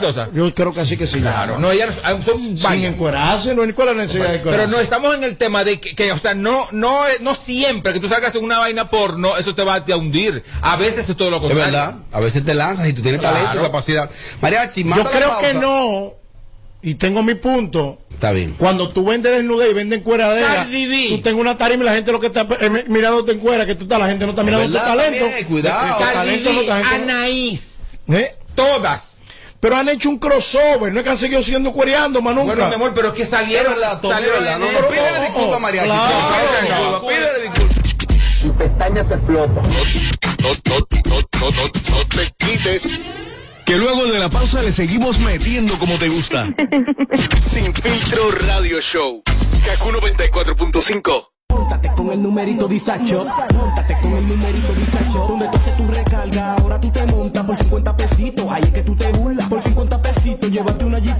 Sosa. 0.00 0.30
Yo 0.32 0.54
creo 0.54 0.72
que 0.72 0.80
así 0.80 0.96
que 0.96 1.06
sí. 1.06 1.20
Claro, 1.20 1.58
no, 1.58 1.70
ella 1.70 1.86
no- 1.86 2.22
son 2.22 2.36
Sin 2.36 2.62
vainas. 2.62 2.94
encuerarse, 2.94 3.54
no 3.54 3.62
hay 3.62 3.72
cuál 3.74 3.88
es 3.90 3.96
la 3.96 4.02
necesidad 4.04 4.24
de 4.32 4.38
Pero 4.38 4.50
encuerarse. 4.50 4.74
no 4.76 4.80
estamos 4.80 5.14
en 5.14 5.24
el 5.24 5.36
tema 5.36 5.62
de 5.64 5.78
que, 5.78 5.94
que, 5.94 6.10
o 6.12 6.18
sea, 6.18 6.34
no, 6.34 6.64
no, 6.72 7.00
no 7.20 7.34
siempre 7.34 7.92
que 7.92 8.00
tú 8.00 8.08
salgas 8.08 8.34
en 8.34 8.44
una 8.44 8.58
vaina 8.58 8.88
porno, 8.88 9.09
eso 9.38 9.54
te 9.54 9.62
va 9.64 9.76
a 9.76 9.96
hundir. 9.96 10.42
A 10.62 10.76
veces 10.76 11.08
es 11.08 11.16
todo 11.16 11.30
lo 11.30 11.36
Es 11.36 11.42
contrario. 11.42 11.64
verdad. 11.72 11.96
A 12.12 12.20
veces 12.20 12.44
te 12.44 12.54
lanzas 12.54 12.88
y 12.88 12.92
tú 12.92 13.02
tienes 13.02 13.20
Claro. 13.20 13.36
talento 13.36 13.58
y 13.58 13.62
capacidad. 13.62 14.10
Mariachi, 14.40 14.84
Yo 14.84 14.96
la 14.96 15.04
creo 15.04 15.28
pausa. 15.28 15.46
que 15.46 15.54
no, 15.54 16.14
y 16.82 16.94
tengo 16.94 17.22
mi 17.22 17.34
punto. 17.34 17.98
Está 18.10 18.32
bien. 18.32 18.54
Cuando 18.58 18.88
tú 18.90 19.04
vendes 19.04 19.32
desnudez 19.32 19.70
y 19.70 19.74
vendes 19.74 20.02
cueradera, 20.02 20.66
tú 20.66 21.20
tengas 21.22 21.40
una 21.40 21.56
tarima 21.56 21.82
y 21.84 21.86
la 21.86 21.94
gente 21.94 22.12
lo 22.12 22.20
que 22.20 22.26
está 22.26 22.46
eh, 22.60 22.84
mirando 22.88 23.24
te 23.24 23.32
encuera, 23.32 23.64
que 23.64 23.74
tú 23.74 23.84
estás, 23.84 23.98
la 23.98 24.08
gente 24.08 24.24
no 24.26 24.30
está 24.32 24.42
mirando 24.42 24.66
tu 24.66 24.74
talento. 24.74 25.18
también, 25.24 25.44
cuidado. 25.46 25.96
Tu 25.96 26.02
Cardi 26.04 26.14
talento 26.14 26.52
no- 26.52 26.62
la 26.62 26.78
no- 26.80 26.88
Anaís, 26.88 27.98
¿Eh? 28.08 28.34
todas. 28.54 29.04
Pero 29.58 29.76
han 29.76 29.88
hecho 29.90 30.08
un 30.08 30.18
crossover, 30.18 30.90
no 30.92 31.00
es 31.00 31.04
que 31.04 31.10
han 31.10 31.18
seguido 31.18 31.42
siendo 31.42 31.70
cuereando, 31.72 32.22
más 32.22 32.34
nunca. 32.34 32.54
Bueno, 32.54 32.68
mi 32.68 32.74
amor, 32.76 32.92
pero 32.94 33.08
es 33.08 33.14
que 33.14 33.26
salieron. 33.26 33.72
Es 33.72 33.78
verdad, 33.78 34.00
Tommy, 34.00 34.14
salieron 34.14 34.38
verdad. 34.42 34.58
No, 34.58 34.66
en 34.66 34.72
no, 34.72 34.78
el- 34.78 34.86
pídele 34.86 35.20
disculpas, 35.20 35.56
oh, 35.56 35.60
Mariachi. 35.60 35.86
claro. 35.88 37.06
Pídele 37.06 37.42
disculpas, 37.42 37.78
No, 38.42 38.54
pídele 38.54 38.54
disculpas. 38.54 38.54
Tu 38.54 38.54
pestaña 38.54 39.04
te 39.04 39.14
explota. 39.14 39.62
No, 39.62 39.68
no, 40.42 40.50
no, 41.06 41.20
no, 41.40 41.50
no, 41.50 41.64
no 41.90 42.04
te 42.08 42.34
quites. 42.38 43.00
Que 43.66 43.76
luego 43.76 44.06
de 44.06 44.18
la 44.18 44.28
pausa 44.28 44.62
le 44.62 44.72
seguimos 44.72 45.18
metiendo 45.20 45.78
como 45.78 45.96
te 45.96 46.08
gusta. 46.08 46.48
Sin 47.40 47.72
filtro 47.74 48.30
radio 48.46 48.80
show. 48.80 49.22
Kaku 49.64 49.90
94.5. 49.90 51.26
Móntate 51.50 51.90
con 51.96 52.10
el 52.10 52.22
numerito 52.22 52.68
disacho, 52.68 53.26
móntate 53.54 53.96
con 54.00 54.16
el 54.16 54.26
numerito 54.28 54.72
disacho, 54.72 55.26
donde 55.28 55.48
tú 55.48 55.56
haces 55.56 55.76
tu 55.76 55.86
recarga, 55.88 56.54
ahora 56.54 56.80
tú 56.80 56.90
te 56.90 57.04
montas 57.06 57.44
por 57.44 57.56
50 57.56 57.96
pesitos, 57.96 58.46
ahí 58.50 58.62
es 58.62 58.70
que 58.70 58.82
tú 58.82 58.96
te 58.96 59.12
burlas, 59.12 59.48
por 59.48 59.60
50 59.60 60.00
pesitos, 60.02 60.50
llévate 60.50 60.84
una 60.84 61.00
jipeta, 61.00 61.19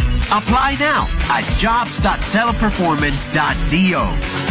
Apply 0.31 0.77
now 0.79 1.07
at 1.29 1.43
jobs.teleperformance.do. 1.57 4.50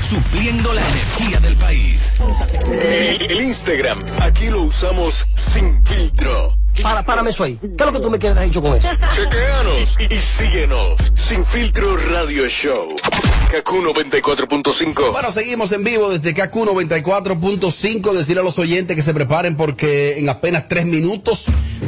Supliendo 0.00 0.72
la 0.72 0.80
energía 0.80 1.40
del 1.40 1.56
país. 1.56 2.12
El 2.82 3.40
Instagram, 3.40 3.98
aquí 4.20 4.46
lo 4.48 4.62
usamos 4.62 5.26
sin 5.34 5.84
filtro. 5.84 6.54
Para, 6.82 7.02
párame 7.02 7.30
eso 7.30 7.42
ahí. 7.44 7.58
¿Qué 7.60 7.74
es 7.78 7.86
lo 7.86 7.92
que 7.92 8.00
tú 8.00 8.10
me 8.10 8.18
quieres 8.18 8.40
dicho 8.42 8.60
con 8.60 8.76
eso? 8.76 8.88
Chequeanos 9.14 9.96
y, 9.98 10.14
y 10.14 10.18
síguenos. 10.18 11.12
Sin 11.14 11.44
filtro 11.44 11.96
radio 11.96 12.46
show. 12.48 12.94
Kaku 13.50 13.76
94.5. 13.76 15.12
Bueno, 15.12 15.32
seguimos 15.32 15.72
en 15.72 15.84
vivo 15.84 16.10
desde 16.10 16.34
KQ 16.34 16.54
94.5. 16.54 18.12
Decir 18.12 18.38
a 18.38 18.42
los 18.42 18.58
oyentes 18.58 18.94
que 18.94 19.02
se 19.02 19.14
preparen 19.14 19.56
porque 19.56 20.18
en 20.18 20.28
apenas 20.28 20.68
tres 20.68 20.84
minutos 20.86 21.46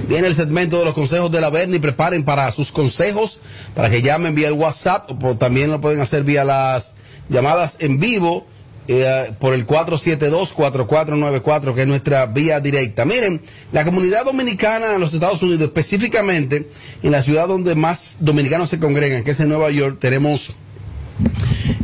viene 0.09 0.29
el 0.29 0.35
segmento 0.35 0.79
de 0.79 0.87
los 0.87 0.95
consejos 0.95 1.31
de 1.31 1.41
la 1.41 1.51
Berni. 1.51 1.79
Preparen 1.79 2.25
para 2.25 2.51
sus 2.53 2.73
consejos, 2.73 3.41
para 3.75 3.91
que 3.91 4.03
llamen 4.03 4.35
vía 4.35 4.49
el 4.49 4.55
WhatsApp 4.55 5.11
o 5.23 5.37
también 5.37 5.71
lo 5.71 5.81
pueden 5.81 6.01
hacer 6.01 6.25
vía 6.25 6.45
las 6.45 6.95
llamadas 7.29 7.77
en 7.81 7.99
vivo. 7.99 8.47
eh, 8.91 9.33
por 9.39 9.53
el 9.53 9.67
472-4494, 9.67 11.75
que 11.75 11.83
es 11.83 11.87
nuestra 11.87 12.25
vía 12.25 12.59
directa. 12.59 13.05
Miren, 13.05 13.39
la 13.71 13.85
comunidad 13.85 14.25
dominicana 14.25 14.95
en 14.95 15.01
los 15.03 15.13
Estados 15.13 15.43
Unidos, 15.43 15.61
específicamente 15.61 16.71
en 17.03 17.13
la 17.13 17.23
ciudad 17.23 17.49
donde 17.49 17.75
más 17.75 18.17
dominicanos 18.21 18.71
se 18.71 18.79
congregan, 18.79 19.25
que 19.25 19.33
es 19.33 19.41
en 19.41 19.51
Nueva 19.51 19.71
York, 19.71 19.99
tenemos 20.01 20.55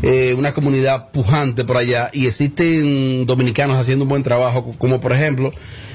eh, 0.02 0.34
una 0.34 0.52
comunidad 0.52 1.10
pujante 1.10 1.64
por 1.64 1.76
allá 1.76 2.10
y 2.12 2.26
existen 2.26 3.26
dominicanos 3.26 3.76
haciendo 3.76 4.04
un 4.04 4.08
buen 4.08 4.22
trabajo, 4.22 4.74
como 4.78 5.00
por 5.00 5.12
ejemplo 5.12 5.50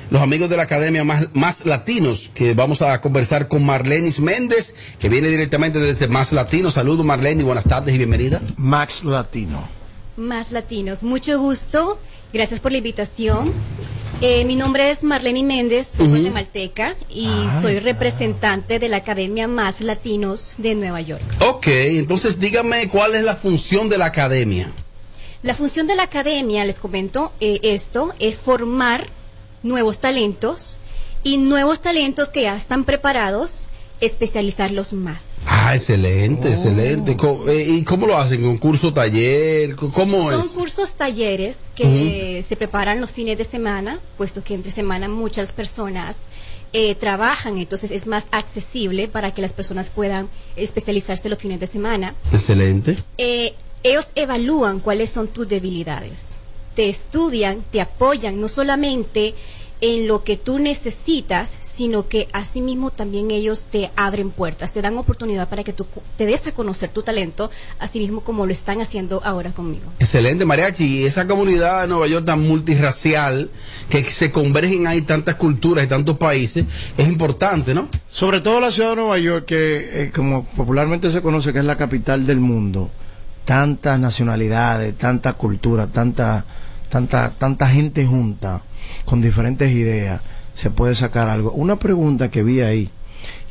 los 0.10 0.22
amigos 0.22 0.50
de 0.50 0.58
la 0.58 0.64
Academia 0.64 1.04
Más, 1.04 1.28
Más 1.34 1.66
Latinos, 1.66 2.32
que 2.34 2.54
vamos 2.54 2.82
a 2.82 3.00
conversar 3.02 3.48
con 3.48 3.66
Marlenis 3.66 4.20
Méndez, 4.20 4.74
que 5.00 5.10
viene 5.10 5.28
directamente 5.30 5.80
desde 5.80 6.08
Más 6.08 6.32
Latino. 6.34 6.72
Saludos 6.72 7.06
Marleni, 7.06 7.44
buenas 7.44 7.66
tardes 7.66 7.94
y 7.94 7.98
bienvenida. 7.98 8.42
Max 8.58 9.04
Latino. 9.04 9.68
Más 10.18 10.52
latinos, 10.52 11.04
mucho 11.04 11.40
gusto. 11.40 11.98
Gracias 12.34 12.60
por 12.60 12.72
la 12.74 12.80
invitación. 12.80 13.46
Eh, 14.22 14.44
mi 14.44 14.58
nombre 14.58 14.92
es 14.92 15.04
Marlene 15.04 15.44
Méndez, 15.44 15.88
soy 15.96 16.08
Ujú. 16.08 16.16
guatemalteca 16.18 16.96
y 17.10 17.30
soy 17.62 17.80
representante 17.80 18.78
de 18.80 18.90
la 18.90 18.98
Academia 18.98 19.48
Más 19.48 19.80
Latinos 19.80 20.56
de 20.58 20.76
Nueva 20.76 21.00
York. 21.00 21.24
Ok, 21.40 21.68
entonces 21.68 22.38
dígame 22.40 22.90
cuál 22.90 23.16
es 23.16 23.24
la 23.24 23.38
función 23.38 23.88
de 23.88 23.98
la 23.98 24.08
Academia. 24.08 24.70
La 25.42 25.56
función 25.56 25.88
de 25.88 25.96
la 25.96 26.04
academia, 26.04 26.66
les 26.66 26.80
comento 26.80 27.32
eh, 27.40 27.62
esto, 27.64 28.14
es 28.20 28.36
formar 28.36 29.08
nuevos 29.64 30.00
talentos 30.00 30.78
y 31.24 31.38
nuevos 31.38 31.82
talentos 31.82 32.30
que 32.30 32.44
ya 32.44 32.56
están 32.56 32.84
preparados 32.86 33.68
especializarlos 34.02 34.94
más. 34.94 35.26
Ah, 35.46 35.76
excelente, 35.76 36.50
excelente. 36.50 37.18
Co- 37.18 37.44
eh, 37.50 37.66
¿Y 37.70 37.84
cómo 37.84 38.08
lo 38.08 38.18
hacen? 38.18 38.46
¿Un 38.46 38.58
curso, 38.58 38.94
taller? 38.94 39.76
¿Cómo 39.76 40.32
Son 40.32 40.40
es? 40.40 40.48
cursos, 40.52 40.94
talleres 40.94 41.58
que 41.76 42.44
se 42.48 42.56
preparan 42.56 43.02
los 43.02 43.12
fines 43.12 43.38
de 43.38 43.44
semana, 43.44 44.00
puesto 44.18 44.44
que 44.44 44.54
entre 44.54 44.72
semana 44.72 45.10
muchas 45.10 45.52
personas 45.52 46.28
eh, 46.72 46.96
trabajan, 46.96 47.58
entonces 47.58 47.92
es 47.92 48.08
más 48.08 48.28
accesible 48.32 49.08
para 49.08 49.34
que 49.34 49.42
las 49.42 49.54
personas 49.54 49.90
puedan 49.90 50.30
especializarse 50.56 51.28
los 51.28 51.40
fines 51.40 51.60
de 51.60 51.68
semana. 51.68 52.16
Excelente. 52.32 52.96
Eh, 53.18 53.54
ellos 53.84 54.08
evalúan 54.16 54.80
cuáles 54.80 55.10
son 55.10 55.28
tus 55.28 55.48
debilidades, 55.48 56.38
te 56.80 56.88
estudian, 56.88 57.58
te 57.72 57.82
apoyan, 57.82 58.40
no 58.40 58.48
solamente 58.48 59.36
en 59.82 60.08
lo 60.08 60.24
que 60.24 60.38
tú 60.38 60.60
necesitas, 60.60 61.58
sino 61.60 62.08
que 62.08 62.30
asimismo 62.32 62.90
también 62.90 63.32
ellos 63.32 63.66
te 63.70 63.92
abren 63.98 64.30
puertas, 64.30 64.72
te 64.72 64.82
dan 64.82 64.98
oportunidad 64.98 65.50
para 65.50 65.66
que 65.66 65.74
tú 65.74 65.84
cu- 65.88 66.02
te 66.16 66.26
des 66.26 66.48
a 66.48 66.54
conocer 66.54 66.90
tu 66.90 67.02
talento, 67.02 67.52
asimismo 67.80 68.22
como 68.22 68.46
lo 68.46 68.54
están 68.54 68.80
haciendo 68.80 69.22
ahora 69.26 69.52
conmigo. 69.52 69.92
Excelente, 70.00 70.46
Mariachi. 70.46 70.86
Y 71.02 71.04
esa 71.04 71.28
comunidad 71.28 71.82
de 71.82 71.90
Nueva 71.90 72.08
York 72.08 72.26
tan 72.26 72.48
multirracial, 72.48 73.50
que 73.90 74.02
se 74.06 74.32
convergen 74.32 74.88
ahí 74.88 75.02
tantas 75.02 75.36
culturas 75.36 75.84
y 75.84 75.88
tantos 75.90 76.18
países, 76.18 76.64
es 76.98 77.08
importante, 77.10 77.74
¿no? 77.74 77.90
Sobre 78.08 78.40
todo 78.40 78.62
la 78.62 78.72
ciudad 78.72 78.92
de 78.92 78.96
Nueva 78.96 79.18
York, 79.18 79.44
que 79.46 80.04
eh, 80.04 80.12
como 80.16 80.46
popularmente 80.46 81.12
se 81.12 81.22
conoce 81.22 81.52
que 81.52 81.60
es 81.60 81.66
la 81.66 81.76
capital 81.76 82.26
del 82.26 82.40
mundo, 82.40 82.90
tantas 83.44 84.00
nacionalidades, 84.00 84.96
tanta 84.98 85.34
cultura, 85.34 85.88
tanta, 85.88 86.46
tanta, 86.90 87.32
tanta 87.38 87.68
gente 87.68 88.06
junta, 88.06 88.64
con 89.06 89.22
diferentes 89.22 89.72
ideas, 89.72 90.22
se 90.54 90.70
puede 90.70 90.96
sacar 90.96 91.30
algo. 91.30 91.52
Una 91.52 91.78
pregunta 91.78 92.30
que 92.30 92.44
vi 92.44 92.62
ahí, 92.62 92.90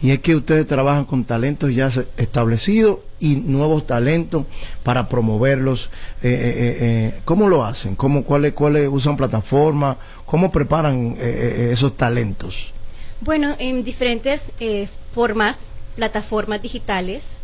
y 0.02 0.10
es 0.10 0.20
que 0.20 0.36
ustedes 0.36 0.66
trabajan 0.66 1.04
con 1.04 1.24
talentos 1.24 1.74
ya 1.74 1.90
establecidos 2.16 2.98
y 3.20 3.36
nuevos 3.36 3.86
talentos 3.86 4.44
para 4.82 5.08
promoverlos. 5.08 5.90
Eh, 6.22 6.30
eh, 6.30 6.78
eh, 6.80 7.20
¿Cómo 7.24 7.48
lo 7.48 7.64
hacen? 7.64 7.96
¿Cómo, 7.96 8.24
cuáles, 8.24 8.52
¿Cuáles 8.52 8.88
usan 8.88 9.16
plataformas? 9.16 9.96
¿Cómo 10.24 10.52
preparan 10.52 11.16
esos 11.18 11.96
talentos? 11.96 12.72
Bueno, 13.20 13.56
en 13.58 13.82
diferentes 13.82 14.52
eh, 14.60 14.88
formas, 15.12 15.58
plataformas 15.96 16.62
digitales, 16.62 17.40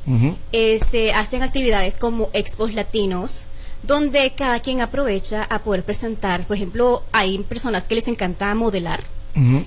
se 0.52 1.12
hacen 1.12 1.42
actividades 1.42 1.98
como 1.98 2.30
expos 2.32 2.74
latinos, 2.74 3.46
donde 3.86 4.32
cada 4.36 4.60
quien 4.60 4.80
aprovecha 4.80 5.44
a 5.44 5.62
poder 5.62 5.84
presentar, 5.84 6.46
por 6.46 6.56
ejemplo, 6.56 7.02
hay 7.12 7.38
personas 7.40 7.84
que 7.84 7.94
les 7.94 8.08
encanta 8.08 8.54
modelar, 8.54 9.02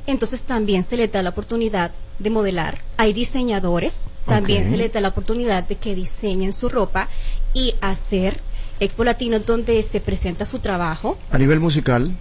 entonces 0.05 0.43
también 0.43 0.83
se 0.83 0.95
les 0.95 1.11
da 1.11 1.21
la 1.21 1.31
oportunidad 1.31 1.91
de 2.19 2.29
modelar. 2.29 2.81
Hay 2.95 3.11
diseñadores, 3.11 4.05
también 4.25 4.69
se 4.69 4.77
les 4.77 4.93
da 4.93 5.01
la 5.01 5.09
oportunidad 5.09 5.67
de 5.67 5.75
que 5.75 5.93
diseñen 5.93 6.53
su 6.53 6.69
ropa 6.69 7.09
y 7.53 7.75
hacer 7.81 8.39
expo 8.79 9.03
latinos 9.03 9.45
donde 9.45 9.81
se 9.81 9.99
presenta 9.99 10.45
su 10.45 10.59
trabajo. 10.59 11.17
A 11.31 11.37
nivel 11.37 11.59
musical, 11.59 12.15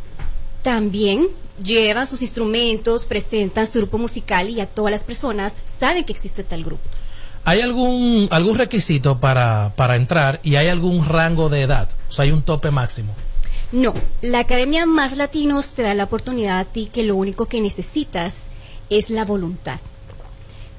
También 0.62 1.28
llevan 1.62 2.07
sus 2.07 2.22
instrumentos, 2.22 3.05
presentan 3.05 3.66
su 3.66 3.78
grupo 3.78 3.99
musical 3.99 4.49
y 4.49 4.61
a 4.61 4.66
todas 4.66 4.90
las 4.90 5.05
personas 5.05 5.55
saben 5.64 6.05
que 6.05 6.12
existe 6.12 6.42
tal 6.42 6.64
grupo. 6.64 6.88
¿Hay 7.47 7.61
algún, 7.61 8.26
algún 8.32 8.59
requisito 8.59 9.20
para, 9.20 9.72
para 9.76 9.94
entrar 9.94 10.40
y 10.42 10.57
hay 10.57 10.66
algún 10.66 11.09
rango 11.09 11.49
de 11.49 11.62
edad? 11.62 11.88
O 12.09 12.12
sea, 12.12 12.24
hay 12.24 12.32
un 12.32 12.42
tope 12.42 12.72
máximo. 12.72 13.14
No, 13.70 13.94
la 14.20 14.40
Academia 14.40 14.84
Más 14.84 15.16
Latinos 15.16 15.70
te 15.70 15.82
da 15.82 15.94
la 15.94 16.05
oportunidad 16.05 16.59
a 16.59 16.64
ti 16.64 16.90
que 16.92 17.05
lo 17.05 17.14
único 17.14 17.47
que 17.47 17.61
necesitas 17.61 18.34
es 18.90 19.11
la 19.11 19.24
voluntad. 19.24 19.78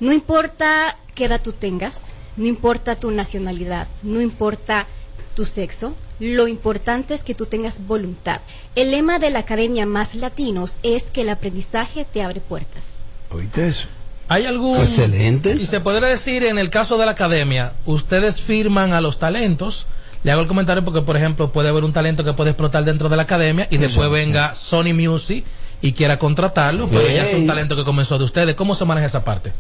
No 0.02 0.12
importa 0.12 0.98
qué 1.16 1.26
edad 1.26 1.42
tú 1.42 1.54
tengas, 1.54 2.14
no 2.36 2.46
importa 2.46 2.98
tu 2.98 3.12
nacionalidad, 3.12 3.88
no 4.04 4.20
importa 4.20 4.88
tu 5.36 5.46
sexo, 5.46 5.96
lo 6.20 6.50
importante 6.50 7.14
es 7.14 7.24
que 7.24 7.34
tú 7.34 7.46
tengas 7.46 7.88
voluntad. 7.88 8.42
El 8.76 8.92
lema 8.92 9.20
de 9.20 9.30
la 9.30 9.40
Academia 9.40 9.86
Más 9.86 10.16
Latinos 10.16 10.80
es 10.84 11.12
que 11.12 11.22
el 11.22 11.30
aprendizaje 11.30 12.04
te 12.04 12.24
abre 12.24 12.42
puertas. 12.42 12.98
¿oíste 13.32 13.68
eso? 13.70 13.88
¿Hay 14.30 14.46
algún... 14.46 14.78
Excelente. 14.78 15.56
Y 15.60 15.66
se 15.66 15.80
podría 15.80 16.10
decir, 16.10 16.44
en 16.44 16.58
el 16.58 16.70
caso 16.70 16.98
de 16.98 17.06
la 17.06 17.12
academia, 17.12 17.74
ustedes 17.86 18.42
firman 18.42 18.94
a 18.94 19.02
los 19.02 19.20
talentos. 19.20 19.86
Le 20.24 20.32
hago 20.32 20.42
el 20.42 20.48
comentario 20.48 20.84
porque, 20.84 21.02
por 21.02 21.16
ejemplo, 21.16 21.52
puede 21.52 21.70
haber 21.70 21.84
un 21.84 21.94
talento 21.94 22.24
que 22.24 22.34
puede 22.34 22.52
explotar 22.52 22.84
dentro 22.84 23.08
de 23.08 23.16
la 23.16 23.24
academia 23.24 23.68
y 23.70 23.78
después 23.78 24.10
venga 24.10 24.56
Sony 24.56 24.94
Music 24.94 25.46
y 25.82 25.94
quiera 25.94 26.20
contratarlo, 26.20 26.88
pero 26.88 27.08
ya 27.08 27.26
es 27.26 27.36
un 27.36 27.48
talento 27.48 27.76
que 27.76 27.84
comenzó 27.84 28.18
de 28.18 28.26
ustedes. 28.26 28.56
¿Cómo 28.56 28.76
se 28.76 28.84
maneja 28.86 29.08
esa 29.08 29.24
parte? 29.24 29.54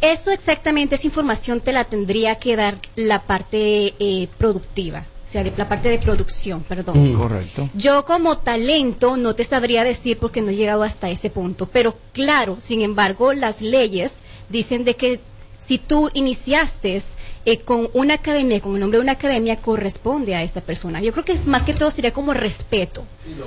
Eso 0.00 0.30
exactamente, 0.30 0.96
esa 0.96 1.06
información 1.06 1.60
te 1.60 1.72
la 1.72 1.84
tendría 1.84 2.36
que 2.36 2.56
dar 2.56 2.78
la 2.96 3.22
parte 3.22 3.94
eh, 3.98 4.28
productiva, 4.38 5.06
o 5.26 5.30
sea, 5.30 5.42
de, 5.42 5.52
la 5.56 5.68
parte 5.68 5.88
de 5.88 5.98
producción, 5.98 6.62
perdón. 6.62 6.96
Mm. 6.98 7.14
Correcto. 7.14 7.70
Yo 7.74 8.04
como 8.04 8.38
talento 8.38 9.16
no 9.16 9.34
te 9.34 9.44
sabría 9.44 9.84
decir 9.84 10.18
porque 10.18 10.42
no 10.42 10.50
he 10.50 10.56
llegado 10.56 10.82
hasta 10.82 11.10
ese 11.10 11.30
punto, 11.30 11.66
pero 11.66 11.96
claro, 12.12 12.56
sin 12.60 12.82
embargo, 12.82 13.32
las 13.32 13.62
leyes 13.62 14.18
dicen 14.48 14.84
de 14.84 14.96
que 14.96 15.20
si 15.58 15.78
tú 15.78 16.10
iniciaste 16.12 17.00
eh, 17.46 17.60
con 17.60 17.88
una 17.94 18.14
academia, 18.14 18.60
con 18.60 18.74
el 18.74 18.80
nombre 18.80 18.98
de 18.98 19.02
una 19.02 19.12
academia, 19.12 19.56
corresponde 19.56 20.34
a 20.34 20.42
esa 20.42 20.60
persona. 20.60 21.00
Yo 21.00 21.12
creo 21.12 21.24
que 21.24 21.32
es, 21.32 21.46
más 21.46 21.62
que 21.62 21.72
todo 21.72 21.90
sería 21.90 22.12
como 22.12 22.34
respeto. 22.34 23.06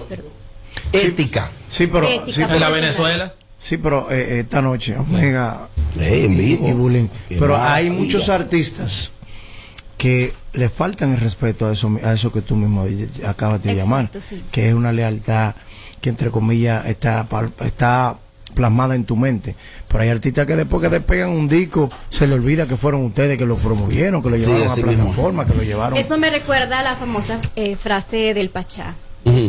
Pero- 0.09 0.23
Ética. 0.93 1.51
Sí, 1.69 1.87
pero... 1.87 2.07
Ética 2.07 2.47
sí, 2.47 2.53
En 2.53 2.59
la. 2.59 2.69
Venezuela. 2.69 3.33
Sí, 3.59 3.77
pero 3.77 4.11
eh, 4.11 4.41
esta 4.41 4.61
noche, 4.61 4.95
Omega 4.95 5.69
Ey, 5.99 6.25
en 6.25 6.37
vivo. 6.37 6.67
y 6.67 6.71
Bullying. 6.73 7.07
Qué 7.27 7.37
Pero 7.37 7.57
hay 7.57 7.89
muchos 7.89 8.29
artistas 8.29 9.11
que 9.97 10.33
le 10.57 10.69
faltan 10.69 11.11
el 11.13 11.19
respeto 11.19 11.67
a 11.67 11.73
eso, 11.73 11.97
a 12.03 12.13
eso 12.13 12.31
que 12.31 12.41
tú 12.41 12.55
mismo 12.55 12.83
acabas 13.25 13.61
de 13.63 13.71
Exacto, 13.71 13.85
llamar, 13.85 14.09
sí. 14.21 14.43
que 14.51 14.69
es 14.69 14.73
una 14.73 14.91
lealtad 14.91 15.55
que 16.01 16.09
entre 16.09 16.31
comillas 16.31 16.85
está 16.87 17.27
está 17.63 18.17
plasmada 18.53 18.95
en 18.95 19.05
tu 19.05 19.15
mente. 19.15 19.55
Pero 19.87 20.01
hay 20.01 20.09
artistas 20.09 20.47
que 20.47 20.55
después 20.55 20.81
que 20.81 20.89
despegan 20.89 21.29
un 21.29 21.47
disco 21.47 21.89
se 22.09 22.25
le 22.25 22.33
olvida 22.33 22.67
que 22.67 22.75
fueron 22.75 23.05
ustedes 23.05 23.37
que 23.37 23.45
lo 23.45 23.55
promovieron, 23.55 24.21
que 24.23 24.29
lo 24.31 24.37
llevaron 24.37 24.67
a 24.71 24.75
mismo. 24.75 24.91
plataforma, 24.91 25.45
que 25.45 25.53
lo 25.53 25.63
llevaron. 25.63 25.97
Eso 25.97 26.17
me 26.17 26.29
recuerda 26.31 26.79
a 26.79 26.83
la 26.83 26.95
famosa 26.95 27.39
eh, 27.55 27.75
frase 27.75 28.33
del 28.33 28.49
Pachá. 28.49 28.95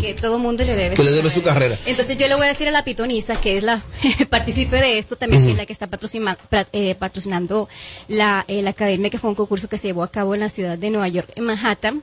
Que 0.00 0.14
todo 0.14 0.38
mundo 0.38 0.64
le 0.64 0.74
debe 0.74 0.94
Que 0.96 1.04
le 1.04 1.12
debe 1.12 1.30
su 1.30 1.42
carrera. 1.42 1.76
Entonces 1.86 2.16
yo 2.18 2.26
le 2.28 2.34
voy 2.34 2.46
a 2.46 2.48
decir 2.48 2.66
a 2.68 2.70
la 2.70 2.84
pitoniza, 2.84 3.40
que 3.40 3.56
es 3.56 3.62
la 3.62 3.84
partícipe 4.30 4.76
de 4.76 4.98
esto, 4.98 5.16
también 5.16 5.44
que 5.44 5.50
es 5.52 5.56
la 5.56 5.66
que 5.66 5.72
está 5.72 5.86
patrocina- 5.86 6.36
eh, 6.72 6.94
patrocinando 6.94 7.68
la, 8.08 8.44
eh, 8.48 8.62
la 8.62 8.70
academia, 8.70 9.10
que 9.10 9.18
fue 9.18 9.30
un 9.30 9.36
concurso 9.36 9.68
que 9.68 9.76
se 9.76 9.88
llevó 9.88 10.02
a 10.02 10.10
cabo 10.10 10.34
en 10.34 10.40
la 10.40 10.48
ciudad 10.48 10.76
de 10.78 10.90
Nueva 10.90 11.08
York, 11.08 11.30
en 11.36 11.44
Manhattan, 11.44 12.02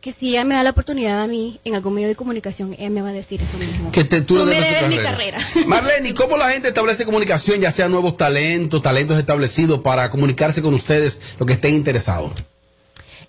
que 0.00 0.12
si 0.12 0.30
ella 0.30 0.44
me 0.44 0.54
da 0.54 0.62
la 0.62 0.70
oportunidad 0.70 1.22
a 1.22 1.26
mí 1.26 1.60
en 1.64 1.74
algún 1.74 1.92
medio 1.94 2.08
de 2.08 2.16
comunicación, 2.16 2.74
ella 2.78 2.88
me 2.88 3.02
va 3.02 3.10
a 3.10 3.12
decir 3.12 3.42
eso 3.42 3.58
mismo. 3.58 3.92
Que 3.92 4.04
te, 4.04 4.22
tú, 4.22 4.34
le 4.36 4.44
me 4.46 4.54
debes 4.60 4.88
mi 4.88 4.96
carrera. 4.96 5.38
Marlene, 5.66 6.08
¿y 6.08 6.14
¿cómo 6.14 6.38
la 6.38 6.48
gente 6.50 6.68
establece 6.68 7.04
comunicación, 7.04 7.60
ya 7.60 7.70
sea 7.70 7.88
nuevos 7.90 8.16
talentos, 8.16 8.80
talentos 8.80 9.18
establecidos, 9.18 9.80
para 9.80 10.10
comunicarse 10.10 10.62
con 10.62 10.72
ustedes, 10.72 11.20
los 11.38 11.46
que 11.46 11.52
estén 11.52 11.74
interesados? 11.74 12.32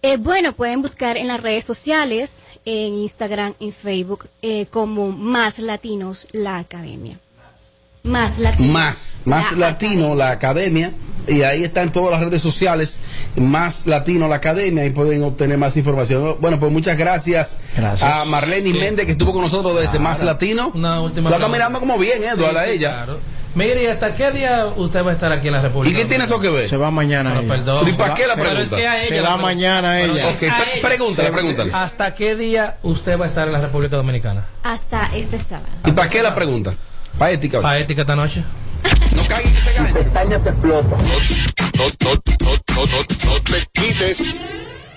Eh, 0.04 0.18
bueno, 0.18 0.54
pueden 0.54 0.82
buscar 0.82 1.16
en 1.18 1.28
las 1.28 1.40
redes 1.42 1.64
sociales, 1.64 2.48
en 2.66 2.96
Instagram, 2.96 3.54
en 3.60 3.72
Facebook, 3.72 4.28
eh, 4.42 4.66
como 4.72 5.12
Más 5.12 5.60
Latinos, 5.60 6.28
la 6.32 6.58
Academia. 6.58 7.20
Más 8.04 8.40
Latinos. 8.40 8.72
Más, 8.74 9.20
más 9.26 9.52
latino 9.58 10.16
la 10.16 10.32
academia, 10.32 10.92
y 11.28 11.44
ahí 11.44 11.64
está 11.64 11.84
en 11.84 11.92
todas 11.92 12.10
las 12.10 12.20
redes 12.28 12.42
sociales, 12.42 12.98
más 13.36 13.86
latino 13.86 14.28
la 14.28 14.38
academia, 14.38 14.84
y 14.86 14.90
pueden 14.90 15.22
obtener 15.22 15.60
más 15.60 15.78
información. 15.78 16.38
Bueno, 16.42 16.60
pues 16.60 16.72
muchas 16.72 16.98
gracias, 16.98 17.58
Gracias. 17.78 18.12
a 18.12 18.26
Marlene 18.26 18.74
Méndez, 18.74 19.06
que 19.06 19.12
estuvo 19.12 19.34
con 19.34 19.44
nosotros 19.44 19.80
desde 19.80 20.00
Más 20.00 20.24
Latino. 20.24 20.72
Una 20.74 21.00
última 21.00 21.30
La 21.30 21.36
está 21.36 21.48
mirando 21.48 21.80
como 21.80 22.00
bien, 22.00 22.24
Eduardo, 22.24 22.58
a 22.58 22.66
Sí, 22.66 22.72
ella. 22.72 22.90
claro. 22.90 23.20
Mire, 23.54 23.84
¿y 23.84 23.88
hasta 23.88 24.16
qué 24.16 24.32
día 24.32 24.68
usted 24.78 25.04
va 25.06 25.12
a 25.12 25.14
estar 25.14 25.32
aquí 25.32 25.48
en 25.48 25.54
la 25.54 25.62
República? 25.62 25.94
¿Y 25.94 26.02
qué 26.02 26.08
tiene 26.08 26.24
eso 26.24 26.40
que 26.40 26.50
ver? 26.50 26.70
Se 26.70 26.78
va 26.78 26.90
mañana 26.90 27.32
Bueno, 27.34 27.54
ella. 27.54 27.64
perdón. 27.66 27.90
¿Y 27.90 27.92
para 27.94 28.14
qué 28.14 28.26
la 28.28 28.36
Pero 28.36 28.48
es 28.50 28.54
pregunta? 28.56 28.78
que 28.78 28.88
a 28.88 29.04
ella 29.04 29.16
Se 29.16 29.22
va 29.22 29.38
mañana 29.38 30.02
ella. 30.02 30.30
pregúntale, 30.82 31.32
pregúntale. 31.32 31.72
¿Hasta 31.74 32.14
qué 32.16 32.36
día 32.36 32.78
usted 32.84 33.20
va 33.20 33.26
a 33.26 33.28
estar 33.28 33.48
en 33.48 33.54
la 33.54 33.60
República 33.62 33.98
Dominicana? 33.98 34.46
Hasta 34.64 35.08
este 35.08 35.38
sábado. 35.40 35.68
¿Y 35.86 35.92
para 35.92 36.10
qué 36.10 36.24
la 36.24 36.34
pregunta? 36.34 36.74
Para 37.18 37.32
ética. 37.32 37.62
Para 37.62 37.80
ética 37.80 38.02
esta 38.02 38.16
noche. 38.16 38.44
No 39.16 39.24
caigan 39.28 39.52
en 39.52 39.58
ese 39.58 39.74
gancho. 39.74 39.94
Pestaña 39.96 40.40
te 40.40 40.50
explota. 40.50 40.96
No, 40.98 41.86
no, 42.00 42.14
no, 42.40 42.76
no, 42.76 42.86
no, 42.86 43.32
no 43.32 43.42
te 43.42 43.68
quites. 43.74 44.24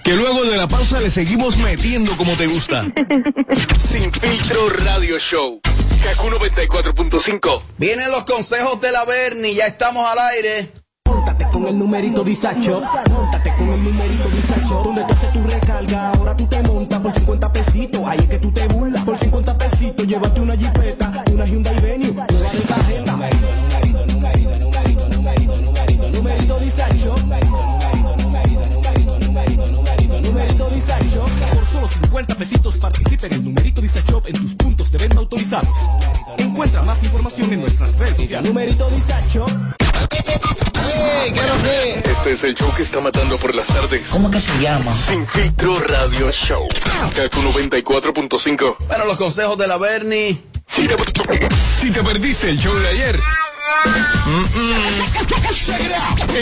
Que 0.04 0.14
luego 0.14 0.44
de 0.44 0.56
la 0.56 0.68
pausa 0.68 1.00
le 1.00 1.10
seguimos 1.10 1.56
metiendo 1.56 2.16
como 2.16 2.34
te 2.34 2.46
gusta. 2.46 2.84
Sin 3.78 4.12
filtro 4.12 4.68
radio 4.84 5.18
show. 5.18 5.60
Kaku 6.04 6.28
94.5. 6.28 7.62
Vienen 7.78 8.10
los 8.10 8.24
consejos 8.24 8.78
de 8.78 8.92
la 8.92 9.06
Bernie, 9.06 9.54
ya 9.54 9.66
estamos 9.66 10.06
al 10.06 10.18
aire. 10.18 10.70
Móntate 11.06 11.48
con 11.50 11.66
el 11.66 11.78
numerito 11.78 12.22
Disacho. 12.22 12.82
Móntate 13.10 13.54
con 13.56 13.70
el 13.70 13.82
numerito 13.82 14.28
Disacho. 14.28 14.82
Donde 14.84 15.02
tú 15.04 15.12
haces 15.14 15.32
tu 15.32 15.42
recarga, 15.44 16.10
ahora 16.10 16.36
tú 16.36 16.46
te 16.46 16.62
montas 16.62 17.00
por 17.00 17.10
50 17.10 17.52
pesitos. 17.54 18.02
Ahí 18.06 18.18
es 18.18 18.28
que 18.28 18.38
tú 18.38 18.52
te 18.52 18.68
burlas. 18.68 19.02
Por 19.02 19.16
50 19.16 19.56
pesitos, 19.56 20.06
llévate 20.06 20.40
Visa 33.80 34.00
Shop 34.08 34.22
en 34.26 34.32
tus 34.34 34.54
puntos 34.56 34.90
de 34.90 34.98
venta 34.98 35.18
autorizados. 35.18 35.68
Encuentra 36.38 36.82
más 36.82 37.02
información 37.02 37.52
en 37.52 37.60
nuestras 37.60 37.96
redes 37.96 38.16
sociales. 38.16 38.48
Numerito 38.48 38.88
Visa 38.90 39.20
Shop. 39.32 39.50
Este 42.04 42.32
es 42.32 42.44
el 42.44 42.54
show 42.54 42.72
que 42.76 42.82
está 42.82 43.00
matando 43.00 43.36
por 43.38 43.54
las 43.54 43.68
tardes. 43.68 44.08
¿Cómo 44.08 44.30
que 44.30 44.40
se 44.40 44.52
llama? 44.58 44.94
Sin 44.94 45.26
filtro 45.26 45.78
radio 45.80 46.30
show. 46.30 46.66
Kaku 47.14 47.40
94.5. 47.42 48.76
Bueno, 48.86 49.04
los 49.06 49.16
consejos 49.16 49.58
de 49.58 49.66
la 49.68 49.76
Bernie. 49.76 50.40
Si 50.66 50.86
te, 50.88 50.96
si 51.80 51.90
te 51.90 52.02
perdiste 52.02 52.50
el 52.50 52.58
show 52.58 52.74
de 52.74 52.88
ayer. 52.88 53.20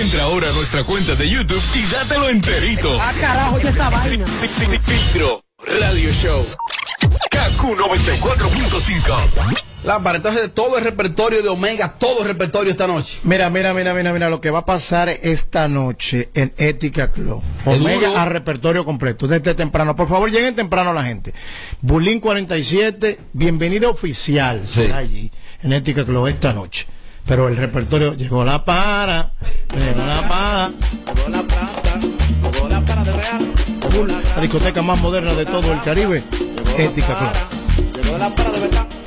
Entra 0.01 0.23
ahora 0.25 0.49
a 0.49 0.53
nuestra 0.53 0.85
cuenta 0.85 1.15
de 1.17 1.29
YouTube 1.29 1.63
y 1.75 1.83
dátelo 1.93 2.29
enterito. 2.29 2.99
Ah, 3.01 3.13
carajo, 3.21 3.59
¿y 3.63 3.67
esta 3.67 3.91
vaina? 3.91 4.27
Sin, 4.27 4.49
sin- 4.49 4.71
sin 4.71 4.81
filtro 4.81 5.43
radio 5.67 6.11
show. 6.11 6.45
Kaku 7.31 7.75
94.5. 7.75 9.63
Lámpara, 9.85 10.17
entonces 10.19 10.53
todo 10.55 10.79
el 10.79 10.85
repertorio 10.85 11.43
de 11.43 11.49
Omega, 11.49 11.95
todo 11.99 12.23
el 12.23 12.29
repertorio 12.29 12.71
esta 12.71 12.87
noche. 12.87 13.19
Mira, 13.25 13.51
mira, 13.51 13.75
mira, 13.75 13.93
mira, 13.95 14.13
mira 14.13 14.31
lo 14.31 14.41
que 14.41 14.51
va 14.51 14.61
a 14.61 14.65
pasar 14.65 15.09
esta 15.09 15.67
noche 15.67 16.31
en 16.35 16.53
Ética 16.57 17.11
Club. 17.11 17.43
Omega 17.65 18.23
a 18.23 18.25
repertorio 18.27 18.85
completo, 18.85 19.27
desde 19.27 19.55
temprano. 19.55 19.97
Por 19.97 20.09
favor, 20.09 20.31
lleguen 20.31 20.55
temprano 20.55 20.93
la 20.93 21.03
gente. 21.03 21.35
Bulín 21.81 22.21
47, 22.21 23.19
bienvenida 23.33 23.89
oficial 23.89 24.67
será 24.67 24.99
allí 24.99 25.33
en 25.63 25.73
Ética 25.73 26.05
Club 26.05 26.29
esta 26.29 26.53
noche. 26.53 26.87
Pero 27.27 27.49
el 27.49 27.57
repertorio 27.57 28.15
llegó 28.15 28.45
la 28.45 28.65
para, 28.65 29.33
llegó 29.77 30.05
la 30.05 30.29
para. 30.29 30.71
La 33.93 34.41
discoteca 34.41 34.81
más 34.81 34.99
moderna 35.03 35.35
de 35.35 35.45
todo 35.45 35.71
el 35.71 35.81
Caribe, 35.83 36.23
Ética 36.79 37.15
Club. 37.19 39.02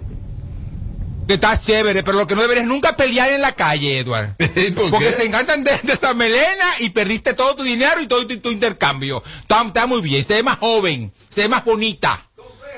Que 1.32 1.36
está 1.36 1.58
chévere, 1.58 2.02
pero 2.02 2.18
lo 2.18 2.26
que 2.26 2.34
no 2.34 2.42
deberías 2.42 2.66
nunca 2.66 2.94
pelear 2.94 3.32
en 3.32 3.40
la 3.40 3.52
calle, 3.52 4.00
Edward. 4.00 4.36
Porque 4.90 5.12
se 5.12 5.24
encantan 5.24 5.64
de, 5.64 5.70
de 5.82 5.94
esa 5.94 6.12
melena 6.12 6.66
y 6.80 6.90
perdiste 6.90 7.32
todo 7.32 7.56
tu 7.56 7.62
dinero 7.62 8.02
y 8.02 8.06
todo 8.06 8.26
tu, 8.26 8.38
tu 8.38 8.50
intercambio. 8.50 9.22
Está, 9.40 9.64
está 9.66 9.86
muy 9.86 10.02
bien, 10.02 10.22
se 10.22 10.34
ve 10.34 10.42
más 10.42 10.58
joven, 10.58 11.10
se 11.30 11.40
ve 11.40 11.48
más 11.48 11.64
bonita. 11.64 12.28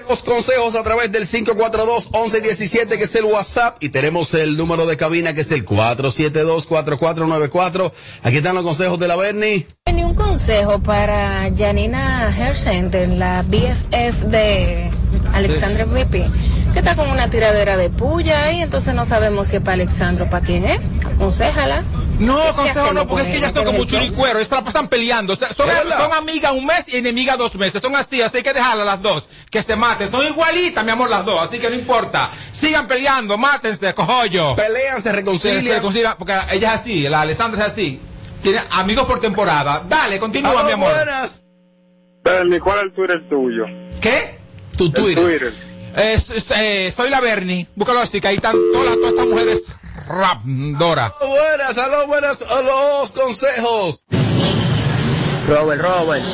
Los 0.08 0.22
consejos 0.22 0.76
a 0.76 0.84
través 0.84 1.10
del 1.10 1.26
542-1117 1.26 2.96
que 2.96 3.02
es 3.02 3.14
el 3.16 3.24
WhatsApp 3.24 3.82
y 3.82 3.88
tenemos 3.88 4.32
el 4.34 4.56
número 4.56 4.86
de 4.86 4.96
cabina 4.96 5.34
que 5.34 5.40
es 5.40 5.50
el 5.50 5.66
472-4494. 5.66 7.90
Aquí 8.22 8.36
están 8.36 8.54
los 8.54 8.62
consejos 8.62 9.00
de 9.00 9.08
la 9.08 9.16
Bernie. 9.16 9.66
Ni 9.92 10.04
un 10.04 10.14
consejo 10.14 10.80
para 10.80 11.50
Janina 11.56 12.28
Hair 12.28 12.56
Center, 12.56 13.08
la 13.08 13.42
BFF 13.42 14.26
de 14.26 14.92
Alexandra 15.32 15.86
Pipi, 15.86 16.22
que 16.74 16.80
está 16.80 16.96
con 16.96 17.08
una 17.08 17.30
tiradera 17.30 17.76
de 17.76 17.88
puya 17.88 18.50
y 18.50 18.60
entonces 18.60 18.94
no 18.94 19.06
sabemos 19.06 19.46
si 19.46 19.56
es 19.56 19.62
para 19.62 19.74
Alexandra 19.74 20.24
o 20.24 20.30
para 20.30 20.44
quién 20.44 20.64
es. 20.64 20.80
Aconsejala. 21.06 21.84
No, 22.18 22.36
¿Qué 22.42 22.52
consejo 22.52 22.92
no, 22.92 23.06
porque 23.06 23.22
es 23.22 23.28
que 23.28 23.36
ellas 23.36 23.52
son 23.52 23.64
¿No 23.64 23.70
como 23.70 23.84
el 23.84 23.88
churicuero, 23.88 24.40
la 24.40 24.64
pasan 24.64 24.88
peleando. 24.88 25.36
Son, 25.36 25.48
son 25.56 26.12
amigas 26.12 26.52
un 26.52 26.66
mes 26.66 26.92
y 26.92 26.96
enemigas 26.96 27.38
dos 27.38 27.54
meses. 27.54 27.80
Son 27.80 27.94
así, 27.94 28.20
así 28.22 28.38
hay 28.38 28.42
que 28.42 28.52
dejarlas 28.52 28.84
las 28.84 29.00
dos. 29.00 29.28
Que 29.50 29.62
se 29.62 29.76
maten. 29.76 30.10
Son 30.10 30.26
igualitas, 30.26 30.84
mi 30.84 30.90
amor, 30.90 31.08
las 31.08 31.24
dos. 31.24 31.48
Así 31.48 31.60
que 31.60 31.70
no 31.70 31.76
importa. 31.76 32.28
Sigan 32.50 32.88
peleando, 32.88 33.38
mátense, 33.38 33.94
cojollo. 33.94 34.56
Pelean, 34.56 35.00
se 35.00 35.12
reconcilian. 35.12 35.62
Se, 35.62 35.74
reconcilian, 35.74 36.14
porque 36.18 36.34
ella 36.50 36.74
es 36.74 36.80
así, 36.80 37.08
la 37.08 37.20
Alessandra 37.20 37.66
es 37.66 37.72
así. 37.72 38.00
Tiene 38.42 38.58
amigos 38.72 39.06
por 39.06 39.20
temporada. 39.20 39.84
Dale, 39.88 40.18
continúa, 40.18 40.50
Aló, 40.50 40.64
mi 40.64 40.72
amor. 40.72 40.92
buenas. 40.92 41.42
¿cuál 42.62 42.78
es 42.78 42.84
el 42.84 42.92
Twitter 42.94 43.28
tuyo? 43.28 43.64
¿Qué? 44.00 44.38
Tu 44.76 44.90
Twitter. 44.90 45.73
Es- 45.96 46.30
es- 46.30 46.46
eh, 46.56 46.92
soy 46.94 47.10
la 47.10 47.20
Bernie. 47.20 47.68
Búscalo 47.76 48.00
así, 48.00 48.20
que 48.20 48.28
ahí 48.28 48.36
están 48.36 48.56
todas, 48.72 48.94
todas 48.96 49.10
estas 49.10 49.26
mujeres 49.26 49.62
rap, 50.08 50.42
Dora. 50.44 51.14
Buenas, 51.20 51.78
aló, 51.78 52.06
buenas, 52.06 52.42
a 52.42 52.62
los 52.62 53.12
consejos. 53.12 54.04
Robert, 55.48 55.82
Robert, 55.82 56.24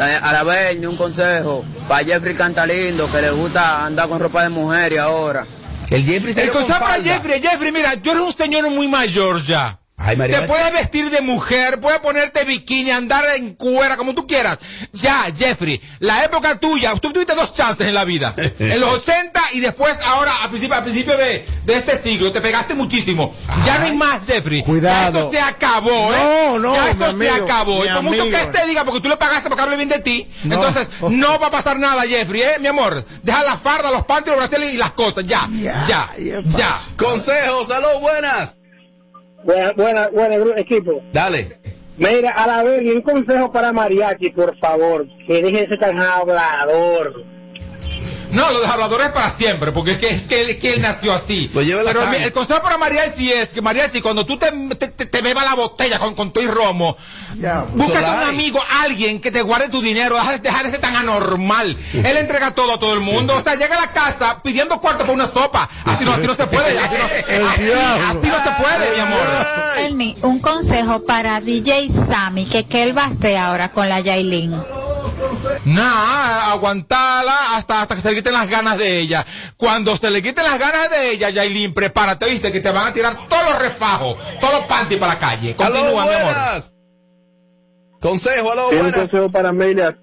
a 0.00 0.32
la 0.32 0.42
vez 0.42 0.78
ni 0.78 0.86
un 0.86 0.96
consejo. 0.96 1.64
Para 1.88 2.04
Jeffrey 2.04 2.34
Cantalindo, 2.34 3.10
que 3.10 3.22
le 3.22 3.30
gusta 3.30 3.84
andar 3.84 4.08
con 4.08 4.20
ropa 4.20 4.42
de 4.42 4.48
mujer 4.48 4.92
y 4.92 4.96
ahora. 4.98 5.46
El 5.90 6.04
Jeffrey 6.04 6.34
El 6.36 6.50
consejo 6.50 6.78
para 6.80 7.02
Jeffrey, 7.02 7.40
Jeffrey, 7.40 7.70
mira, 7.72 7.96
tú 7.96 8.10
eres 8.10 8.22
un 8.22 8.32
señor 8.34 8.68
muy 8.70 8.88
mayor 8.88 9.44
ya. 9.44 9.78
Ay, 10.04 10.16
María. 10.16 10.40
Te 10.40 10.46
puedes 10.48 10.72
vestir 10.72 11.10
de 11.10 11.20
mujer, 11.20 11.78
puedes 11.80 12.00
ponerte 12.00 12.44
bikini, 12.44 12.90
andar 12.90 13.24
en 13.36 13.54
cuera, 13.54 13.96
como 13.96 14.14
tú 14.14 14.26
quieras. 14.26 14.58
Ya, 14.92 15.26
Jeffrey, 15.36 15.80
la 16.00 16.24
época 16.24 16.58
tuya, 16.58 16.92
tú 16.96 17.12
tuviste 17.12 17.34
dos 17.36 17.54
chances 17.54 17.86
en 17.86 17.94
la 17.94 18.04
vida. 18.04 18.34
en 18.58 18.80
los 18.80 18.94
80 18.94 19.40
y 19.52 19.60
después 19.60 19.96
ahora 20.04 20.42
a 20.42 20.48
principio, 20.48 20.76
a 20.76 20.82
principio 20.82 21.16
de, 21.16 21.44
de 21.64 21.74
este 21.74 21.96
siglo. 21.96 22.32
Te 22.32 22.40
pegaste 22.40 22.74
muchísimo. 22.74 23.32
Ya 23.64 23.78
no 23.78 23.84
hay 23.84 23.96
más, 23.96 24.26
Jeffrey. 24.26 24.62
Cuidado. 24.64 25.12
Ya 25.12 25.18
esto 25.20 25.30
se 25.30 25.40
acabó, 25.40 26.12
¿eh? 26.12 26.16
No, 26.18 26.58
no, 26.58 26.74
Ya 26.74 26.90
esto 26.90 27.18
se 27.18 27.30
acabó. 27.30 27.84
Y 27.84 27.88
por 27.88 28.02
mucho 28.02 28.24
que 28.24 28.40
este 28.40 28.66
diga, 28.66 28.84
porque 28.84 29.00
tú 29.00 29.08
le 29.08 29.16
pagaste 29.16 29.48
para 29.50 29.62
hable 29.62 29.76
bien 29.76 29.88
de 29.88 30.00
ti, 30.00 30.28
No. 30.42 30.56
entonces 30.56 30.88
no 31.10 31.38
va 31.38 31.46
a 31.46 31.50
pasar 31.50 31.78
nada, 31.78 32.02
Jeffrey, 32.02 32.42
¿eh? 32.42 32.56
Mi 32.60 32.66
amor, 32.66 33.04
deja 33.22 33.42
la 33.44 33.56
farda, 33.56 33.92
los 33.92 34.04
panties, 34.04 34.36
los 34.36 34.48
brasiles 34.48 34.74
y 34.74 34.76
las 34.76 34.92
cosas. 34.92 35.24
Ya, 35.26 35.48
ya, 35.86 36.10
ya. 36.18 36.80
Consejos, 36.96 37.70
aló, 37.70 38.00
buenas. 38.00 38.54
Buena, 39.44 39.72
buena, 39.72 40.08
buena, 40.08 40.36
gru- 40.36 40.58
equipo. 40.58 41.02
Dale. 41.12 41.46
Mira, 41.96 42.30
a 42.30 42.46
la 42.46 42.62
vez, 42.62 42.94
un 42.94 43.02
consejo 43.02 43.52
para 43.52 43.72
Mariachi, 43.72 44.30
por 44.30 44.56
favor, 44.58 45.06
que 45.26 45.42
deje 45.42 45.62
de 45.62 45.68
ser 45.68 45.78
tan 45.78 46.00
hablador. 46.00 47.24
No, 48.32 48.50
lo 48.50 48.60
de 48.60 48.66
habladores 48.66 49.08
es 49.08 49.12
para 49.12 49.30
siempre, 49.30 49.72
porque 49.72 49.92
es 49.92 49.98
que, 49.98 50.08
es 50.10 50.22
que, 50.22 50.40
él, 50.40 50.50
es 50.50 50.56
que 50.56 50.72
él 50.72 50.82
nació 50.82 51.12
así. 51.12 51.48
lleva 51.62 51.82
la 51.82 51.92
Pero 51.92 52.04
el 52.12 52.32
consejo 52.32 52.62
para 52.62 52.78
Mariachi 52.78 53.32
es 53.32 53.50
que 53.50 53.60
Mariachi, 53.60 54.00
cuando 54.00 54.24
tú 54.26 54.38
te, 54.38 54.50
te, 54.76 54.88
te- 54.88 55.06
te 55.06 55.20
bebas 55.22 55.44
la 55.44 55.54
botella 55.54 55.98
con, 55.98 56.14
con 56.14 56.32
tu 56.32 56.40
y 56.40 56.46
romo, 56.46 56.96
búscate 57.72 58.04
un 58.04 58.28
amigo, 58.28 58.60
alguien 58.82 59.20
que 59.20 59.30
te 59.30 59.42
guarde 59.42 59.68
tu 59.68 59.80
dinero, 59.82 60.16
deja, 60.16 60.38
deja 60.38 60.62
de 60.62 60.70
ser 60.70 60.80
tan 60.80 60.96
anormal. 60.96 61.76
Él 61.92 62.16
entrega 62.16 62.54
todo 62.54 62.74
a 62.74 62.78
todo 62.78 62.94
el 62.94 63.00
mundo. 63.00 63.34
O 63.36 63.42
sea, 63.42 63.54
llega 63.54 63.76
a 63.76 63.80
la 63.80 63.92
casa 63.92 64.40
pidiendo 64.42 64.80
cuarto 64.80 65.00
para 65.00 65.12
una 65.12 65.26
sopa. 65.26 65.68
Así 65.84 66.04
no, 66.04 66.12
así 66.12 66.22
no 66.26 66.34
se 66.34 66.46
puede. 66.46 66.78
Así 66.78 66.94
no, 66.98 67.04
así, 67.48 67.62
así 68.08 68.26
no 68.28 68.42
se 68.42 68.62
puede, 68.62 68.94
mi 68.94 69.00
amor. 69.00 69.20
Ernie, 69.78 70.16
un 70.22 70.38
consejo 70.40 71.04
para 71.04 71.40
DJ 71.40 71.90
Sammy, 72.08 72.46
que 72.46 72.64
qué 72.64 72.82
él 72.82 72.96
va 72.96 73.04
a 73.04 73.06
hacer 73.08 73.36
ahora 73.36 73.68
con 73.70 73.88
la 73.88 74.00
Yailin. 74.00 74.54
Nada, 75.64 76.52
aguantarla 76.52 77.56
hasta, 77.56 77.82
hasta 77.82 77.94
que 77.94 78.00
se 78.00 78.10
le 78.10 78.16
quiten 78.16 78.32
las 78.32 78.48
ganas 78.48 78.78
de 78.78 78.98
ella. 78.98 79.24
Cuando 79.56 79.96
se 79.96 80.10
le 80.10 80.22
quiten 80.22 80.44
las 80.44 80.58
ganas 80.58 80.90
de 80.90 81.10
ella, 81.12 81.30
Yailin, 81.30 81.72
prepárate, 81.74 82.28
viste, 82.30 82.52
que 82.52 82.60
te 82.60 82.70
van 82.70 82.88
a 82.88 82.92
tirar 82.92 83.28
todos 83.28 83.44
los 83.50 83.58
refajos, 83.60 84.16
todos 84.40 84.54
los 84.54 84.64
panties 84.66 84.98
para 85.00 85.14
la 85.14 85.18
calle. 85.20 85.54
Aló, 85.58 85.74
Continúa, 85.74 86.04
mi 86.04 86.10
amor. 86.12 86.22
buenas. 86.24 86.74
Consejo, 88.00 88.52
aló, 88.52 88.68
un 88.70 88.78
buenas. 88.78 88.92
consejo 88.98 89.30
para 89.30 89.50
Amelia, 89.50 89.96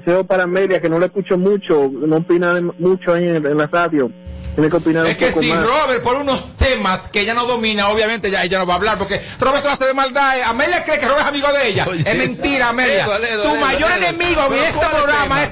consejo 0.00 0.24
para 0.24 0.44
Amelia, 0.44 0.80
que 0.80 0.88
no 0.88 0.98
le 0.98 1.06
escucho 1.06 1.38
mucho, 1.38 1.88
no 1.92 2.16
opina 2.16 2.54
de- 2.54 2.62
mucho 2.62 3.12
ahí 3.14 3.24
en, 3.28 3.36
en 3.46 3.56
la 3.58 3.66
radio. 3.66 4.10
Tiene 4.54 4.68
que 4.68 4.76
opinar 4.76 5.06
Es 5.06 5.12
un 5.12 5.16
que 5.18 5.26
poco 5.28 5.40
si 5.40 5.48
más. 5.48 5.66
Robert 5.66 6.02
por 6.02 6.14
unos 6.16 6.56
temas 6.58 7.08
que 7.08 7.20
ella 7.20 7.32
no 7.32 7.46
domina, 7.46 7.88
obviamente 7.88 8.30
ya 8.30 8.44
ella 8.44 8.58
no 8.58 8.66
va 8.66 8.74
a 8.74 8.76
hablar, 8.76 8.98
porque 8.98 9.18
Robert 9.40 9.62
se 9.62 9.66
lo 9.66 9.72
hace 9.72 9.86
de 9.86 9.94
maldad. 9.94 10.38
eh. 10.38 10.42
Amelia 10.44 10.84
cree 10.84 10.98
que 10.98 11.06
Robert 11.06 11.22
es 11.22 11.28
amigo 11.28 11.48
de 11.54 11.68
ella. 11.68 11.86
es 12.04 12.18
mentira, 12.18 12.68
Amelia. 12.68 13.04
Edo, 13.04 13.16
Edo, 13.16 13.42
tu 13.44 13.48
Edo, 13.54 13.60
mayor 13.60 13.90
Edo. 13.90 13.96
enemigo 14.08 14.42
en 14.48 14.52
este 14.64 14.72
¿cuál 14.74 14.86
es 14.90 14.92
el 14.98 15.02
programa 15.04 15.42
es? 15.42 15.50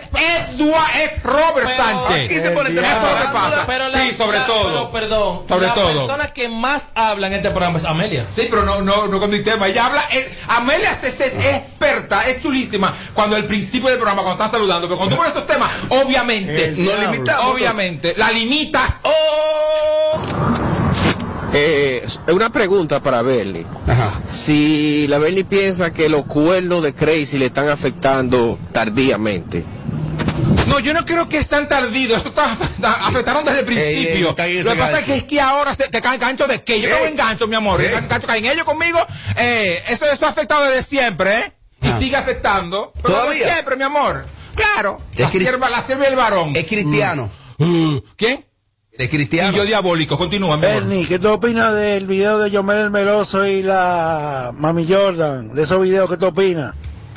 Edward, 0.51 0.91
es 1.03 1.22
Robert 1.22 1.68
Pero- 1.70 1.82
Sánchez. 1.82 2.24
Aquí 2.30 2.41
se 2.41 2.51
pone 2.51 2.68
Eso 2.70 2.76
tema 2.82 2.88
es 2.88 2.95
lo 2.95 3.01
que 3.01 3.14
farándula. 3.14 3.32
pasa. 3.51 3.66
Pero 3.66 3.88
la- 3.88 4.03
sí, 4.03 4.14
sobre 4.18 4.38
la- 4.38 4.47
todo. 4.47 4.64
Pero 4.68 4.93
perdón. 4.93 5.41
Sobre 5.49 5.66
la 5.66 5.74
todo. 5.74 5.93
persona 6.07 6.32
que 6.34 6.49
más 6.51 6.91
habla 6.95 7.26
en 7.28 7.32
este 7.32 7.49
programa 7.51 7.78
es 7.78 7.84
Amelia. 7.86 8.26
Sí, 8.30 8.49
pero 8.51 8.64
no, 8.66 8.82
no, 8.82 9.07
no 9.07 9.16
cuando 9.18 9.34
hay 9.34 9.43
tema. 9.43 9.66
Ella 9.68 9.86
habla, 9.86 10.05
eh, 10.12 10.30
Amelia 10.49 10.91
es, 10.93 11.05
es- 11.05 11.20
es 11.20 11.34
experta, 11.57 12.28
es 12.28 12.43
chulísima 12.43 12.95
cuando 13.14 13.36
al 13.36 13.47
principio 13.47 13.88
del 13.88 13.97
programa, 13.99 14.22
cuando 14.30 14.44
están 14.44 14.60
saludando, 14.60 14.86
pero 14.88 14.96
cuando 14.96 15.14
tú 15.14 15.20
pones 15.22 15.34
estos 15.36 15.46
temas, 15.46 15.70
obviamente, 15.88 16.74
Nos 16.76 16.98
limitamos, 17.00 17.54
obviamente, 17.54 18.14
la 18.16 18.30
limitas. 18.30 19.00
Eh, 21.52 22.02
es 22.04 22.20
una 22.28 22.50
pregunta 22.50 23.02
para 23.02 23.22
Bernie. 23.22 23.66
Si 24.26 25.06
la 25.08 25.18
Bernie 25.18 25.44
piensa 25.44 25.92
que 25.92 26.08
los 26.08 26.24
cuernos 26.26 26.82
de 26.82 26.94
Crazy 26.94 27.38
le 27.38 27.46
están 27.46 27.68
afectando 27.68 28.58
tardíamente. 28.72 29.64
No, 30.68 30.78
yo 30.78 30.94
no 30.94 31.04
creo 31.04 31.28
que 31.28 31.38
es 31.38 31.48
tan 31.48 31.66
tardío. 31.66 32.14
Esto 32.16 32.28
está, 32.28 32.52
está- 32.52 33.06
afectaron 33.08 33.44
desde 33.44 33.60
el 33.60 33.66
principio. 33.66 34.36
no 34.38 34.62
Lo 34.62 34.72
que 34.72 34.78
pasa 34.78 35.00
es 35.00 35.04
que 35.04 35.16
es 35.16 35.24
que 35.24 35.40
ahora 35.40 35.74
se, 35.74 35.88
te 35.88 36.00
caen 36.00 36.20
gancho 36.20 36.46
de 36.46 36.62
qué. 36.62 36.80
Yo 36.80 36.88
cago 36.88 37.06
en 37.06 37.16
gancho, 37.16 37.48
mi 37.48 37.56
amor. 37.56 37.82
¿Eh? 37.82 37.90
Gancho 38.08 38.28
caen 38.28 38.44
ellos 38.44 38.64
conmigo. 38.64 38.98
Eh, 39.36 39.82
eso, 39.88 40.04
eso 40.04 40.26
ha 40.26 40.28
afectado 40.28 40.64
desde 40.66 40.84
siempre, 40.84 41.38
¿eh? 41.40 41.52
Y 41.82 41.88
sigue 42.02 42.16
afectando. 42.16 42.92
Pero 43.02 43.14
¿Todavía? 43.14 43.52
siempre, 43.52 43.76
mi 43.76 43.82
amor. 43.84 44.22
Claro. 44.54 44.98
La 45.16 45.26
Es 45.26 45.30
sierva, 45.32 45.70
la 45.70 45.82
sierva 45.82 46.04
y 46.04 46.08
el 46.08 46.16
varón. 46.16 46.52
Es 46.56 46.66
cristiano. 46.66 47.30
Uh, 47.58 48.00
¿Quién? 48.16 48.44
Es 48.92 49.08
cristiano. 49.08 49.52
Y 49.52 49.56
yo 49.56 49.64
diabólico. 49.64 50.18
Continúa, 50.18 50.56
mi 50.56 50.66
amor. 50.66 50.76
Ernie, 50.82 51.06
¿qué 51.06 51.18
tú 51.18 51.28
opinas 51.28 51.74
del 51.74 52.06
video 52.06 52.38
de 52.38 52.50
Yomel 52.50 52.78
el 52.78 52.90
Meloso 52.90 53.46
y 53.46 53.62
la 53.62 54.52
Mami 54.56 54.86
Jordan? 54.86 55.54
De 55.54 55.62
esos 55.62 55.80
videos, 55.82 56.10
¿qué 56.10 56.16
tú 56.18 56.26
opinas? 56.26 56.74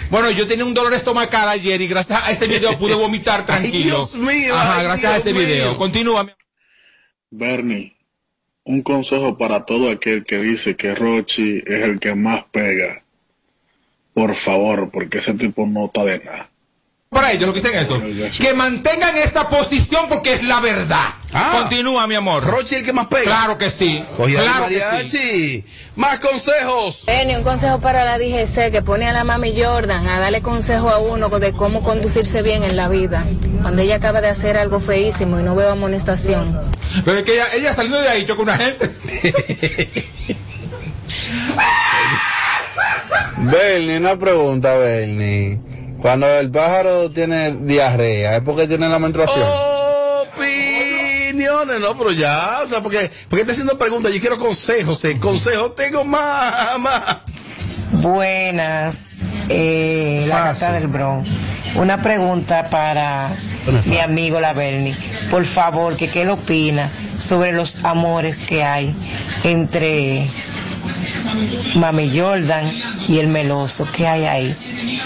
Bueno, 0.09 0.29
yo 0.31 0.47
tenía 0.47 0.63
un 0.63 0.73
dolor 0.73 0.93
estomacal 0.93 1.49
ayer 1.49 1.81
y 1.81 1.87
gracias 1.87 2.21
a 2.23 2.31
ese 2.31 2.47
video 2.47 2.77
pude 2.77 2.93
vomitar 2.95 3.45
tranquilo. 3.45 3.95
Dios 3.97 4.15
mío, 4.15 4.53
Ajá, 4.55 4.77
ay, 4.79 4.83
gracias 4.85 5.11
a 5.13 5.17
ese 5.17 5.33
video. 5.33 5.69
mío. 5.69 5.77
Continúa, 5.77 6.23
mi 6.23 6.31
Bernie, 7.31 7.97
un 8.63 8.81
consejo 8.83 9.37
para 9.37 9.65
todo 9.65 9.89
aquel 9.89 10.23
que 10.23 10.37
dice 10.37 10.75
que 10.75 10.93
Rochi 10.93 11.63
es 11.65 11.81
el 11.81 11.99
que 11.99 12.13
más 12.15 12.43
pega. 12.51 13.02
Por 14.13 14.35
favor, 14.35 14.89
porque 14.91 15.19
ese 15.19 15.33
tipo 15.33 15.65
no 15.65 15.87
está 15.87 16.03
de 16.03 16.19
nada. 16.19 16.49
para 17.09 17.31
ellos 17.31 17.47
lo 17.47 17.53
que 17.53 17.61
dicen 17.61 17.77
eso. 17.77 18.01
Que 18.39 18.53
mantengan 18.53 19.15
esta 19.17 19.47
posición 19.49 20.07
porque 20.09 20.33
es 20.33 20.43
la 20.43 20.59
verdad. 20.59 21.09
Continúa, 21.61 22.05
mi 22.07 22.15
amor. 22.15 22.43
Rochi 22.43 22.75
el 22.75 22.83
que 22.85 22.93
más 22.93 23.07
pega. 23.07 23.23
Claro 23.23 23.57
que 23.57 23.69
sí. 23.71 24.03
Oye, 24.19 24.35
claro 24.35 24.67
que 24.67 24.79
mariachi. 24.79 25.09
sí. 25.09 25.65
Más 25.95 26.19
consejos. 26.19 27.03
Benny, 27.07 27.35
un 27.35 27.43
consejo 27.43 27.79
para 27.79 28.03
la 28.05 28.17
DGC 28.19 28.71
que 28.71 28.81
pone 28.83 29.07
a 29.07 29.13
la 29.13 29.23
mami 29.23 29.53
Jordan 29.59 30.07
a 30.07 30.19
darle 30.19 30.41
consejo 30.41 30.89
a 30.89 30.97
uno 30.99 31.29
de 31.29 31.53
cómo 31.53 31.83
conducirse 31.83 32.41
bien 32.43 32.63
en 32.63 32.75
la 32.75 32.87
vida. 32.87 33.27
Cuando 33.61 33.81
ella 33.83 33.95
acaba 33.95 34.21
de 34.21 34.29
hacer 34.29 34.57
algo 34.57 34.79
feísimo 34.79 35.39
y 35.39 35.43
no 35.43 35.55
veo 35.55 35.69
amonestación. 35.71 36.59
Pero 37.05 37.17
es 37.17 37.23
que 37.23 37.33
ella, 37.33 37.45
ella 37.55 37.73
saliendo 37.73 37.99
de 38.01 38.09
ahí 38.09 38.25
chocó 38.25 38.41
una 38.43 38.57
gente. 38.57 38.91
Bernie, 43.37 43.97
una 43.97 44.17
pregunta, 44.17 44.75
Bernie. 44.75 45.59
Cuando 46.01 46.27
el 46.27 46.51
pájaro 46.51 47.11
tiene 47.11 47.51
diarrea, 47.51 48.37
¿es 48.37 48.43
porque 48.43 48.67
tiene 48.67 48.89
la 48.89 48.99
menstruación? 48.99 49.45
Opiniones, 50.35 51.79
no, 51.79 51.97
pero 51.97 52.11
ya, 52.11 52.59
o 52.65 52.67
sea, 52.67 52.81
porque, 52.81 53.09
porque 53.29 53.41
está 53.41 53.53
haciendo 53.53 53.77
preguntas, 53.77 54.13
yo 54.13 54.19
quiero 54.19 54.37
consejos, 54.37 55.03
eh, 55.05 55.17
consejos, 55.19 55.75
tengo 55.75 56.03
más, 56.03 56.79
más. 56.79 57.17
Buenas, 57.93 59.21
eh, 59.49 60.25
la 60.27 60.35
Fácil. 60.35 60.61
gata 60.61 60.73
del 60.73 60.87
Bronx. 60.87 61.29
Una 61.75 62.01
pregunta 62.01 62.69
para 62.69 63.29
mi 63.85 63.99
amigo 63.99 64.39
La 64.39 64.53
Berni. 64.53 64.93
Por 65.31 65.45
favor, 65.45 65.95
que 65.95 66.09
qué 66.09 66.21
él 66.23 66.29
opina 66.31 66.89
sobre 67.17 67.51
los 67.51 67.83
amores 67.85 68.39
que 68.39 68.63
hay 68.63 68.95
entre 69.43 70.27
Mami 71.75 72.17
Jordan 72.17 72.69
y 73.07 73.19
el 73.19 73.27
Meloso. 73.27 73.87
¿Qué 73.95 74.07
hay 74.07 74.25
ahí? 74.25 74.53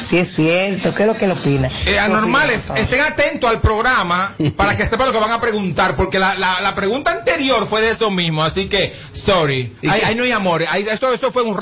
Si 0.02 0.18
es 0.18 0.34
cierto, 0.36 0.94
¿qué 0.94 1.04
es 1.04 1.08
lo 1.08 1.14
que 1.14 1.26
él 1.26 1.32
opina? 1.32 1.70
Eh, 1.86 2.00
anormales, 2.00 2.62
estén 2.76 3.02
atentos 3.02 3.50
al 3.50 3.62
programa 3.62 4.34
para 4.56 4.76
que 4.78 4.86
sepan 4.86 5.08
lo 5.08 5.14
que 5.14 5.20
van 5.20 5.32
a 5.32 5.42
preguntar, 5.42 5.96
porque 5.96 6.20
la, 6.20 6.36
la, 6.36 6.62
la 6.62 6.76
pregunta 6.76 7.12
anterior 7.12 7.68
fue 7.68 7.82
de 7.82 7.92
eso 7.92 8.10
mismo, 8.12 8.44
así 8.44 8.68
que, 8.68 8.94
sorry. 9.14 9.74
Ahí, 9.90 10.02
ahí 10.06 10.16
no 10.16 10.24
hay 10.24 10.32
amor, 10.32 10.64
ahí, 10.70 10.86
eso, 10.90 11.14
eso 11.14 11.32
fue 11.32 11.44
un 11.44 11.58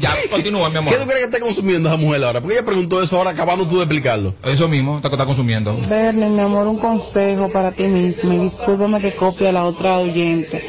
ya. 0.00 0.10
Continúa, 0.30 0.68
mi 0.70 0.78
amor. 0.78 0.92
¿Qué 0.92 0.98
tú 0.98 1.04
crees 1.06 1.20
que 1.20 1.36
está 1.36 1.40
consumiendo 1.40 1.88
esa 1.88 1.98
mujer 1.98 2.24
ahora? 2.24 2.40
Porque 2.40 2.56
ella 2.56 2.64
preguntó 2.64 3.02
eso 3.02 3.16
ahora 3.16 3.30
acabando 3.30 3.66
tú 3.66 3.76
de 3.76 3.82
explicarlo. 3.82 4.34
Eso 4.44 4.68
mismo, 4.68 4.96
está, 4.96 5.08
está 5.08 5.26
consumiendo. 5.26 5.76
Bernie, 5.88 6.28
mi 6.28 6.40
amor, 6.40 6.66
un 6.66 6.78
consejo 6.78 7.50
para 7.52 7.72
ti 7.72 7.84
mismo. 7.84 8.32
Y 8.32 8.38
discúlpame 8.38 9.00
que 9.00 9.14
copie 9.14 9.48
a 9.48 9.52
la 9.52 9.64
otra 9.64 9.98
oyente. 9.98 10.62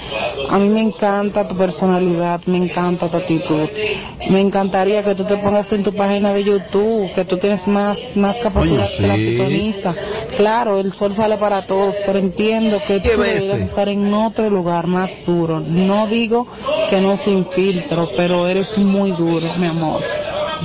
A 0.49 0.57
mí 0.57 0.69
me 0.69 0.81
encanta 0.81 1.47
tu 1.47 1.57
personalidad, 1.57 2.41
me 2.45 2.57
encanta 2.57 3.02
tu 3.09 3.17
actitud. 3.17 3.67
Me 4.29 4.39
encantaría 4.39 5.03
que 5.03 5.15
tú 5.15 5.25
te 5.25 5.37
pongas 5.37 5.71
en 5.73 5.83
tu 5.83 5.93
página 5.95 6.31
de 6.31 6.43
YouTube, 6.43 7.11
que 7.13 7.25
tú 7.25 7.37
tienes 7.37 7.67
más, 7.67 8.15
más 8.15 8.37
capacidad 8.37 8.85
Coño, 8.85 8.97
que 8.97 9.07
la 9.07 9.15
pitoniza. 9.15 9.93
Claro, 10.37 10.79
el 10.79 10.91
sol 10.91 11.13
sale 11.13 11.37
para 11.37 11.65
todos, 11.65 11.95
pero 12.05 12.19
entiendo 12.19 12.81
que 12.87 12.99
tú 12.99 13.09
deberías 13.09 13.59
estar 13.59 13.89
en 13.89 14.13
otro 14.13 14.49
lugar 14.49 14.87
más 14.87 15.11
duro. 15.25 15.59
No 15.59 16.07
digo 16.07 16.47
que 16.89 17.01
no 17.01 17.17
sin 17.17 17.45
filtro, 17.49 18.09
pero 18.15 18.47
eres 18.47 18.77
muy 18.77 19.11
duro, 19.11 19.47
mi 19.57 19.67
amor. 19.67 20.01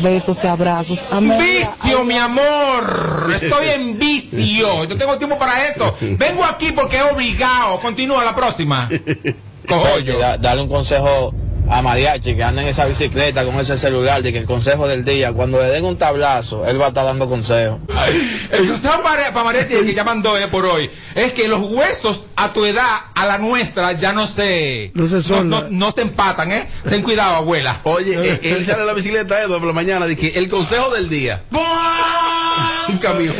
Besos 0.02 0.38
y 0.44 0.46
abrazos. 0.46 1.04
Amelia, 1.10 1.68
Vicio, 1.82 2.04
mi 2.04 2.16
amor. 2.16 3.32
Estoy 3.34 3.68
en 3.74 3.98
vicio. 3.98 4.84
Yo 4.84 4.96
tengo 4.96 5.18
tiempo 5.18 5.36
para 5.38 5.66
esto. 5.68 5.92
Vengo 6.00 6.44
aquí 6.44 6.70
porque 6.72 6.98
he 6.98 7.02
obligado. 7.02 7.80
Continúa 7.80 8.22
la 8.24 8.34
próxima. 8.36 8.88
Oye, 9.96 10.16
da- 10.16 10.38
dale 10.38 10.62
un 10.62 10.68
consejo 10.68 11.34
a 11.70 11.82
Mariachi 11.82 12.34
que 12.34 12.42
anda 12.42 12.62
en 12.62 12.68
esa 12.68 12.86
bicicleta 12.86 13.44
con 13.44 13.58
ese 13.60 13.76
celular 13.76 14.22
de 14.22 14.32
que 14.32 14.38
el 14.38 14.46
consejo 14.46 14.88
del 14.88 15.04
día, 15.04 15.32
cuando 15.32 15.58
le 15.58 15.66
den 15.68 15.84
un 15.84 15.98
tablazo, 15.98 16.66
él 16.66 16.80
va 16.80 16.86
a 16.86 16.88
estar 16.88 17.04
dando 17.04 17.28
consejos. 17.28 17.78
El 18.50 18.66
consejo 18.68 19.02
para, 19.02 19.32
para 19.32 19.44
Mariachi, 19.44 19.74
el 19.74 19.84
que 19.84 19.94
ya 19.94 20.04
mandó 20.04 20.36
eh, 20.38 20.48
por 20.48 20.64
hoy, 20.66 20.90
es 21.14 21.32
que 21.32 21.48
los 21.48 21.60
huesos 21.70 22.24
a 22.36 22.52
tu 22.52 22.64
edad, 22.64 22.88
a 23.14 23.26
la 23.26 23.38
nuestra, 23.38 23.92
ya 23.92 24.12
no 24.12 24.26
se, 24.26 24.92
No 24.94 25.06
se 25.08 25.16
no, 25.16 25.22
son, 25.22 25.48
no- 25.50 25.66
no 25.70 25.92
se 25.92 26.02
empatan, 26.02 26.52
¿eh? 26.52 26.68
Ten 26.88 27.02
cuidado, 27.02 27.34
abuela. 27.36 27.80
Oye, 27.84 28.14
eh, 28.22 28.40
él 28.56 28.64
sale 28.64 28.80
en 28.82 28.86
la 28.86 28.92
bicicleta 28.94 29.40
Edo 29.42 29.58
por 29.58 29.66
la 29.68 29.74
mañana, 29.74 30.06
de 30.06 30.16
que 30.16 30.28
el 30.28 30.48
consejo 30.48 30.90
del 30.90 31.08
día. 31.08 31.42
un 32.88 32.98
camión. 32.98 33.34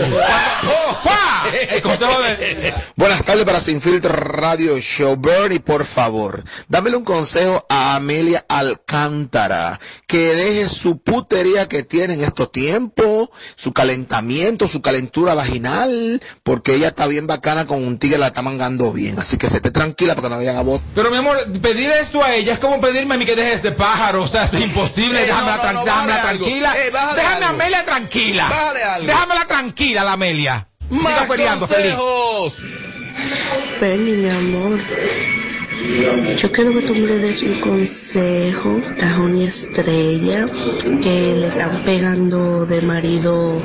El 1.71 1.83
consejo 1.83 2.21
de... 2.21 2.75
Buenas 2.97 3.25
tardes 3.25 3.45
para 3.45 3.61
Sin 3.61 3.81
Filtro 3.81 4.13
Radio 4.13 4.79
Show. 4.79 5.17
Bernie, 5.17 5.61
por 5.61 5.85
favor, 5.85 6.45
dámele 6.69 6.97
un 6.97 7.05
consejo 7.05 7.67
a 7.69 7.97
Amelia 7.97 8.45
Alcántara, 8.49 9.79
que 10.07 10.35
deje 10.35 10.69
su 10.69 10.99
putería 10.99 11.69
que 11.69 11.83
tiene 11.83 12.15
en 12.15 12.25
estos 12.25 12.51
tiempos, 12.53 13.29
su 13.55 13.73
calentamiento, 13.73 14.69
su 14.69 14.83
calentura 14.83 15.35
vaginal, 15.35 16.23
porque 16.43 16.75
ella 16.75 16.89
está 16.89 17.07
bien 17.07 17.27
bacana 17.27 17.67
con 17.67 17.85
un 17.85 17.99
tigre, 17.99 18.19
la 18.19 18.29
está 18.29 18.43
mangando 18.43 18.93
bien. 18.93 19.19
Así 19.19 19.37
que 19.37 19.49
se 19.49 19.57
esté 19.57 19.71
tranquila 19.71 20.15
para 20.15 20.29
que 20.29 20.31
no 20.31 20.37
vayan 20.39 20.57
a 20.57 20.63
vos. 20.63 20.81
Pero 20.95 21.11
mi 21.11 21.17
amor, 21.17 21.37
pedir 21.61 21.91
eso 21.91 22.23
a 22.23 22.35
ella 22.35 22.53
es 22.55 22.59
como 22.59 22.81
pedirme 22.81 23.15
a 23.15 23.19
mí 23.19 23.25
que 23.25 23.37
deje 23.37 23.55
ese 23.55 23.73
pájaro. 23.73 24.23
O 24.23 24.29
sea, 24.29 24.45
es 24.45 24.61
imposible. 24.61 25.25
Eh, 25.25 25.29
no, 25.29 25.73
no, 25.73 25.73
no, 25.73 25.85
tranquila. 25.85 26.75
Eh, 26.79 26.91
Déjame 27.17 27.45
a. 27.45 27.49
Amelia 27.49 27.85
tranquila. 27.85 28.49
Bájale 28.49 28.83
algo. 28.83 29.07
Déjamela 29.07 29.47
tranquila, 29.47 30.05
la 30.05 30.13
Amelia. 30.13 30.68
Siga 30.91 31.03
Más 31.03 31.27
peleando, 31.29 31.67
feliz. 31.67 31.95
consejos. 31.95 32.63
Bernie, 33.81 34.15
mi 34.17 34.31
amor, 34.31 34.79
yo 36.39 36.53
quiero 36.53 36.73
que 36.73 36.83
tú 36.83 36.95
me 36.95 37.07
des 37.07 37.43
un 37.43 37.61
consejo 37.61 38.81
a 39.03 39.15
Joni 39.15 39.45
Estrella, 39.45 40.47
que 41.03 41.37
le 41.37 41.49
están 41.49 41.83
pegando 41.85 42.67
de 42.67 42.81
marido 42.83 43.61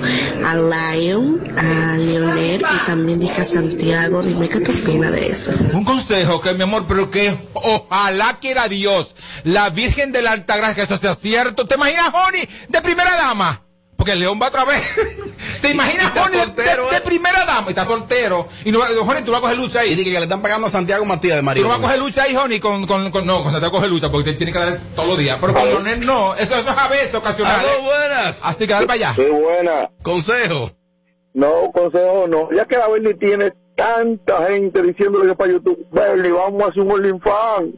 a 0.45 0.55
Lion, 0.55 1.41
a 1.57 1.95
Leonel 1.97 2.61
y 2.61 2.85
también 2.85 3.19
dije 3.19 3.41
a 3.41 3.45
Santiago. 3.45 4.21
Dime 4.21 4.49
qué 4.49 4.59
tú 4.61 4.71
opinas 4.71 5.11
de 5.11 5.29
eso. 5.29 5.53
Un 5.73 5.83
consejo, 5.85 6.41
que 6.41 6.53
mi 6.53 6.63
amor, 6.63 6.85
pero 6.87 7.09
que 7.09 7.33
ojalá 7.53 8.39
quiera 8.39 8.67
Dios, 8.67 9.15
la 9.43 9.69
Virgen 9.69 10.11
de 10.11 10.21
la 10.21 10.31
Altagracia, 10.33 10.75
que 10.75 10.81
eso 10.83 10.97
sea 10.97 11.15
cierto. 11.15 11.65
¿Te 11.67 11.75
imaginas, 11.75 12.11
Joni, 12.11 12.39
de 12.69 12.81
primera 12.81 13.15
dama? 13.15 13.61
Porque 14.03 14.11
el 14.11 14.19
León 14.19 14.37
va 14.41 14.49
otra 14.49 14.65
vez. 14.65 14.81
¿Te 15.61 15.69
imaginas, 15.71 16.13
de- 16.13 16.19
soltero, 16.37 16.83
de, 16.87 16.91
de 16.91 16.97
eh? 16.97 17.01
primera 17.05 17.45
dama? 17.45 17.67
Y 17.67 17.69
está 17.69 17.85
soltero. 17.85 18.49
Y 18.65 18.71
no, 18.73 18.79
va- 18.79 18.87
Joni, 18.87 19.21
tú 19.21 19.31
vas 19.31 19.37
a 19.37 19.41
coger 19.43 19.55
lucha 19.57 19.79
ahí. 19.79 19.93
Y 19.93 19.95
dije 19.95 20.11
que 20.11 20.17
le 20.17 20.23
están 20.23 20.41
pagando 20.41 20.67
a 20.67 20.69
Santiago 20.69 21.05
Matías 21.05 21.35
de 21.35 21.39
Tú 21.39 21.45
marido. 21.45 21.63
no 21.67 21.69
vas 21.69 21.79
a 21.79 21.81
coger 21.83 21.99
lucha 21.99 22.23
ahí, 22.23 22.35
Joni, 22.35 22.59
con, 22.59 22.85
con, 22.85 23.09
con- 23.11 23.25
no, 23.25 23.43
con 23.43 23.53
Santiago 23.53 23.77
coge 23.77 23.87
lucha, 23.87 24.11
porque 24.11 24.31
te 24.31 24.37
tiene 24.37 24.51
que 24.51 24.59
dar 24.59 24.77
todos 24.93 25.07
los 25.07 25.17
días. 25.17 25.37
Pero 25.39 25.53
con 25.53 25.65
Leonel 25.65 26.05
no, 26.05 26.35
eso, 26.35 26.53
eso 26.57 26.69
es 26.69 26.77
a 26.77 26.87
veces 26.89 27.15
ocasional. 27.15 27.61
Aló, 27.61 27.81
buenas. 27.81 28.41
Así 28.43 28.67
que 28.67 28.73
dale 28.73 28.87
para 28.87 28.95
allá. 28.95 29.13
Qué 29.15 29.29
buena. 29.29 29.89
Consejo. 30.03 30.69
No, 31.33 31.71
consejo 31.73 32.25
no. 32.27 32.49
Ya 32.53 32.65
que 32.65 32.75
la 32.77 32.89
Bernie 32.89 33.13
tiene 33.13 33.53
tanta 33.77 34.47
gente 34.49 34.81
diciéndole 34.83 35.29
que 35.29 35.35
para 35.37 35.53
YouTube, 35.53 35.79
Bernie, 35.93 36.31
vamos 36.33 36.61
a 36.61 36.67
hacer 36.67 36.81
un 36.81 36.91
OnlyFans 36.91 37.73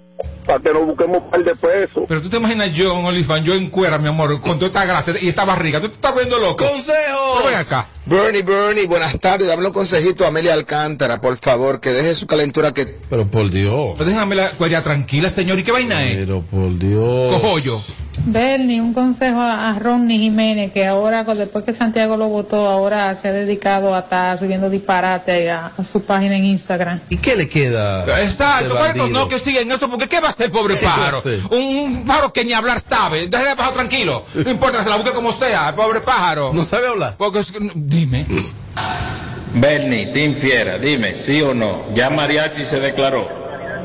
para 0.46 0.60
que 0.60 0.72
nos 0.72 0.86
busquemos 0.86 1.18
un 1.18 1.30
par 1.30 1.44
de 1.44 1.56
pesos. 1.56 2.04
Pero 2.08 2.22
tú 2.22 2.30
te 2.30 2.38
imaginas 2.38 2.72
yo 2.74 2.98
en 3.00 3.06
OnlyFans, 3.06 3.46
yo 3.46 3.54
en 3.54 3.70
cuera, 3.70 3.98
mi 3.98 4.08
amor, 4.08 4.40
con 4.42 4.60
toda 4.60 4.68
esta 4.68 4.86
grasa 4.86 5.14
y 5.22 5.28
esta 5.28 5.46
barriga. 5.46 5.82
Tú 5.82 5.90
te 5.90 5.96
estás 5.96 6.16
viendo 6.16 6.40
loco. 6.40 6.66
Consejo. 6.66 7.34
Pero 7.38 7.50
ven 7.50 7.56
acá. 7.56 7.88
Bernie, 8.06 8.44
Bernie, 8.44 8.86
buenas 8.86 9.20
tardes. 9.20 9.48
Dame 9.48 9.66
un 9.66 9.74
consejito 9.74 10.26
a 10.26 10.28
Amelia 10.28 10.54
Alcántara, 10.54 11.20
por 11.20 11.38
favor, 11.38 11.80
que 11.80 11.90
deje 11.90 12.14
su 12.14 12.28
calentura 12.28 12.72
que... 12.72 12.86
Pero 13.10 13.26
por 13.28 13.50
Dios. 13.50 13.94
Pues 13.98 14.08
déjame 14.08 14.36
la 14.36 14.52
cuería 14.52 14.84
tranquila, 14.84 15.30
señor. 15.30 15.58
¿Y 15.58 15.64
qué 15.64 15.72
vaina 15.72 16.04
es? 16.04 16.18
Pero 16.18 16.42
por 16.42 16.78
Dios. 16.78 17.34
Cojo 17.34 17.58
yo. 17.60 17.82
Bernie, 18.24 18.80
un 18.80 18.94
consejo 18.94 19.42
a, 19.42 19.78
Ronnie 19.78 20.18
Jiménez, 20.20 20.72
que 20.72 20.86
ahora, 20.86 21.24
después 21.24 21.66
que 21.66 21.74
Santiago 21.74 22.16
lo 22.16 22.28
votó, 22.28 22.68
ahora 22.68 23.14
se 23.16 23.28
ha 23.28 23.34
dedicado 23.34 23.94
a 23.94 24.00
estar 24.00 24.38
subiendo 24.40 24.70
disparate 24.70 25.50
a, 25.52 25.72
a 25.78 25.84
su 25.84 26.02
página 26.02 26.38
en 26.38 26.46
Instagram. 26.46 27.02
¿Y 27.10 27.18
qué 27.18 27.36
le 27.36 27.50
queda? 27.50 28.22
Exacto, 28.24 28.78
no 29.10 29.28
que 29.28 29.40
siguen 29.40 29.72
eso, 29.72 29.90
porque 29.90 30.05
¿qué 30.08 30.20
va 30.20 30.28
a 30.28 30.32
hacer 30.32 30.52
pobre 30.52 30.78
¿Qué 30.78 30.86
va 30.86 30.94
a 30.94 30.96
pájaro? 30.96 31.24
Un, 31.52 31.60
un 31.62 32.06
pájaro 32.06 32.34
que 32.34 32.44
ni 32.46 32.54
hablar 32.54 32.80
sabe. 32.80 33.28
Déjale 33.28 33.52
el 33.52 33.58
pájaro 33.58 33.76
tranquilo. 33.76 34.24
No 34.34 34.50
importa 34.52 34.78
que 34.80 34.84
se 34.84 34.90
la 34.90 34.96
busque 34.98 35.12
como 35.12 35.32
sea, 35.34 35.70
el 35.70 35.76
pobre 35.76 36.02
pájaro. 36.02 36.52
¿No 36.54 36.66
sabe 36.66 36.88
hablar? 36.88 37.16
Porque 37.18 37.40
es 37.40 37.52
que- 37.52 37.60
dime. 37.76 38.26
Bernie, 39.54 40.08
Team 40.08 40.36
Fiera, 40.36 40.78
dime, 40.78 41.14
sí 41.16 41.42
o 41.42 41.54
no. 41.54 41.86
¿Ya 41.94 42.10
Mariachi 42.10 42.66
se 42.66 42.80
declaró? 42.80 43.28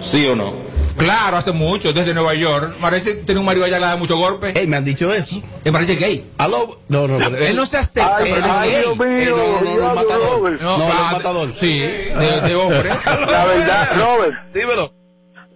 ¿Sí 0.00 0.26
o 0.26 0.34
no? 0.34 0.68
Claro, 0.96 1.36
hace 1.36 1.52
mucho, 1.52 1.92
desde 1.92 2.12
Nueva 2.12 2.34
York. 2.34 2.74
Parece 2.80 3.14
tiene 3.14 3.38
un 3.40 3.46
marido 3.46 3.64
allá 3.64 3.76
que 3.76 3.80
le 3.80 3.86
da 3.86 3.96
mucho 3.96 4.16
golpe. 4.16 4.52
Ey, 4.58 4.66
me 4.66 4.76
han 4.76 4.84
dicho 4.84 5.12
eso. 5.12 5.40
Me 5.64 5.72
parece 5.72 5.94
gay. 5.96 6.30
Aló. 6.38 6.80
No, 6.88 7.06
no, 7.06 7.18
pero 7.18 7.36
Él 7.36 7.54
no 7.56 7.64
se 7.66 7.76
acepta. 7.76 8.16
Ay, 8.16 8.30
pero 8.34 8.46
ay, 8.52 8.68
es 8.68 8.74
gay. 8.74 8.82
Dios 8.82 8.98
mío, 8.98 9.08
Ey, 9.18 9.26
no, 9.28 9.60
no, 9.60 9.76
no, 9.76 9.88
no, 9.88 9.94
matador. 9.94 10.52
No, 10.60 10.78
no, 10.78 10.88
ah, 10.92 11.10
matador. 11.12 11.54
Sí, 11.58 11.78
de, 11.78 12.40
de 12.46 12.54
hombre. 12.56 12.90
La 13.30 13.44
verdad, 13.46 13.88
Robert, 13.98 14.34
Dímelo. 14.52 14.99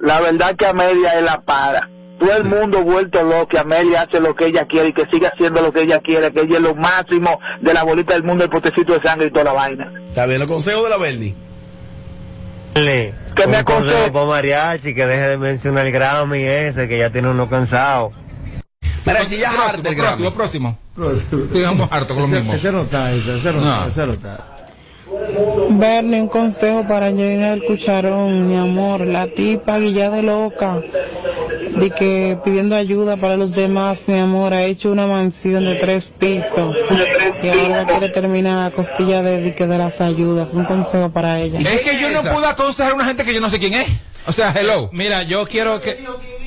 La 0.04 0.20
verdad 0.20 0.54
que 0.56 0.66
Amelia 0.66 1.18
es 1.18 1.24
la 1.24 1.40
para. 1.42 1.88
Todo 2.18 2.36
el 2.36 2.44
mundo 2.44 2.82
vuelto 2.82 3.22
loco, 3.22 3.48
que 3.48 3.58
Amelia 3.58 4.02
hace 4.02 4.20
lo 4.20 4.34
que 4.34 4.46
ella 4.46 4.64
quiere 4.66 4.88
y 4.88 4.92
que 4.92 5.04
siga 5.10 5.30
haciendo 5.34 5.60
lo 5.62 5.72
que 5.72 5.82
ella 5.82 5.98
quiere, 6.00 6.32
que 6.32 6.42
ella 6.42 6.56
es 6.56 6.62
lo 6.62 6.74
máximo 6.74 7.38
de 7.60 7.74
la 7.74 7.82
bolita 7.82 8.14
del 8.14 8.22
mundo, 8.22 8.44
el 8.44 8.50
potecito 8.50 8.92
de 8.94 9.02
sangre 9.02 9.26
y 9.26 9.30
toda 9.30 9.44
la 9.46 9.52
vaina. 9.52 9.92
Está 10.08 10.24
bien, 10.26 10.38
los 10.38 10.48
consejos 10.48 10.84
de 10.84 10.90
la 10.90 10.96
Bernie. 10.96 11.34
Que 12.74 13.46
me 13.46 13.56
aconseje. 13.58 14.10
para 14.10 14.26
Mariachi 14.26 14.94
que 14.94 15.06
deje 15.06 15.28
de 15.28 15.38
mencionar 15.38 15.86
el 15.86 15.92
Grammy 15.92 16.42
ese, 16.44 16.88
que 16.88 16.98
ya 16.98 17.10
tiene 17.10 17.28
uno 17.28 17.48
cansado. 17.48 18.12
Mira, 19.06 19.20
si 19.24 19.36
ya 19.38 19.50
es 19.50 19.58
harto 19.58 19.88
el 19.90 19.94
Grammy. 19.94 20.30
próximo, 20.30 20.78
próximo. 20.94 21.42
Digamos 21.52 21.88
harto 21.92 22.14
con 22.14 22.22
lo 22.22 22.28
mismo. 22.28 22.52
Ese 22.54 22.72
no 22.72 22.82
está, 22.82 23.12
ese, 23.12 23.30
No. 23.52 23.58
está, 23.60 23.86
ese 23.88 24.06
no 24.06 24.12
está. 24.12 24.53
Bernie, 25.70 26.20
un 26.22 26.28
consejo 26.28 26.86
para 26.86 27.06
Jaina 27.06 27.52
el 27.54 27.64
Cucharón, 27.64 28.48
mi 28.48 28.56
amor, 28.56 29.06
la 29.06 29.26
tipa 29.26 29.78
guilla 29.78 30.10
de 30.10 30.22
loca, 30.22 30.80
de 31.76 31.90
que 31.90 32.38
pidiendo 32.44 32.74
ayuda 32.76 33.16
para 33.16 33.36
los 33.36 33.52
demás, 33.52 34.02
mi 34.06 34.18
amor, 34.18 34.52
ha 34.54 34.62
hecho 34.64 34.90
una 34.90 35.06
mansión 35.06 35.64
de 35.64 35.74
tres 35.76 36.12
pisos 36.18 36.76
y 37.42 37.48
ahora 37.48 37.86
quiere 37.86 38.08
terminar 38.10 38.66
a 38.66 38.74
costilla 38.74 39.22
de, 39.22 39.40
de, 39.40 39.54
que 39.54 39.66
de 39.66 39.78
las 39.78 40.00
ayudas, 40.00 40.54
un 40.54 40.64
consejo 40.64 41.10
para 41.10 41.40
ella. 41.40 41.58
Es 41.60 41.82
que 41.82 41.98
yo 42.00 42.10
no 42.10 42.22
puedo 42.22 42.46
aconsejar 42.46 42.92
a 42.92 42.94
una 42.94 43.04
gente 43.04 43.24
que 43.24 43.34
yo 43.34 43.40
no 43.40 43.50
sé 43.50 43.58
quién 43.58 43.74
es. 43.74 43.88
O 44.26 44.32
sea, 44.32 44.54
hello. 44.58 44.88
Mira, 44.92 45.22
yo 45.24 45.46
quiero 45.46 45.80
que. 45.82 45.96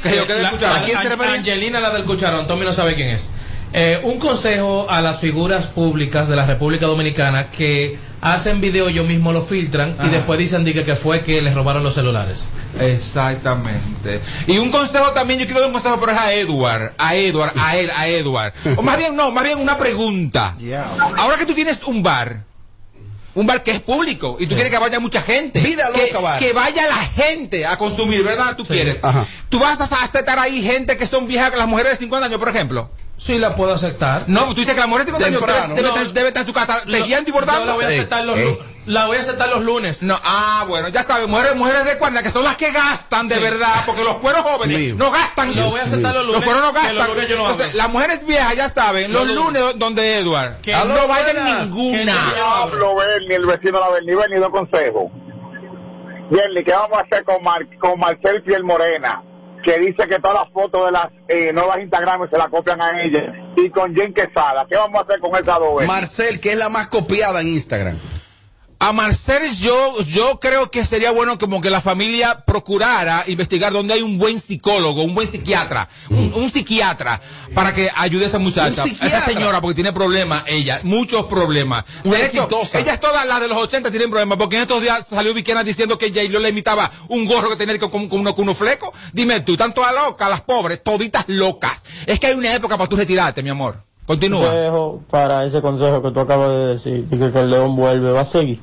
Que 0.02 0.16
yo 0.16 0.26
quede 0.26 0.42
la- 0.42 0.52
la- 0.52 0.76
¿A 0.78 0.82
quién 0.84 0.98
se 0.98 1.08
An- 1.08 1.14
refería? 1.14 1.34
Angelina, 1.36 1.80
la 1.80 1.92
del 1.92 2.06
cucharón. 2.06 2.48
Tommy 2.48 2.66
no 2.66 2.74
sabe 2.74 2.96
quién 2.96 3.10
es. 3.10 3.30
Eh, 3.74 4.00
un 4.04 4.18
consejo 4.18 4.90
a 4.90 5.02
las 5.02 5.20
figuras 5.20 5.68
públicas 5.68 6.28
de 6.28 6.36
la 6.36 6.46
República 6.46 6.86
Dominicana 6.86 7.48
que 7.48 7.98
hacen 8.22 8.62
video, 8.62 8.88
ellos 8.88 9.06
mismos 9.06 9.34
lo 9.34 9.42
filtran 9.42 9.96
y 10.04 10.10
después 10.10 10.40
dicen 10.40 10.64
di 10.64 10.74
que, 10.74 10.96
fue 10.96 11.22
que 11.22 11.42
les 11.42 11.54
robaron 11.54 11.84
los 11.84 11.94
celulares. 11.94 12.48
Exactamente. 12.80 14.22
Y 14.48 14.58
un 14.58 14.72
consejo 14.72 15.12
también, 15.12 15.40
yo 15.40 15.46
quiero 15.46 15.60
dar 15.62 15.68
un 15.68 15.74
consejo, 15.74 16.00
pero 16.00 16.12
es 16.14 16.18
a 16.18 16.34
Edward, 16.34 16.94
a 16.98 17.16
Edward, 17.16 17.54
a 17.58 17.78
él, 17.78 17.92
a 17.96 18.08
Edward. 18.08 18.54
O 18.78 18.82
más 18.82 18.98
bien, 18.98 19.16
no, 19.16 19.32
más 19.32 19.44
bien 19.44 19.60
una 19.60 19.78
pregunta. 19.78 20.56
Ahora 21.18 21.38
que 21.38 21.46
tú 21.46 21.54
tienes 21.54 21.80
un 21.86 22.02
bar, 22.02 22.44
un 23.36 23.46
bar 23.46 23.62
que 23.64 23.72
es 23.72 23.80
público, 23.82 24.38
y 24.40 24.48
tú 24.48 24.56
quieres 24.56 24.72
que 24.72 24.80
vaya 24.80 25.00
mucha 25.00 25.22
gente. 25.22 25.60
Vida 25.60 25.90
que, 25.94 26.18
bar. 26.18 26.40
que 26.40 26.54
vaya 26.54 26.88
la 26.88 26.96
gente 26.96 27.66
a 27.66 27.78
consumir, 27.78 28.24
¿verdad? 28.24 28.56
Tú 28.56 28.66
quieres. 28.66 29.00
Tú 29.50 29.60
vas 29.60 29.80
a 29.80 30.04
aceptar 30.04 30.40
ahí 30.40 30.62
gente 30.64 30.98
que 30.98 31.06
son 31.06 31.28
viejas, 31.28 31.54
las 31.56 31.68
mujeres 31.68 31.94
de 31.94 31.98
50 31.98 32.26
años, 32.26 32.40
por 32.40 32.50
ejemplo. 32.50 32.90
Sí, 33.18 33.40
la 33.40 33.50
puedo 33.56 33.74
aceptar. 33.74 34.24
No, 34.28 34.46
tú 34.54 34.56
dices 34.62 34.74
que 34.76 34.80
las 34.80 34.88
mujeres 34.90 35.08
de 35.12 35.14
50 35.18 35.26
años 35.28 35.42
debe, 35.42 35.76
debe 35.76 35.82
No. 35.82 35.96
estar- 35.96 36.14
debe 36.14 36.28
estar 36.28 36.42
en 36.42 36.48
su 36.48 36.54
casa 36.54 36.82
tejiendo 36.90 37.30
y 37.30 37.34
bordando. 37.34 37.62
Yo 37.62 37.66
la 37.66 37.74
voy 37.76 37.84
a 37.86 37.88
aceptar 37.88 38.24
los, 38.26 38.40
lu- 38.40 38.58
la 38.86 39.06
voy 39.08 39.18
a 39.18 39.20
aceptar 39.22 39.50
los 39.50 39.64
lunes. 39.64 40.04
No, 40.04 40.20
ah, 40.24 40.66
bueno, 40.68 40.88
ya 40.90 41.02
sabes, 41.04 41.28
mujeres, 41.28 41.56
mujeres 41.56 41.84
de 41.86 41.98
cuerda 41.98 42.22
que 42.22 42.30
son 42.30 42.44
las 42.44 42.56
que 42.58 42.72
gastan 42.72 43.28
de 43.28 43.36
Sí. 43.36 43.42
verdad, 43.42 43.84
porque 43.88 44.04
los 44.04 44.18
cueros 44.18 44.42
jóvenes 44.44 44.96
no 44.96 45.10
gastan. 45.10 45.56
Lo 45.56 45.66
voy 45.70 45.80
a 45.80 45.84
aceptar 45.84 46.14
los 46.14 46.26
lunes, 46.28 46.44
cueros 46.44 46.62
no 46.62 46.74
gastan. 46.74 46.96
los 46.96 47.08
lunes 47.08 47.28
yo 47.30 47.36
no 47.38 47.42
Entonces, 47.42 47.66
hablo. 47.70 47.78
las 47.78 47.90
mujeres 47.90 48.26
viejas 48.28 48.56
ya 48.56 48.70
saben, 48.70 49.12
los 49.12 49.28
Los 49.28 49.36
lunes 49.36 49.64
donde 49.78 50.20
Edward. 50.20 50.58
Que 50.62 50.74
no 50.74 50.86
no 50.86 51.08
vayan 51.08 51.64
ninguna. 51.64 52.34
Pablo 52.38 52.96
Berni, 52.96 53.34
el 53.34 53.46
vecino 53.48 53.80
de 53.80 53.86
la 53.86 53.90
Berni, 53.90 54.16
Berni, 54.16 54.38
dos 54.38 54.52
consejos. 54.52 55.12
Berni, 56.30 56.64
¿qué 56.64 56.72
vamos 56.72 56.98
a 57.00 57.02
hacer 57.02 57.24
con, 57.24 57.42
Mar 57.44 57.62
con 57.80 58.00
Marcel 58.00 58.44
Fiel 58.46 58.64
Morena? 58.64 59.24
Que 59.64 59.80
dice 59.80 60.08
que 60.08 60.20
todas 60.20 60.42
las 60.42 60.52
fotos 60.52 60.86
de 60.86 60.92
las 60.92 61.08
eh, 61.28 61.52
nuevas 61.54 61.80
Instagram 61.80 62.30
se 62.30 62.38
la 62.38 62.48
copian 62.48 62.82
a 62.82 63.02
ella. 63.02 63.34
Y 63.56 63.70
con 63.70 63.94
Jen 63.96 64.14
Quesada, 64.14 64.66
¿qué 64.70 64.78
vamos 64.78 65.02
a 65.02 65.04
hacer 65.04 65.20
con 65.20 65.32
esas 65.36 65.60
dos? 65.60 65.86
Marcel, 65.86 66.40
que 66.40 66.54
es 66.54 66.58
la 66.58 66.70
más 66.70 66.88
copiada 66.88 67.42
en 67.42 67.50
Instagram. 67.50 67.98
A 68.80 68.94
Marcel 68.94 69.56
yo, 69.58 70.00
yo 70.04 70.40
creo 70.40 70.70
que 70.70 70.86
sería 70.86 71.10
bueno 71.10 71.40
como 71.40 71.62
que 71.62 71.72
la 71.72 71.82
familia 71.82 72.44
procurara 72.46 73.24
investigar 73.26 73.74
donde 73.74 73.96
hay 73.96 74.04
un 74.04 74.20
buen 74.20 74.40
psicólogo, 74.40 75.02
un 75.02 75.16
buen 75.16 75.28
psiquiatra, 75.28 75.90
un, 76.10 76.32
un 76.36 76.52
psiquiatra, 76.52 77.20
para 77.56 77.74
que 77.74 77.90
ayude 77.96 78.26
a 78.26 78.28
esa 78.28 78.38
muchacha, 78.38 78.84
a 78.84 79.08
esa 79.08 79.26
señora, 79.26 79.62
porque 79.62 79.74
tiene 79.74 79.94
problemas 79.94 80.44
ella, 80.46 80.80
muchos 80.84 81.26
problemas. 81.26 81.86
Una 82.04 82.18
De 82.18 82.28
hecho, 82.28 82.44
exitosa. 82.44 82.80
ellas 82.80 83.00
todas 83.00 83.26
las 83.26 83.42
de 83.42 83.48
los 83.48 83.58
80 83.58 83.90
tienen 83.90 84.12
problemas, 84.12 84.38
porque 84.38 84.58
en 84.58 84.62
estos 84.62 84.82
días 84.84 85.08
salió 85.08 85.34
Viquena 85.34 85.64
diciendo 85.64 85.98
que 85.98 86.10
J-Lo 86.10 86.40
le 86.40 86.50
imitaba 86.50 86.92
un 87.08 87.26
gorro 87.26 87.50
que 87.50 87.56
tenía 87.56 87.80
con, 87.80 88.08
con, 88.08 88.20
uno, 88.20 88.36
con 88.36 88.44
unos 88.44 88.58
flecos. 88.58 88.92
Dime 89.12 89.40
tú, 89.42 89.58
tanto 89.58 89.84
a 89.84 89.92
locas, 89.92 90.30
las 90.30 90.42
pobres, 90.42 90.84
toditas 90.84 91.26
locas. 91.28 91.82
Es 92.06 92.20
que 92.20 92.28
hay 92.28 92.36
una 92.36 92.54
época 92.54 92.78
para 92.78 92.88
tú 92.88 92.96
retirarte, 92.96 93.42
mi 93.42 93.50
amor. 93.50 93.87
Continúa. 94.08 94.46
Consejo 94.50 95.04
para 95.12 95.46
ese 95.46 95.62
consejo 95.62 96.02
que 96.02 96.12
tú 96.12 96.20
acabas 96.22 96.50
de 96.50 96.66
decir, 96.68 97.08
y 97.12 97.20
que, 97.20 97.32
que 97.32 97.40
el 97.40 97.50
león 97.52 97.76
vuelve, 97.76 98.12
va 98.12 98.22
a 98.22 98.26
seguir. 98.26 98.60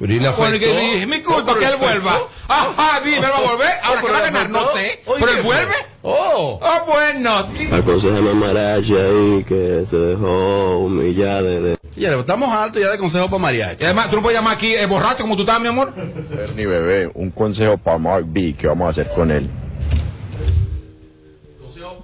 Pero 0.00 0.12
y 0.12 0.20
le 0.20 0.28
Bueno, 0.30 0.56
y 0.56 0.60
que 0.60 1.06
mi 1.06 1.20
culpa 1.22 1.52
Oh, 1.52 1.58
que 1.58 1.64
él 1.64 1.74
vuelva. 1.80 2.12
Ajá, 2.46 3.00
dime, 3.04 3.16
él 3.18 3.22
va 3.24 3.36
a 3.38 3.50
volver. 3.52 3.68
Ahora 3.82 4.00
Oh, 4.00 4.06
que 4.06 4.12
va 4.12 4.18
a 4.18 4.22
pero 4.22 4.32
ganar, 4.34 4.50
no 4.50 4.60
sé. 4.72 5.00
Oye, 5.06 5.16
Pero 5.20 5.32
él 5.32 5.42
vuelve. 5.42 5.72
Oh. 6.02 6.60
Ah, 6.62 6.84
bueno. 6.86 7.30
Aconsejame 7.76 8.30
a 8.30 8.34
Mariachi 8.34 8.94
ahí 8.94 9.44
que 9.46 9.82
se 9.84 9.96
dejó 9.98 10.78
humillar 10.78 11.42
de... 11.42 11.60
de- 11.60 11.78
Señores, 11.90 12.20
estamos 12.20 12.48
altos 12.54 12.80
ya 12.80 12.90
de 12.92 12.98
consejo 12.98 13.26
para 13.26 13.38
Y 13.38 13.42
mariachi. 13.42 13.84
además, 13.84 14.08
tú 14.08 14.16
no 14.16 14.22
puedes 14.22 14.38
llamar 14.38 14.54
aquí 14.54 14.72
eh, 14.72 14.86
borracho 14.86 15.22
como 15.22 15.34
tú 15.34 15.42
estás, 15.42 15.60
mi 15.60 15.66
amor. 15.66 15.92
Bernie 15.94 16.66
bebé, 16.66 17.10
un 17.14 17.30
consejo 17.32 17.76
para 17.76 17.98
Mark 17.98 18.24
B, 18.28 18.54
¿qué 18.56 18.68
vamos 18.68 18.86
a 18.86 18.90
hacer 18.90 19.10
con 19.12 19.32
él? 19.32 19.50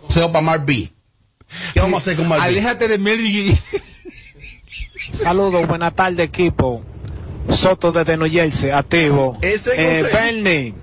Consejo 0.02 0.32
para 0.32 0.44
Mark 0.44 0.64
B. 0.66 0.90
¿Qué 1.72 1.80
vamos 1.80 1.94
a 1.94 1.96
hacer 1.98 2.16
con? 2.16 2.32
Aléjate 2.32 2.88
de 2.88 2.98
Mary 2.98 3.56
Saludos, 5.12 5.66
buenas 5.66 5.94
tardes 5.94 6.26
equipo. 6.26 6.82
Soto 7.48 7.92
desde 7.92 8.16
New 8.16 8.30
Jersey, 8.30 8.70
activo. 8.70 9.36
Ese 9.42 9.72
Eh, 9.76 10.00
consejo. 10.02 10.16
Bernie, 10.24 10.74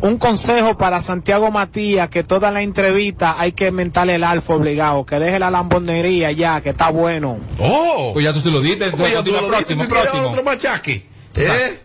un 0.00 0.16
consejo 0.16 0.78
para 0.78 1.02
Santiago 1.02 1.50
Matías, 1.50 2.08
que 2.08 2.22
toda 2.22 2.50
la 2.52 2.62
entrevista 2.62 3.34
hay 3.38 3.52
que 3.52 3.70
mentarle 3.72 4.14
el 4.14 4.24
alfa 4.24 4.54
obligado, 4.54 5.04
que 5.04 5.18
deje 5.18 5.38
la 5.38 5.50
lambonería 5.50 6.30
ya, 6.32 6.60
que 6.60 6.70
está 6.70 6.90
bueno. 6.90 7.40
Oh. 7.58 8.10
Pues 8.14 8.24
ya 8.24 8.32
tú 8.32 8.40
se 8.40 8.50
lo 8.50 8.60
diste. 8.60 8.90
Pues 8.90 9.12
ya 9.12 9.22
tú 9.22 9.32
continúa, 9.32 9.40
lo 9.42 9.48
próximo, 9.48 9.82
tú 9.82 9.88
quieres 9.88 10.04
dar 10.04 10.12
próximo. 10.12 10.28
otro 10.30 10.44
machaque. 10.44 11.06
¿Eh? 11.36 11.78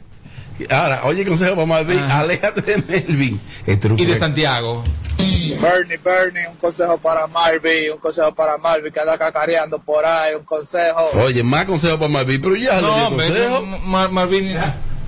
Ahora, 0.69 1.01
oye, 1.03 1.25
consejo 1.25 1.55
para 1.55 1.65
Marvin, 1.67 1.99
aléjate 1.99 2.61
de 2.61 2.77
Melvin. 2.87 3.39
Este 3.65 3.89
Y 3.97 4.05
de 4.05 4.17
Santiago. 4.17 4.83
Bernie, 5.61 5.97
Bernie, 5.97 6.47
un 6.47 6.57
consejo 6.57 6.97
para 6.97 7.25
Marvin, 7.27 7.91
un 7.93 7.99
consejo 7.99 8.33
para 8.35 8.57
Marvin 8.57 8.91
que 8.93 8.99
anda 8.99 9.17
cacareando 9.17 9.79
por 9.79 10.05
ahí, 10.05 10.35
un 10.35 10.43
consejo. 10.45 11.09
Oye, 11.23 11.43
más 11.43 11.65
consejo 11.65 11.97
para 11.97 12.09
Marvin, 12.09 12.39
pero 12.41 12.55
ya 12.55 12.75
le 12.75 12.81
di 12.81 12.87
hombre, 12.87 13.27
consejo. 13.27 13.61
Mar- 13.85 14.11
Marvin, 14.11 14.55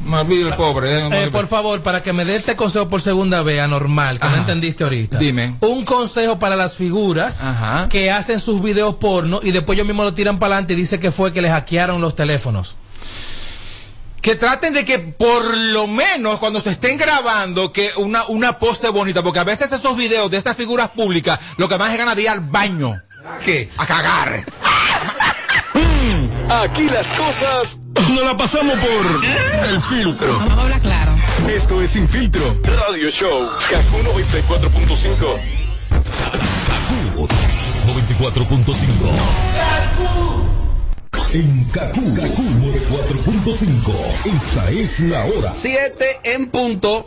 Marvin 0.04 0.48
el 0.48 0.54
pobre. 0.56 0.98
eh, 1.00 1.10
Eh, 1.26 1.30
por 1.32 1.46
favor, 1.48 1.82
para 1.84 2.02
que 2.02 2.14
me 2.14 2.26
dé 2.26 2.36
este 2.38 2.56
consejo 2.56 2.90
por 2.90 3.02
segunda 3.02 3.44
vez, 3.44 3.60
anormal, 3.62 4.20
que 4.20 4.28
no 4.28 4.36
entendiste 4.38 4.84
ahorita. 4.84 5.18
Dime. 5.20 5.56
Un 5.62 5.84
consejo 5.86 6.40
para 6.40 6.56
las 6.56 6.74
figuras 6.76 7.40
que 7.90 8.10
hacen 8.10 8.40
sus 8.40 8.62
videos 8.64 8.96
porno 8.96 9.42
y 9.44 9.52
después 9.52 9.78
ellos 9.78 9.86
mismos 9.88 10.06
lo 10.06 10.14
tiran 10.14 10.40
para 10.40 10.56
adelante 10.56 10.74
y 10.74 10.78
dice 10.78 11.00
que 11.00 11.12
fue 11.12 11.34
que 11.34 11.42
les 11.42 11.52
hackearon 11.52 12.02
los 12.02 12.16
teléfonos. 12.16 12.76
Que 14.22 14.36
traten 14.36 14.74
de 14.74 14.86
que 14.86 15.00
por 15.00 15.56
lo 15.56 15.88
menos 15.88 16.40
cuando 16.40 16.62
se 16.62 16.72
estén 16.72 16.98
grabando 16.98 17.72
que 17.72 17.92
una, 17.98 18.26
una 18.28 18.60
pose 18.60 18.90
bonita, 18.90 19.24
porque 19.24 19.40
a 19.40 19.44
veces 19.44 19.72
esos 19.72 19.96
videos 19.96 20.30
de 20.30 20.38
estas 20.38 20.58
figuras 20.58 20.90
públicas 20.90 21.40
lo 21.58 21.70
que 21.70 21.78
más 21.78 21.92
es 21.92 21.98
ganas 21.98 22.16
de 22.16 22.24
ir 22.24 22.30
al 22.30 22.42
baño. 22.42 23.02
¿Qué? 23.44 23.70
A 23.78 23.86
cagar. 23.86 24.46
Aquí 26.50 26.90
las 26.90 27.14
cosas 27.14 27.80
no 28.10 28.24
la 28.24 28.36
pasamos 28.36 28.76
por 28.80 29.24
el 29.70 29.80
filtro. 29.84 30.40
Habla 30.40 30.80
claro. 30.80 31.16
Esto 31.48 31.80
es 31.82 31.92
Sin 31.92 32.10
Filtro 32.10 32.58
Radio 32.64 33.10
Show. 33.10 33.48
Kaku 33.70 33.98
94.5. 34.20 35.16
Kaku 36.68 37.28
94.5. 37.88 40.49
En 41.32 41.64
Kaku, 41.66 42.16
Kaku 42.16 42.42
94.5. 42.42 43.94
Esta 44.26 44.72
es 44.72 45.00
la 45.02 45.24
hora. 45.26 45.52
7 45.52 46.06
en 46.24 46.48
punto. 46.48 47.04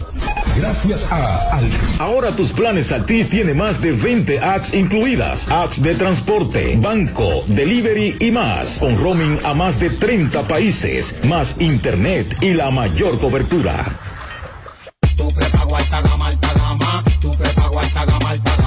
Gracias 0.57 1.11
a 1.11 1.57
Al. 1.57 1.69
Ahora 1.99 2.31
tus 2.31 2.53
planes 2.53 2.93
Altis 2.93 3.29
tiene 3.31 3.53
más 3.53 3.81
de 3.81 3.91
20 3.91 4.39
apps 4.39 4.75
incluidas. 4.75 5.51
Apps 5.51 5.83
de 5.83 5.97
transporte, 5.97 6.77
banco, 6.77 7.43
delivery 7.49 8.17
y 8.21 8.31
más. 8.31 8.79
Con 8.79 8.97
roaming 8.97 9.41
a 9.45 9.55
más 9.55 9.81
de 9.81 9.91
30 9.91 10.47
países. 10.47 11.17
Más 11.25 11.57
internet 11.59 12.37
y 12.43 12.55
la 12.55 12.71
mayor 12.71 13.19
cobertura. 13.19 13.99
Tu 15.17 15.29
prepago 15.35 15.77
alta 15.77 16.01
gama, 16.01 16.29
alta 16.29 16.55
gama. 16.55 17.05
Tu 17.21 17.33
prepago 17.33 17.62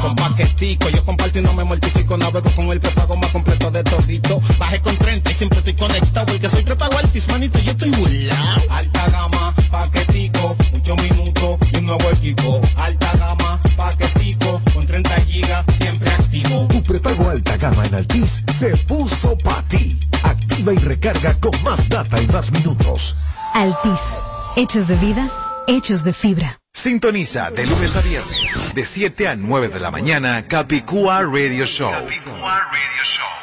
Con 0.06 0.16
paquetico, 0.18 0.88
yo 0.90 1.04
comparto 1.04 1.40
y 1.40 1.42
no 1.42 1.52
me 1.56 1.64
mortifico. 1.64 2.16
Navego 2.16 2.48
con 2.52 2.68
el 2.68 2.80
prepago 2.80 3.18
más 3.18 3.32
completo 3.32 3.72
de 3.72 3.84
todito. 3.84 4.40
Bajé 4.60 4.80
con 4.80 4.96
30 4.96 5.32
y 5.32 5.34
siempre 5.34 5.58
estoy 5.58 5.74
conectado. 5.74 6.28
Porque 6.28 6.48
soy 6.48 6.64
prepago 6.64 6.96
altis, 7.00 7.28
manito, 7.28 7.58
yo 7.58 7.72
estoy 7.72 7.90
burlao. 7.90 8.62
Alta 8.70 9.10
gama, 9.10 9.56
paquetico, 9.72 10.56
mucho 10.74 10.96
minuto 10.98 11.58
y 11.72 11.78
un 11.78 11.86
nuevo 11.88 12.08
equipo. 12.12 12.62
Alta 12.76 13.14
gama, 13.18 13.60
paquetico, 13.76 14.62
con 14.76 14.86
30 14.86 15.16
gigas, 15.22 15.66
siempre 15.76 16.12
activo. 16.12 16.68
Tu 16.68 16.84
prepago 16.84 17.28
alta 17.32 17.58
gama 17.58 17.84
en 17.88 17.96
Altis 17.96 18.44
se 18.54 18.78
puso 18.78 19.36
para 19.40 19.68
ti. 19.68 20.00
Activa 20.22 20.72
y 20.72 20.78
recarga 20.78 21.34
con 21.40 21.64
más 21.64 21.90
data 21.90 22.22
y 22.22 22.28
más 22.28 22.52
minutos. 22.52 23.18
Altis. 23.56 24.22
Hechos 24.56 24.88
de 24.88 24.96
vida, 24.98 25.30
hechos 25.68 26.04
de 26.04 26.14
fibra. 26.14 26.60
Sintoniza 26.74 27.52
de 27.52 27.66
lunes 27.66 27.96
a 27.96 28.02
viernes, 28.02 28.74
de 28.74 28.84
7 28.84 29.28
a 29.28 29.36
9 29.36 29.70
de 29.70 29.80
la 29.80 29.92
mañana, 29.92 30.48
Capicúa 30.48 31.22
Radio 31.22 31.66
Show. 31.66 31.92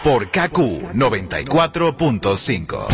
Por 0.05 0.31
KQ 0.31 0.59
94.5. 0.95 2.87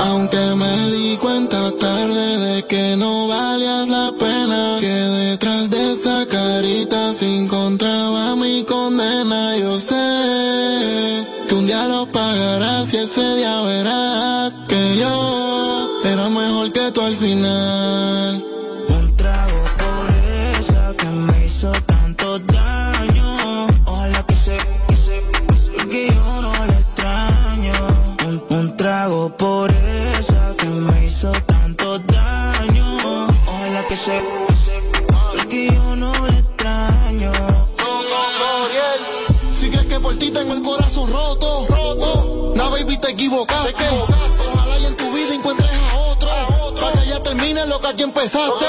Aunque 0.00 0.36
me 0.56 0.90
di 0.90 1.16
cuenta 1.16 1.74
tarde 1.76 2.38
de 2.38 2.66
que 2.66 2.96
no 2.96 3.28
valías 3.28 3.88
la 3.88 4.12
pena, 4.18 4.76
que 4.80 4.86
detrás 4.86 5.70
de 5.70 5.92
esa 5.94 6.26
carita 6.26 7.14
se 7.14 7.26
encontraba 7.26 8.36
mi 8.36 8.64
condena. 8.64 9.56
Yo 9.56 9.76
sé 9.78 11.26
que 11.48 11.54
un 11.54 11.66
día 11.66 11.86
lo 11.86 12.10
pagarás 12.12 12.92
y 12.92 12.98
ese 12.98 13.36
día 13.36 13.60
verás 13.62 14.07
al 17.08 17.14
final. 17.14 18.44
Un 18.88 19.16
trago 19.16 19.62
por 19.80 20.04
esa 20.58 20.94
que 20.94 21.06
me 21.06 21.46
hizo 21.46 21.72
tanto 21.86 22.38
daño. 22.40 23.66
Ojalá 23.86 24.22
que 24.26 24.34
se, 24.34 24.56
que 24.88 24.96
se, 25.04 25.16
que 25.88 26.08
yo 26.08 26.42
no 26.42 26.52
le 26.66 26.74
extraño. 26.84 27.72
Un, 28.26 28.44
un 28.58 28.76
trago 28.76 29.34
por 29.36 29.70
esa 29.70 30.54
que 30.58 30.66
me 30.66 31.06
hizo 31.06 31.32
tanto 31.46 31.98
daño. 31.98 33.26
Ojalá 33.46 33.82
que 33.88 33.96
se, 33.96 34.22
que 34.48 34.54
se, 34.64 35.48
que 35.48 35.66
yo 35.74 35.96
no 35.96 36.12
le 36.26 36.38
extraño. 36.38 37.32
Si 39.54 39.70
crees 39.70 39.86
que 39.86 39.98
por 39.98 40.14
ti 40.16 40.30
tengo 40.30 40.52
el 40.52 40.62
corazón 40.62 41.10
roto, 41.10 41.66
roto. 41.68 42.52
No, 42.54 42.70
baby, 42.70 42.98
te 42.98 43.10
equivocaste. 43.12 43.86
Aquí 47.98 48.04
empezaste. 48.04 48.66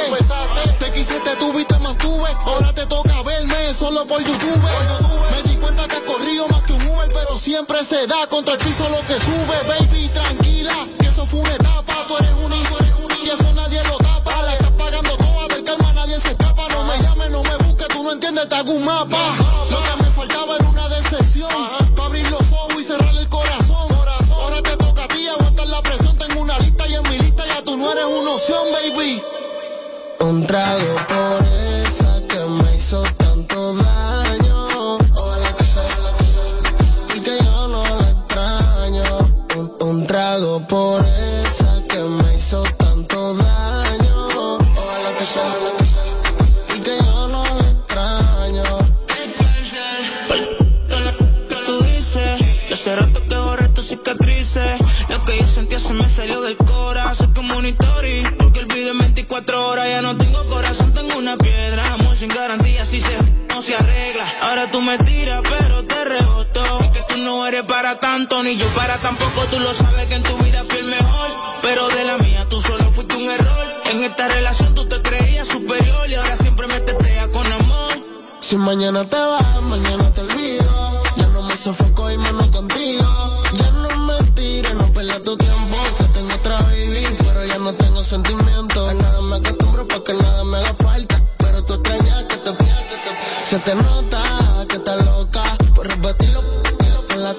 Te 0.80 0.92
quise, 0.92 1.20
te 1.20 1.36
tuve 1.36 1.62
y 1.62 1.66
te 1.66 1.78
mantuve. 1.80 2.30
Ahora 2.46 2.74
te 2.74 2.86
toca 2.88 3.22
verme 3.22 3.74
solo 3.74 4.06
por 4.06 4.20
YouTube. 4.22 4.62
Me 5.32 5.50
di 5.50 5.56
cuenta 5.58 5.88
que 5.88 5.98
he 5.98 6.04
corrido 6.04 6.48
más 6.48 6.64
que 6.64 6.74
un 6.74 6.88
Uber, 6.88 7.08
pero 7.14 7.38
siempre 7.38 7.84
se 7.84 8.08
da 8.08 8.26
contra 8.28 8.56
el 8.56 8.60
piso 8.60 8.90
lo 8.90 9.02
que 9.06 9.20
sube. 9.20 9.56
Baby, 9.68 10.10
tranquila, 10.10 10.49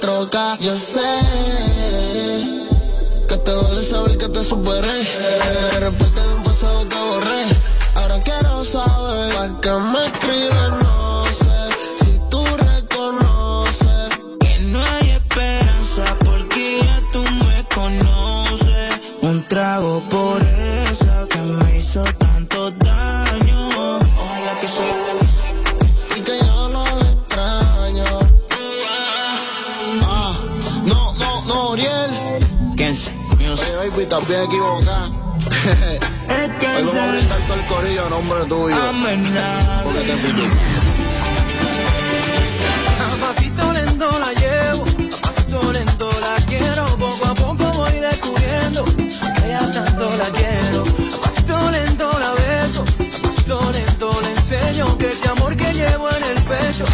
troca. 0.01 0.57
Yo 0.61 0.75
sé 0.77 1.11
que 3.29 3.37
te 3.37 3.51
duele 3.51 3.83
saber 3.83 4.19
que 4.19 4.29
te 4.29 4.43
superé. 4.43 5.01
Que 5.71 5.79
de 5.79 5.89
un 5.89 6.43
pasado 6.43 6.89
que 6.89 6.97
borré. 6.97 7.45
Ahora 7.95 8.19
quiero 8.21 8.65
saber 8.65 9.35
para 9.35 9.61
qué 9.61 9.71
me 9.93 10.07
escribes, 10.07 10.80
equivocar. 34.45 35.11
Hoy 36.31 36.85
vamos 36.85 36.95
a 36.95 37.11
brindar 37.11 37.41
todo 37.47 37.55
el 37.55 37.67
corillo 37.67 38.09
nombre 38.09 38.45
tuyo. 38.45 38.77
Ah, 38.77 38.93
a 43.03 43.17
pasito 43.35 43.73
lento 43.73 44.19
la 44.19 44.33
llevo, 44.33 44.85
a 44.85 45.21
pasito 45.21 45.73
lento 45.73 46.11
la 46.21 46.47
quiero. 46.47 46.85
Poco 46.97 47.27
a 47.27 47.35
poco 47.35 47.73
voy 47.73 47.93
descubriendo 47.93 48.85
que 48.85 49.03
tanto 49.73 50.17
la 50.17 50.31
quiero. 50.31 50.83
A 50.83 51.21
pasito 51.21 51.71
lento 51.71 52.19
la 52.19 52.33
beso, 52.33 52.83
a 52.83 53.29
pasito 53.29 53.73
lento 53.73 54.21
le 54.23 54.31
enseño 54.31 54.99
que 54.99 55.07
este 55.09 55.29
amor 55.29 55.57
que 55.57 55.73
llevo 55.73 56.09
en 56.11 56.25
el 56.25 56.43
pecho. 56.45 56.85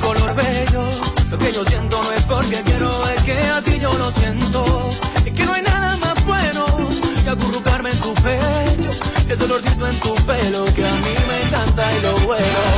color 0.00 0.34
bello. 0.36 0.88
Lo 1.28 1.38
que 1.38 1.52
yo 1.52 1.64
siento 1.64 2.00
no 2.02 2.12
es 2.12 2.22
porque 2.22 2.62
quiero, 2.62 3.08
es 3.08 3.22
que 3.22 3.32
así 3.32 3.80
yo 3.80 3.92
lo 3.94 4.12
siento. 4.12 4.90
Es 5.24 5.32
que 5.32 5.44
no 5.44 5.52
hay 5.52 5.62
nada 5.62 5.96
más 5.96 6.24
bueno 6.24 6.64
que 7.24 7.30
acurrucarme 7.30 7.90
en 7.90 8.00
tu 8.00 8.14
pecho. 8.14 8.90
que 9.26 9.34
Ese 9.34 9.44
olorcito 9.44 9.88
en 9.88 10.00
tu 10.00 10.14
pelo 10.14 10.64
que 10.66 10.86
a 10.86 10.92
mí 10.92 11.14
me 11.28 11.42
encanta 11.42 11.82
y 11.96 12.02
lo 12.02 12.12
bueno. 12.26 12.69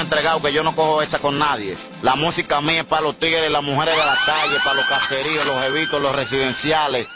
Entregado, 0.00 0.42
que 0.42 0.52
yo 0.52 0.62
no 0.62 0.74
cojo 0.74 1.02
esa 1.02 1.18
con 1.18 1.38
nadie. 1.38 1.76
La 2.02 2.16
música 2.16 2.60
mía 2.60 2.80
es 2.80 2.84
para 2.84 3.02
los 3.02 3.18
tigres, 3.18 3.50
las 3.50 3.62
mujeres 3.62 3.94
de 3.96 4.04
la 4.04 4.18
calle, 4.26 4.56
para 4.64 4.76
los 4.76 4.86
caseríos, 4.86 5.46
los 5.46 5.62
evitos, 5.64 6.00
los 6.00 6.14
residenciales. 6.14 7.06